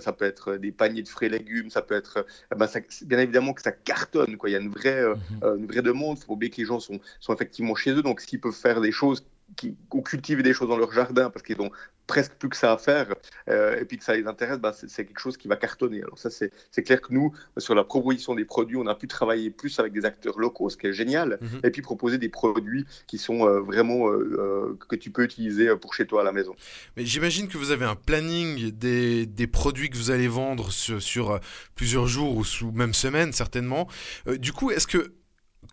ça 0.00 0.12
peut 0.12 0.24
être 0.24 0.56
des 0.56 0.72
paniers 0.72 1.02
de 1.02 1.08
frais 1.08 1.28
légumes, 1.28 1.70
ça 1.70 1.82
peut 1.82 1.94
être, 1.94 2.26
ben 2.56 2.66
bien 3.02 3.18
évidemment 3.20 3.52
que 3.52 3.62
ça 3.62 3.70
cartonne. 3.70 4.36
Quoi. 4.36 4.50
Il 4.50 4.52
y 4.54 4.56
a 4.56 4.58
une 4.58 4.70
vraie, 4.70 5.04
mm-hmm. 5.04 5.58
une 5.58 5.66
vraie 5.66 5.82
demande. 5.82 6.18
Il 6.18 6.24
faut 6.24 6.32
oublier 6.32 6.50
que 6.50 6.56
les 6.56 6.64
gens 6.64 6.80
sont, 6.80 6.98
sont 7.20 7.32
effectivement 7.34 7.74
chez 7.74 7.92
eux. 7.92 8.02
Donc, 8.02 8.20
s'ils 8.20 8.40
peuvent 8.40 8.52
faire 8.52 8.80
des 8.80 8.92
choses 8.92 9.24
qui, 9.56 9.76
ou 9.92 10.02
cultiver 10.02 10.42
des 10.42 10.52
choses 10.52 10.68
dans 10.68 10.76
leur 10.76 10.92
jardin 10.92 11.30
parce 11.30 11.44
qu'ils 11.44 11.60
ont 11.60 11.70
presque 12.06 12.32
plus 12.32 12.50
que 12.50 12.56
ça 12.56 12.72
à 12.72 12.76
faire 12.76 13.14
euh, 13.48 13.80
et 13.80 13.84
puis 13.84 13.96
que 13.96 14.04
ça 14.04 14.14
les 14.14 14.26
intéresse, 14.26 14.58
bah, 14.58 14.74
c'est 14.74 15.06
quelque 15.06 15.20
chose 15.20 15.36
qui 15.36 15.48
va 15.48 15.56
cartonner. 15.56 16.02
Alors 16.02 16.18
ça, 16.18 16.28
c'est 16.30 16.82
clair 16.82 17.00
que 17.00 17.12
nous, 17.12 17.32
sur 17.56 17.74
la 17.74 17.84
proposition 17.84 18.34
des 18.34 18.44
produits, 18.44 18.76
on 18.76 18.86
a 18.86 18.94
pu 18.94 19.08
travailler 19.08 19.50
plus 19.50 19.78
avec 19.78 19.92
des 19.92 20.04
acteurs 20.04 20.38
locaux, 20.38 20.68
ce 20.68 20.76
qui 20.76 20.86
est 20.86 20.92
génial, 20.92 21.38
mhm. 21.40 21.60
et 21.62 21.70
puis 21.70 21.82
proposer 21.82 22.18
des 22.18 22.28
produits 22.28 22.84
qui 23.06 23.16
sont 23.16 23.46
euh, 23.46 23.60
vraiment 23.60 24.10
euh, 24.10 24.78
que 24.88 24.96
tu 24.96 25.10
peux 25.10 25.24
utiliser 25.24 25.74
pour 25.76 25.94
chez 25.94 26.06
toi 26.06 26.20
à 26.20 26.24
la 26.24 26.32
maison. 26.32 26.54
Mais 26.96 27.06
j'imagine 27.06 27.48
que 27.48 27.56
vous 27.56 27.70
avez 27.70 27.86
un 27.86 27.96
planning 27.96 28.70
des, 28.70 29.24
des, 29.24 29.46
produits 29.46 29.88
que 29.88 29.96
vous 29.96 30.10
allez 30.10 30.28
vendre 30.28 30.72
sur, 30.72 31.00
sur 31.00 31.40
plusieurs 31.74 32.06
jours 32.06 32.36
ou 32.36 32.44
sous 32.44 32.72
même 32.72 32.92
semaine 32.92 33.32
certainement. 33.32 33.88
du 34.26 34.52
coup, 34.52 34.70
est-ce 34.70 34.86
que 34.86 35.12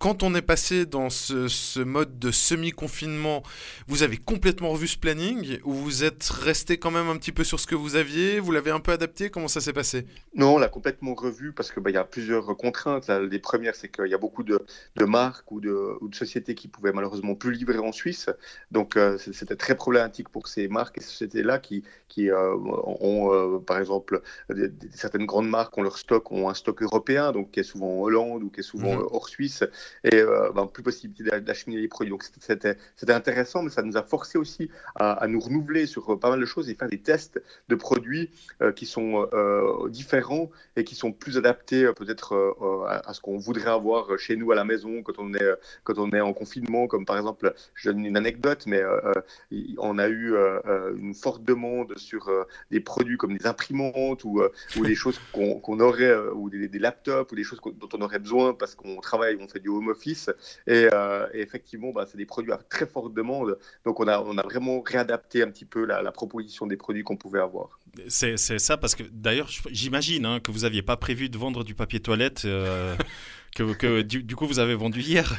quand 0.01 0.23
on 0.23 0.33
est 0.33 0.41
passé 0.41 0.87
dans 0.87 1.11
ce, 1.11 1.79
mode 1.83 2.17
de 2.17 2.31
semi-confinement, 2.31 3.43
vous 3.87 4.01
avez 4.01 4.17
complètement 4.17 4.69
revu 4.69 4.87
ce 4.87 4.97
planning 4.97 5.59
ou 5.63 5.73
vous 5.73 6.03
êtes 6.03 6.23
resté 6.23 6.79
quand 6.79 6.89
même 6.89 7.07
un 7.07 7.17
petit 7.17 7.31
peu 7.31 7.43
sur 7.43 7.59
ce 7.59 7.67
que 7.67 7.75
vous 7.75 7.95
aviez? 7.95 8.39
Vous 8.39 8.51
l'avez 8.51 8.71
un 8.71 8.79
peu 8.79 8.91
adapté? 8.91 9.29
Comment 9.29 9.47
ça 9.47 9.61
s'est 9.61 9.73
passé? 9.73 10.07
Non, 10.33 10.55
on 10.55 10.57
l'a 10.57 10.69
complètement 10.69 11.13
revu 11.13 11.53
parce 11.53 11.71
qu'il 11.71 11.83
bah, 11.83 11.91
y 11.91 11.97
a 11.97 12.03
plusieurs 12.03 12.57
contraintes. 12.57 13.09
Les 13.09 13.37
premières, 13.37 13.75
c'est 13.75 13.89
qu'il 13.89 14.07
y 14.07 14.15
a 14.15 14.17
beaucoup 14.17 14.41
de, 14.41 14.59
marques 15.05 15.51
ou 15.51 15.61
de, 15.61 15.99
sociétés 16.13 16.55
qui 16.55 16.67
pouvaient 16.67 16.93
malheureusement 16.93 17.35
plus 17.35 17.51
livrer 17.51 17.77
en 17.77 17.91
Suisse. 17.91 18.27
Donc 18.71 18.97
euh, 18.97 19.19
c'était 19.19 19.55
très 19.55 19.75
problématique 19.75 20.29
pour 20.29 20.47
ces 20.47 20.67
marques 20.67 20.97
et 20.97 21.01
sociétés-là 21.01 21.59
qui, 21.59 21.83
qui 22.07 22.31
euh, 22.31 22.55
ont, 22.55 23.31
euh, 23.31 23.59
par 23.59 23.77
exemple, 23.77 24.23
certaines 24.95 25.27
grandes 25.27 25.49
marques 25.49 25.77
ont 25.77 25.83
leur 25.83 25.99
stock, 25.99 26.31
ont 26.31 26.49
un 26.49 26.55
stock 26.55 26.81
européen, 26.81 27.31
donc 27.31 27.51
qui 27.51 27.59
est 27.59 27.63
souvent 27.63 27.99
en 27.99 28.01
Hollande 28.01 28.41
ou 28.41 28.49
qui 28.49 28.61
est 28.61 28.63
souvent 28.63 28.95
mmh. 28.95 29.07
hors 29.11 29.29
Suisse 29.29 29.63
et 30.03 30.15
euh, 30.15 30.51
ben, 30.53 30.67
plus 30.67 30.83
possibilité 30.83 31.39
d'acheminer 31.41 31.81
les 31.81 31.87
produits. 31.87 32.11
Donc 32.11 32.23
c'était 32.23 33.13
intéressant, 33.13 33.63
mais 33.63 33.69
ça 33.69 33.81
nous 33.81 33.97
a 33.97 34.03
forcé 34.03 34.37
aussi 34.37 34.69
à, 34.95 35.27
nous 35.27 35.39
renouveler 35.39 35.85
sur 35.85 36.13
euh, 36.13 36.19
pas 36.19 36.29
mal 36.29 36.39
de 36.39 36.45
choses 36.45 36.69
et 36.69 36.75
faire 36.75 36.89
des 36.89 36.99
tests 36.99 37.41
de 37.69 37.75
produits 37.75 38.29
euh, 38.61 38.71
qui 38.71 38.85
sont 38.85 39.29
différents 39.89 40.49
et 40.75 40.83
qui 40.83 40.95
sont 40.95 41.11
plus 41.11 41.37
adaptés 41.37 41.91
peut-être 41.95 42.55
à, 42.87 43.13
ce 43.13 43.21
qu'on 43.21 43.37
voudrait 43.37 43.69
avoir 43.69 44.17
chez 44.17 44.35
nous 44.35 44.51
à 44.51 44.55
la 44.55 44.63
maison 44.63 45.01
quand 45.03 45.19
on 45.19 45.33
est, 45.33 45.51
quand 45.83 45.97
on 45.97 46.09
est 46.11 46.21
en 46.21 46.33
confinement. 46.33 46.87
Comme 46.87 47.05
par 47.05 47.17
exemple, 47.17 47.53
je 47.73 47.89
donne 47.89 48.05
une 48.05 48.17
anecdote, 48.17 48.63
mais 48.67 48.81
on 49.77 49.97
a 49.97 50.07
eu 50.07 50.33
une 50.97 51.13
forte 51.13 51.43
demande 51.43 51.97
sur 51.97 52.29
des 52.69 52.79
produits 52.79 53.17
comme 53.17 53.37
des 53.37 53.47
imprimantes 53.47 54.23
ou, 54.23 54.41
ou 54.77 54.85
des 54.85 54.95
choses 54.95 55.19
qu'on 55.31 55.79
aurait, 55.79 56.15
ou 56.33 56.49
des, 56.49 56.67
des, 56.67 56.79
laptops 56.79 57.31
ou 57.31 57.35
des 57.35 57.43
choses 57.43 57.59
dont 57.63 57.89
on 57.93 58.01
aurait 58.01 58.19
besoin 58.19 58.53
parce 58.53 58.75
qu'on 58.75 58.99
travaille, 59.01 59.37
on 59.39 59.47
fait 59.47 59.59
du 59.59 59.69
home 59.81 59.89
office. 59.89 60.29
Euh, 60.69 61.27
et, 61.33 61.41
effectivement, 61.41 61.91
bah, 61.91 62.05
c'est 62.09 62.17
des 62.17 62.25
produits 62.25 62.51
à 62.51 62.57
très 62.57 62.85
forte 62.85 63.13
demande. 63.13 63.57
Donc, 63.85 63.99
on 63.99 64.07
a, 64.07 64.19
on 64.21 64.37
a 64.37 64.43
vraiment 64.43 64.81
réadapté 64.81 65.41
un 65.43 65.49
petit 65.49 65.65
peu 65.65 65.85
la, 65.85 66.11
proposition 66.11 66.67
des 66.67 66.77
produits 66.77 67.03
qu'on 67.03 67.17
pouvait 67.17 67.39
avoir. 67.39 67.79
C'est 68.07 68.37
ça, 68.37 68.77
parce 68.77 68.95
que 68.95 69.03
d'ailleurs, 69.11 69.49
j'imagine 69.69 70.25
hein, 70.25 70.39
que 70.39 70.51
vous 70.51 70.59
n'aviez 70.59 70.81
pas 70.81 70.97
prévu 70.97 71.29
de 71.29 71.37
vendre 71.37 71.63
du 71.63 71.73
papier 71.73 71.99
toilette 71.99 72.43
euh, 72.45 72.95
que, 73.55 73.73
que 73.73 74.01
du, 74.01 74.35
coup 74.35 74.45
vous 74.45 74.59
avez 74.59 74.75
vendu 74.75 75.01
hier. 75.01 75.33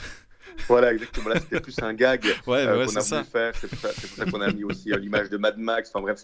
Voilà, 0.69 0.93
exactement. 0.93 1.31
Là, 1.31 1.41
c'était 1.41 1.61
plus 1.61 1.79
un 1.81 1.95
gag 1.95 2.25
ouais, 2.47 2.67
euh, 2.67 2.87
qu'on 2.87 2.97
a 2.97 3.01
voulu 3.01 3.25
faire. 3.25 3.55
C'est 3.55 3.69
pour 3.71 3.79
ça, 3.79 4.25
qu'on 4.27 4.41
a 4.41 4.53
mis 4.53 4.65
aussi 4.65 4.91
l'image 4.99 5.31
de 5.31 5.37
Mad 5.37 5.57
Max. 5.59 5.91
Enfin 5.91 6.03
bref, 6.03 6.21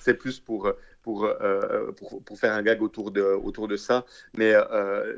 c'est 0.00 0.14
plus 0.14 0.38
pour, 0.38 0.72
pour, 1.02 1.24
euh, 1.24 1.92
pour, 1.92 2.22
pour, 2.22 2.38
faire 2.38 2.52
un 2.52 2.62
gag 2.62 2.82
autour 2.82 3.10
de, 3.10 3.22
autour 3.22 3.68
de 3.68 3.76
ça. 3.76 4.04
Mais 4.36 4.52
euh, 4.54 5.14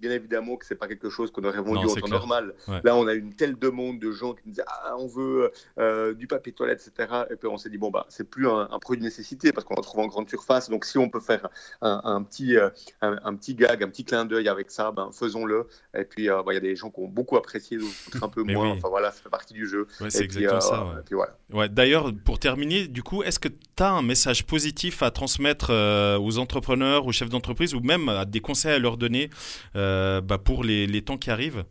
bien 0.00 0.10
évidemment 0.10 0.56
que 0.56 0.66
c'est 0.66 0.74
pas 0.74 0.88
quelque 0.88 1.10
chose 1.10 1.30
qu'on 1.30 1.44
aurait 1.44 1.60
vendu 1.60 1.86
en 1.86 1.94
temps 1.94 2.08
normal. 2.08 2.54
Là, 2.84 2.96
on 2.96 3.06
a 3.06 3.14
une 3.14 3.34
telle 3.34 3.58
demande 3.58 3.98
de 3.98 4.10
gens 4.10 4.34
qui 4.34 4.42
nous 4.46 4.52
disaient 4.52 4.64
ah, 4.66 4.96
on 4.98 5.06
veut 5.06 5.52
euh, 5.78 6.14
du 6.14 6.26
papier 6.26 6.52
toilette, 6.52 6.86
etc. 6.86 7.24
Et 7.30 7.36
puis 7.36 7.48
on 7.48 7.56
s'est 7.56 7.70
dit 7.70 7.78
bon, 7.78 7.90
bah, 7.90 8.06
c'est 8.08 8.28
plus 8.28 8.48
un, 8.48 8.66
produit 8.80 9.00
de 9.00 9.04
nécessité 9.04 9.52
parce 9.52 9.64
qu'on 9.64 9.74
en 9.74 9.82
trouve 9.82 10.00
en 10.00 10.06
grande 10.06 10.28
surface. 10.28 10.68
Donc 10.70 10.84
si 10.84 10.98
on 10.98 11.08
peut 11.08 11.20
faire 11.20 11.48
un, 11.80 12.00
un 12.04 12.22
petit, 12.22 12.56
un, 13.00 13.34
petit 13.34 13.54
gag, 13.54 13.82
un 13.82 13.88
petit 13.88 14.04
clin 14.04 14.24
d'œil 14.24 14.48
avec 14.48 14.70
ça, 14.70 14.90
ben, 14.90 15.10
faisons-le. 15.12 15.68
Et 15.96 16.04
puis 16.04 16.28
bah, 16.28 16.44
il 16.48 16.54
y 16.54 16.58
a 16.58 16.60
des 16.60 16.76
gens 16.76 16.90
qui 16.90 17.00
ont 17.00 17.08
beaucoup 17.08 17.36
apprécié, 17.36 17.78
d'autres 17.78 18.24
un 18.24 18.28
peu 18.28 18.42
moins. 18.44 18.70
Enfin 18.70 18.88
voilà, 18.88 19.12
ça 19.12 19.22
fait 19.22 19.30
partie 19.30 19.54
du 19.54 19.66
jeu. 19.66 19.86
c'est 20.08 20.24
exactement 20.24 20.60
ça. 20.60 21.02
Ouais. 21.52 21.68
D'ailleurs, 21.68 22.12
pour 22.24 22.38
terminer, 22.38 22.88
du 22.88 23.02
coup, 23.02 23.22
est-ce 23.22 23.38
que 23.38 23.48
un 23.86 24.02
message 24.02 24.44
positif 24.44 25.02
à 25.02 25.10
transmettre 25.10 25.68
euh, 25.70 26.18
aux 26.18 26.38
entrepreneurs, 26.38 27.06
aux 27.06 27.12
chefs 27.12 27.28
d'entreprise 27.28 27.74
ou 27.74 27.80
même 27.80 28.08
à 28.08 28.24
des 28.24 28.40
conseils 28.40 28.72
à 28.72 28.78
leur 28.78 28.96
donner 28.96 29.30
euh, 29.76 30.20
bah, 30.20 30.38
pour 30.38 30.64
les 30.64 31.02
temps 31.02 31.16
qui 31.16 31.30
arrivent? 31.30 31.64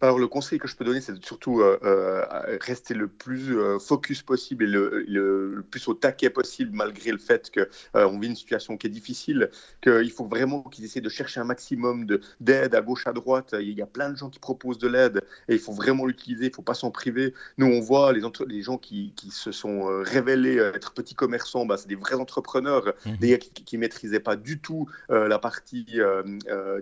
Alors, 0.00 0.18
le 0.18 0.26
conseil 0.26 0.58
que 0.58 0.68
je 0.68 0.76
peux 0.76 0.84
donner, 0.84 1.00
c'est 1.00 1.24
surtout 1.24 1.60
euh, 1.60 1.78
euh, 1.84 2.58
rester 2.60 2.94
le 2.94 3.08
plus 3.08 3.58
euh, 3.58 3.78
focus 3.78 4.22
possible 4.22 4.64
et 4.64 4.66
le, 4.66 5.64
plus 5.70 5.86
au 5.88 5.94
taquet 5.94 6.30
possible, 6.30 6.72
malgré 6.74 7.10
le 7.10 7.18
fait 7.18 7.50
qu'on 7.50 8.18
vit 8.18 8.28
une 8.28 8.36
situation 8.36 8.76
qui 8.76 8.88
est 8.88 8.90
difficile, 8.90 9.50
qu'il 9.82 10.10
faut 10.10 10.26
vraiment 10.26 10.62
qu'ils 10.64 10.84
essaient 10.84 11.00
de 11.00 11.08
chercher 11.08 11.40
un 11.40 11.44
maximum 11.44 12.06
d'aide 12.40 12.74
à 12.74 12.82
gauche, 12.82 13.06
à 13.06 13.12
droite. 13.12 13.54
Il 13.58 13.70
y 13.70 13.82
a 13.82 13.86
plein 13.86 14.10
de 14.10 14.16
gens 14.16 14.30
qui 14.30 14.40
proposent 14.40 14.78
de 14.78 14.88
l'aide 14.88 15.22
et 15.48 15.54
il 15.54 15.60
faut 15.60 15.72
vraiment 15.72 16.06
l'utiliser, 16.06 16.46
il 16.46 16.50
ne 16.50 16.54
faut 16.54 16.62
pas 16.62 16.74
s'en 16.74 16.90
priver. 16.90 17.32
Nous, 17.56 17.66
on 17.66 17.80
voit 17.80 18.12
les, 18.12 18.20
les 18.46 18.62
gens 18.62 18.78
qui, 18.78 19.12
qui, 19.16 19.30
se 19.30 19.52
sont 19.52 19.84
révélés 20.02 20.56
être 20.56 20.92
petits 20.92 21.14
commerçants, 21.14 21.66
bah, 21.66 21.76
c'est 21.76 21.88
des 21.88 21.94
vrais 21.94 22.16
entrepreneurs, 22.16 22.92
mmh. 23.06 23.16
des 23.16 23.28
gars 23.30 23.38
qui 23.38 23.76
ne 23.76 23.80
maîtrisaient 23.80 24.20
pas 24.20 24.36
du 24.36 24.60
tout 24.60 24.88
la 25.08 25.38
partie 25.38 26.00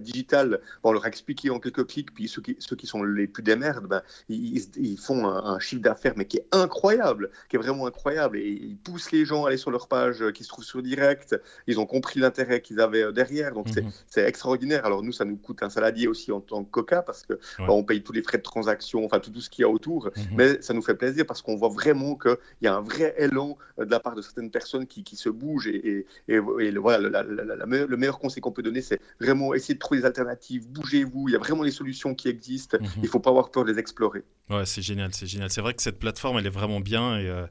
digitale. 0.00 0.60
on 0.82 0.92
leur 0.92 1.04
a 1.04 1.08
expliqué 1.08 1.50
en 1.50 1.60
quelques 1.60 1.86
clics, 1.86 2.12
puis 2.14 2.26
ceux 2.26 2.42
qui, 2.42 2.56
ceux 2.58 2.76
qui 2.76 2.86
sont 2.86 3.01
les 3.04 3.26
plus 3.26 3.42
des 3.42 3.56
merdes, 3.56 3.86
ben, 3.86 4.02
ils, 4.28 4.98
font 4.98 5.26
un, 5.26 5.58
chiffre 5.58 5.82
d'affaires, 5.82 6.14
mais 6.16 6.26
qui 6.26 6.38
est 6.38 6.46
incroyable, 6.52 7.30
qui 7.48 7.56
est 7.56 7.58
vraiment 7.58 7.86
incroyable. 7.86 8.38
Et 8.38 8.48
ils 8.48 8.76
poussent 8.76 9.12
les 9.12 9.24
gens 9.24 9.44
à 9.44 9.48
aller 9.48 9.56
sur 9.56 9.70
leur 9.70 9.88
page 9.88 10.22
euh, 10.22 10.32
qui 10.32 10.44
se 10.44 10.48
trouve 10.48 10.64
sur 10.64 10.82
direct. 10.82 11.38
Ils 11.66 11.80
ont 11.80 11.86
compris 11.86 12.20
l'intérêt 12.20 12.60
qu'ils 12.60 12.80
avaient 12.80 13.04
euh, 13.04 13.12
derrière. 13.12 13.52
Donc, 13.52 13.68
c'est 13.68 14.22
mhm. 14.22 14.28
extraordinaire. 14.28 14.84
Alors, 14.84 15.02
nous, 15.02 15.12
ça 15.12 15.24
nous 15.24 15.36
coûte 15.36 15.62
un 15.62 15.70
saladier 15.70 16.08
aussi 16.08 16.32
en 16.32 16.40
tant 16.40 16.64
que 16.64 16.70
Coca 16.70 17.02
parce 17.02 17.22
que 17.24 17.34
ben, 17.58 17.68
on 17.68 17.84
paye 17.84 18.02
tous 18.02 18.12
les 18.12 18.22
frais 18.22 18.38
de 18.38 18.42
transaction, 18.42 19.04
enfin, 19.04 19.20
tout, 19.20 19.30
tout 19.30 19.40
ce 19.40 19.50
qu'il 19.50 19.62
y 19.62 19.64
a 19.64 19.68
autour. 19.68 20.10
Mhm. 20.16 20.24
Mais 20.36 20.62
ça 20.62 20.74
nous 20.74 20.82
fait 20.82 20.94
plaisir 20.94 21.26
parce 21.26 21.42
qu'on 21.42 21.56
voit 21.56 21.68
vraiment 21.68 22.16
qu'il 22.16 22.36
y 22.62 22.66
a 22.66 22.74
un 22.74 22.80
vrai 22.80 23.14
élan 23.18 23.56
euh, 23.78 23.84
de 23.84 23.90
la 23.90 24.00
part 24.00 24.14
de 24.14 24.22
certaines 24.22 24.50
personnes 24.50 24.86
qui, 24.86 25.04
qui 25.04 25.16
se 25.16 25.28
bougent. 25.28 25.68
Et, 25.68 26.06
et, 26.28 26.38
voilà, 26.38 27.22
le 27.22 27.96
meilleur 27.96 28.18
conseil 28.18 28.40
qu'on 28.40 28.52
peut 28.52 28.62
donner, 28.62 28.82
c'est 28.82 29.00
vraiment 29.20 29.54
essayer 29.54 29.74
de 29.74 29.78
trouver 29.78 30.00
des 30.00 30.06
alternatives. 30.06 30.68
Bougez-vous. 30.68 31.28
Il 31.28 31.32
y 31.32 31.36
a 31.36 31.38
vraiment 31.38 31.62
les 31.62 31.70
solutions 31.70 32.14
qui 32.14 32.28
existent. 32.28 32.78
Mhm. 32.80 32.88
Il 33.02 33.08
faut 33.08 33.20
pas 33.20 33.30
avoir 33.30 33.50
peur 33.50 33.64
de 33.64 33.72
les 33.72 33.78
explorer. 33.78 34.22
Ouais, 34.50 34.66
c'est 34.66 34.82
génial, 34.82 35.14
c'est 35.14 35.26
génial. 35.26 35.50
C'est 35.50 35.60
vrai 35.60 35.74
que 35.74 35.82
cette 35.82 35.98
plateforme, 35.98 36.38
elle 36.38 36.46
est 36.46 36.50
vraiment 36.50 36.80
bien 36.80 37.18
et 37.18 37.28
euh, 37.28 37.46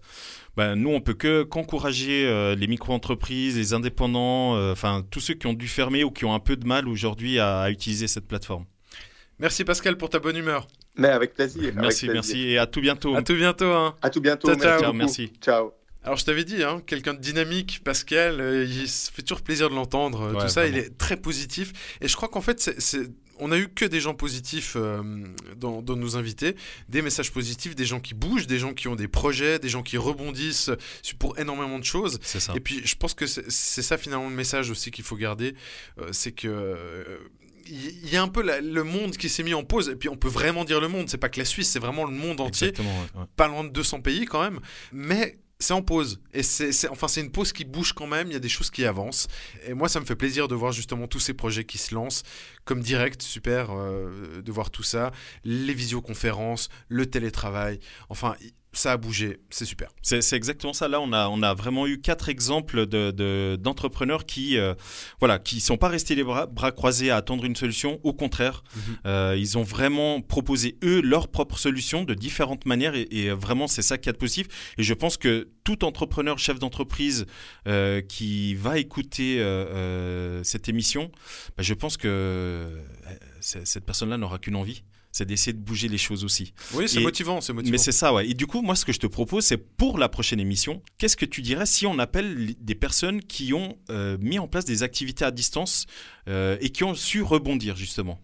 bah, 0.56 0.76
nous, 0.76 0.89
on 0.89 1.02
peut 1.02 1.14
que 1.14 1.44
qu'encourager 1.44 2.28
euh, 2.28 2.56
les 2.56 2.68
micro-entreprises, 2.68 3.58
les 3.58 3.74
indépendants, 3.74 4.56
euh, 4.56 4.72
enfin 4.72 5.06
tous 5.10 5.20
ceux 5.20 5.34
qui 5.34 5.48
ont 5.48 5.54
dû 5.54 5.68
fermer 5.68 6.04
ou 6.04 6.12
qui 6.12 6.26
ont 6.26 6.34
un 6.34 6.39
peu 6.39 6.56
de 6.56 6.68
mal 6.68 6.88
aujourd'hui 6.88 7.39
à, 7.39 7.70
utiliser 7.70 8.08
cette 8.08 8.28
plateforme. 8.28 8.66
Merci 9.39 9.64
Pascal 9.64 9.98
pour 9.98 10.10
ta 10.10 10.20
bonne 10.20 10.38
humeur. 10.38 10.68
Mais 10.98 11.08
avec 11.08 11.34
plaisir. 11.34 11.74
Merci, 11.76 12.10
merci 12.10 12.50
et 12.50 12.58
à 12.58 12.68
tout 12.68 12.82
bientôt. 12.82 13.16
À 13.16 13.24
tout 13.24 13.34
bientôt. 13.34 13.72
Hein. 13.72 13.96
À 14.02 14.10
tout 14.10 14.22
bientôt. 14.22 14.54
Ciao, 14.56 14.94
merci. 14.94 15.32
Ciao. 15.42 15.72
Alors 16.04 16.18
je 16.18 16.26
t'avais 16.26 16.44
dit, 16.44 16.64
hein, 16.64 16.82
quelqu'un 16.86 17.14
de 17.14 17.20
dynamique, 17.20 17.82
Pascal, 17.84 18.66
il 18.68 18.88
se 18.88 19.12
fait 19.12 19.22
toujours 19.22 19.42
plaisir 19.42 19.70
de 19.70 19.76
l'entendre. 19.76 20.39
tout 20.39 20.50
ça, 20.50 20.68
il 20.68 20.78
est 20.78 20.98
très 20.98 21.18
positif. 21.18 21.98
Et 22.02 22.08
je 22.08 22.16
crois 22.16 22.28
qu'en 22.28 22.42
fait, 22.42 22.60
c'est 22.60 23.08
on 23.42 23.52
a 23.52 23.58
eu 23.58 23.68
que 23.68 23.86
des 23.86 24.00
gens 24.00 24.14
positifs 24.14 24.76
euh, 24.78 25.02
dans, 25.58 25.82
nos 25.82 26.16
invités, 26.16 26.56
des 26.88 27.02
messages 27.02 27.32
positifs, 27.32 27.76
des 27.76 27.86
gens 27.86 28.00
qui 28.00 28.14
bougent, 28.14 28.48
des 28.48 28.60
gens 28.60 28.74
qui 28.74 28.88
ont 28.88 28.96
des 28.96 29.08
projets, 29.08 29.60
des 29.60 29.68
gens 29.68 29.82
qui 29.82 29.98
rebondissent 29.98 30.70
pour 31.20 31.38
énormément 31.39 31.80
de 31.80 31.84
choses. 31.84 32.20
Ça. 32.22 32.54
Et 32.56 32.60
puis 32.60 32.82
je 32.86 32.96
pense 32.96 33.16
que 33.16 33.26
c'est 33.26 33.82
ça 33.82 33.98
finalement 33.98 34.30
le 34.30 34.36
message 34.36 34.70
aussi 34.70 34.92
qu'il 34.92 35.04
faut 35.04 35.18
garder, 35.18 35.56
euh, 36.00 36.10
c'est 36.12 36.32
que 36.32 37.20
il 37.68 38.10
y 38.10 38.18
a 38.18 38.22
un 38.22 38.28
peu 38.28 38.44
le 38.44 38.84
monde 38.84 39.16
qui 39.16 39.30
s'est 39.30 39.44
mis 39.44 39.54
en 39.54 39.64
pause, 39.64 39.89
et 39.89 39.96
puis 39.96 40.10
on 40.10 40.18
peut 40.18 40.28
vraiment 40.28 40.66
dire 40.66 40.82
le 40.82 40.88
monde, 40.88 41.10
c'est 41.10 41.18
pas 41.18 41.30
que 41.30 41.39
la 41.39 41.46
Suisse, 41.46 41.70
c'est 41.70 41.80
vraiment 41.80 42.06
le 42.06 42.12
monde 42.12 42.42
entier, 42.42 42.74
pas 43.38 43.48
loin 43.48 43.64
de 43.64 43.70
200 43.70 44.02
pays 44.02 44.26
quand 44.26 44.42
même, 44.42 44.60
mais 44.92 45.39
c'est 45.62 45.74
en 45.74 45.82
pause. 45.82 46.20
Et 46.34 46.43
c'est, 46.43 46.89
enfin, 46.89 47.07
c'est 47.07 47.22
une 47.22 47.32
pause 47.32 47.53
qui 47.53 47.66
bouge 47.66 47.93
quand 47.93 48.07
même. 48.07 48.28
Il 48.28 48.34
y 48.34 48.36
a 48.36 48.39
des 48.39 48.49
choses 48.49 48.70
qui 48.70 48.86
avancent. 48.86 49.28
Et 49.66 49.74
moi, 49.74 49.88
ça 49.88 49.99
me 49.99 50.05
fait 50.05 50.16
plaisir 50.16 50.47
de 50.47 50.55
voir 50.55 50.72
justement 50.72 51.07
tous 51.07 51.20
ces 51.20 51.34
projets 51.34 51.64
qui 51.64 51.78
se 51.78 51.93
lancent. 51.93 52.24
Comme 52.66 52.82
direct, 52.82 53.22
super 53.22 53.70
euh, 53.72 54.41
de 54.41 54.51
voir 54.51 54.72
tout 54.72 54.84
ça. 54.84 55.12
Les 55.43 55.74
visioconférences, 55.74 56.70
le 56.89 57.05
télétravail. 57.05 57.80
Enfin, 58.09 58.36
ça 58.74 58.93
a 58.93 58.97
bougé, 58.97 59.39
c'est 59.49 59.65
super. 59.65 59.89
C'est 60.01 60.34
exactement 60.34 60.72
ça. 60.72 60.88
Là, 60.88 61.01
on 61.01 61.11
a, 61.11 61.28
on 61.28 61.43
a 61.43 61.53
vraiment 61.53 61.88
eu 61.88 61.99
quatre 61.99 62.30
exemples 62.30 62.86
d'entrepreneurs 62.86 64.19
de, 64.19 64.24
qui 64.24 64.55
ne 64.55 64.61
euh, 64.61 64.74
voilà, 65.19 65.39
qui 65.39 65.59
sont 65.59 65.76
pas 65.76 65.89
restés 65.89 66.15
les 66.15 66.24
bras, 66.24 66.47
croisés 66.72 67.09
à 67.09 67.17
attendre 67.17 67.43
une 67.43 67.55
solution. 67.55 67.99
Au 68.03 68.13
contraire, 68.13 68.63
mhm. 68.74 68.82
euh, 69.07 69.36
ils 69.38 69.57
ont 69.57 69.63
vraiment 69.63 70.22
proposé, 70.22 70.78
eux, 70.84 71.01
leur 71.01 71.28
propre 71.28 71.57
solution 71.57 72.05
de 72.05 72.13
différentes 72.13 72.65
manières. 72.65 72.93
Et, 72.95 73.30
vraiment, 73.32 73.67
c'est 73.67 73.82
ça 73.82 73.97
qui 73.97 74.07
est 74.07 74.13
positif. 74.13 74.47
Et 74.78 74.84
je 74.84 74.93
pense 74.93 75.17
que 75.17 75.49
tout 75.65 75.84
entrepreneur, 75.84 76.39
chef 76.39 76.57
d'entreprise 76.57 77.26
euh, 77.67 78.01
qui 78.01 78.55
va 78.55 78.80
écouter 78.80 79.43
cette 80.43 80.69
émission, 80.69 81.11
bah, 81.57 81.63
je 81.63 81.74
pense 81.74 81.97
que 81.97 82.69
cette 83.41 83.86
personne-là 83.86 84.17
n'aura 84.17 84.39
qu'une 84.39 84.55
envie 84.55 84.84
c'est 85.12 85.26
d'essayer 85.26 85.53
de 85.53 85.59
bouger 85.59 85.88
les 85.88 85.97
choses 85.97 86.24
aussi. 86.24 86.53
Oui, 86.74 86.88
c'est 86.88 87.01
motivant, 87.01 87.41
c'est 87.41 87.53
motivant. 87.53 87.72
Mais 87.72 87.78
c'est 87.78 87.91
ça, 87.91 88.14
ouais. 88.14 88.30
Et 88.30 88.34
du 88.34 88.47
coup, 88.47 88.62
moi, 88.62 88.76
ce 88.76 88.86
que 88.86 88.93
je 88.93 88.99
te 88.99 89.07
propose, 89.07 89.45
c'est 89.45 89.57
pour 89.57 89.97
la 89.97 90.09
prochaine 90.09 90.39
émission, 90.39 90.82
qu'est-ce 90.97 91.18
que 91.18 91.26
tu 91.26 91.41
dirais 91.41 91.66
si 91.66 91.86
on 91.86 91.99
appelle 91.99 92.55
des 92.59 92.76
personnes 92.76 93.22
qui 93.22 93.53
ont 93.53 93.78
euh, 93.89 94.18
mis 94.20 94.39
en 94.39 94.47
place 94.47 94.66
des 94.66 94.84
activités 94.84 95.26
à 95.26 95.32
distance 95.32 95.86
euh, 96.28 96.57
et 96.62 96.70
qui 96.70 96.84
ont 96.84 96.95
su 96.95 97.22
rebondir, 97.22 97.76
justement? 97.76 98.20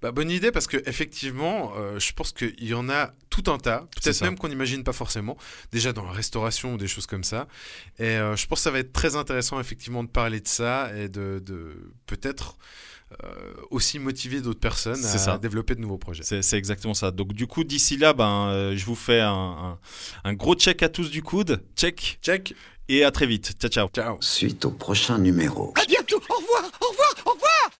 Bah, 0.00 0.12
bonne 0.12 0.30
idée 0.30 0.50
parce 0.50 0.66
que 0.66 0.76
effectivement, 0.86 1.72
euh, 1.76 1.98
je 1.98 2.12
pense 2.12 2.32
qu'il 2.32 2.62
y 2.62 2.74
en 2.74 2.88
a 2.88 3.14
tout 3.30 3.44
un 3.50 3.58
tas, 3.58 3.86
peut-être 3.96 4.20
même 4.22 4.36
qu'on 4.36 4.48
n'imagine 4.48 4.84
pas 4.84 4.92
forcément, 4.92 5.36
déjà 5.70 5.92
dans 5.92 6.04
la 6.04 6.12
restauration 6.12 6.74
ou 6.74 6.76
des 6.76 6.88
choses 6.88 7.06
comme 7.06 7.24
ça. 7.24 7.48
Et 7.98 8.04
euh, 8.04 8.36
je 8.36 8.46
pense 8.46 8.60
que 8.60 8.64
ça 8.64 8.70
va 8.70 8.80
être 8.80 8.92
très 8.92 9.16
intéressant 9.16 9.60
effectivement 9.60 10.04
de 10.04 10.08
parler 10.08 10.40
de 10.40 10.48
ça 10.48 10.90
et 10.96 11.08
de, 11.08 11.42
de 11.44 11.94
peut-être 12.06 12.58
aussi 13.70 13.98
motiver 13.98 14.40
d'autres 14.40 14.60
personnes 14.60 15.04
à, 15.04 15.18
ça. 15.18 15.38
développer 15.38 15.74
de 15.74 15.80
nouveaux 15.80 15.98
projets. 15.98 16.22
C'est 16.22 16.56
exactement 16.56 16.94
ça. 16.94 17.10
Donc 17.10 17.32
du 17.32 17.46
coup, 17.46 17.64
d'ici 17.64 17.96
là, 17.96 18.12
ben, 18.12 18.48
euh, 18.48 18.76
je 18.76 18.84
vous 18.84 18.94
fais 18.94 19.20
un, 19.20 19.32
un, 19.32 19.78
un, 20.24 20.34
gros 20.34 20.54
check 20.54 20.82
à 20.82 20.88
tous 20.88 21.10
du 21.10 21.22
coude. 21.22 21.62
Check. 21.76 22.18
Check. 22.22 22.54
Et 22.88 23.04
à 23.04 23.10
très 23.10 23.26
vite. 23.26 23.52
Ciao, 23.58 23.70
ciao. 23.70 23.88
Ciao. 23.88 24.16
Suite 24.20 24.64
au 24.64 24.70
prochain 24.70 25.18
numéro. 25.18 25.72
À 25.80 25.86
bientôt. 25.86 26.20
Au 26.28 26.34
revoir. 26.34 26.70
Au 26.80 26.88
revoir. 26.88 27.14
Au 27.26 27.30
revoir. 27.30 27.70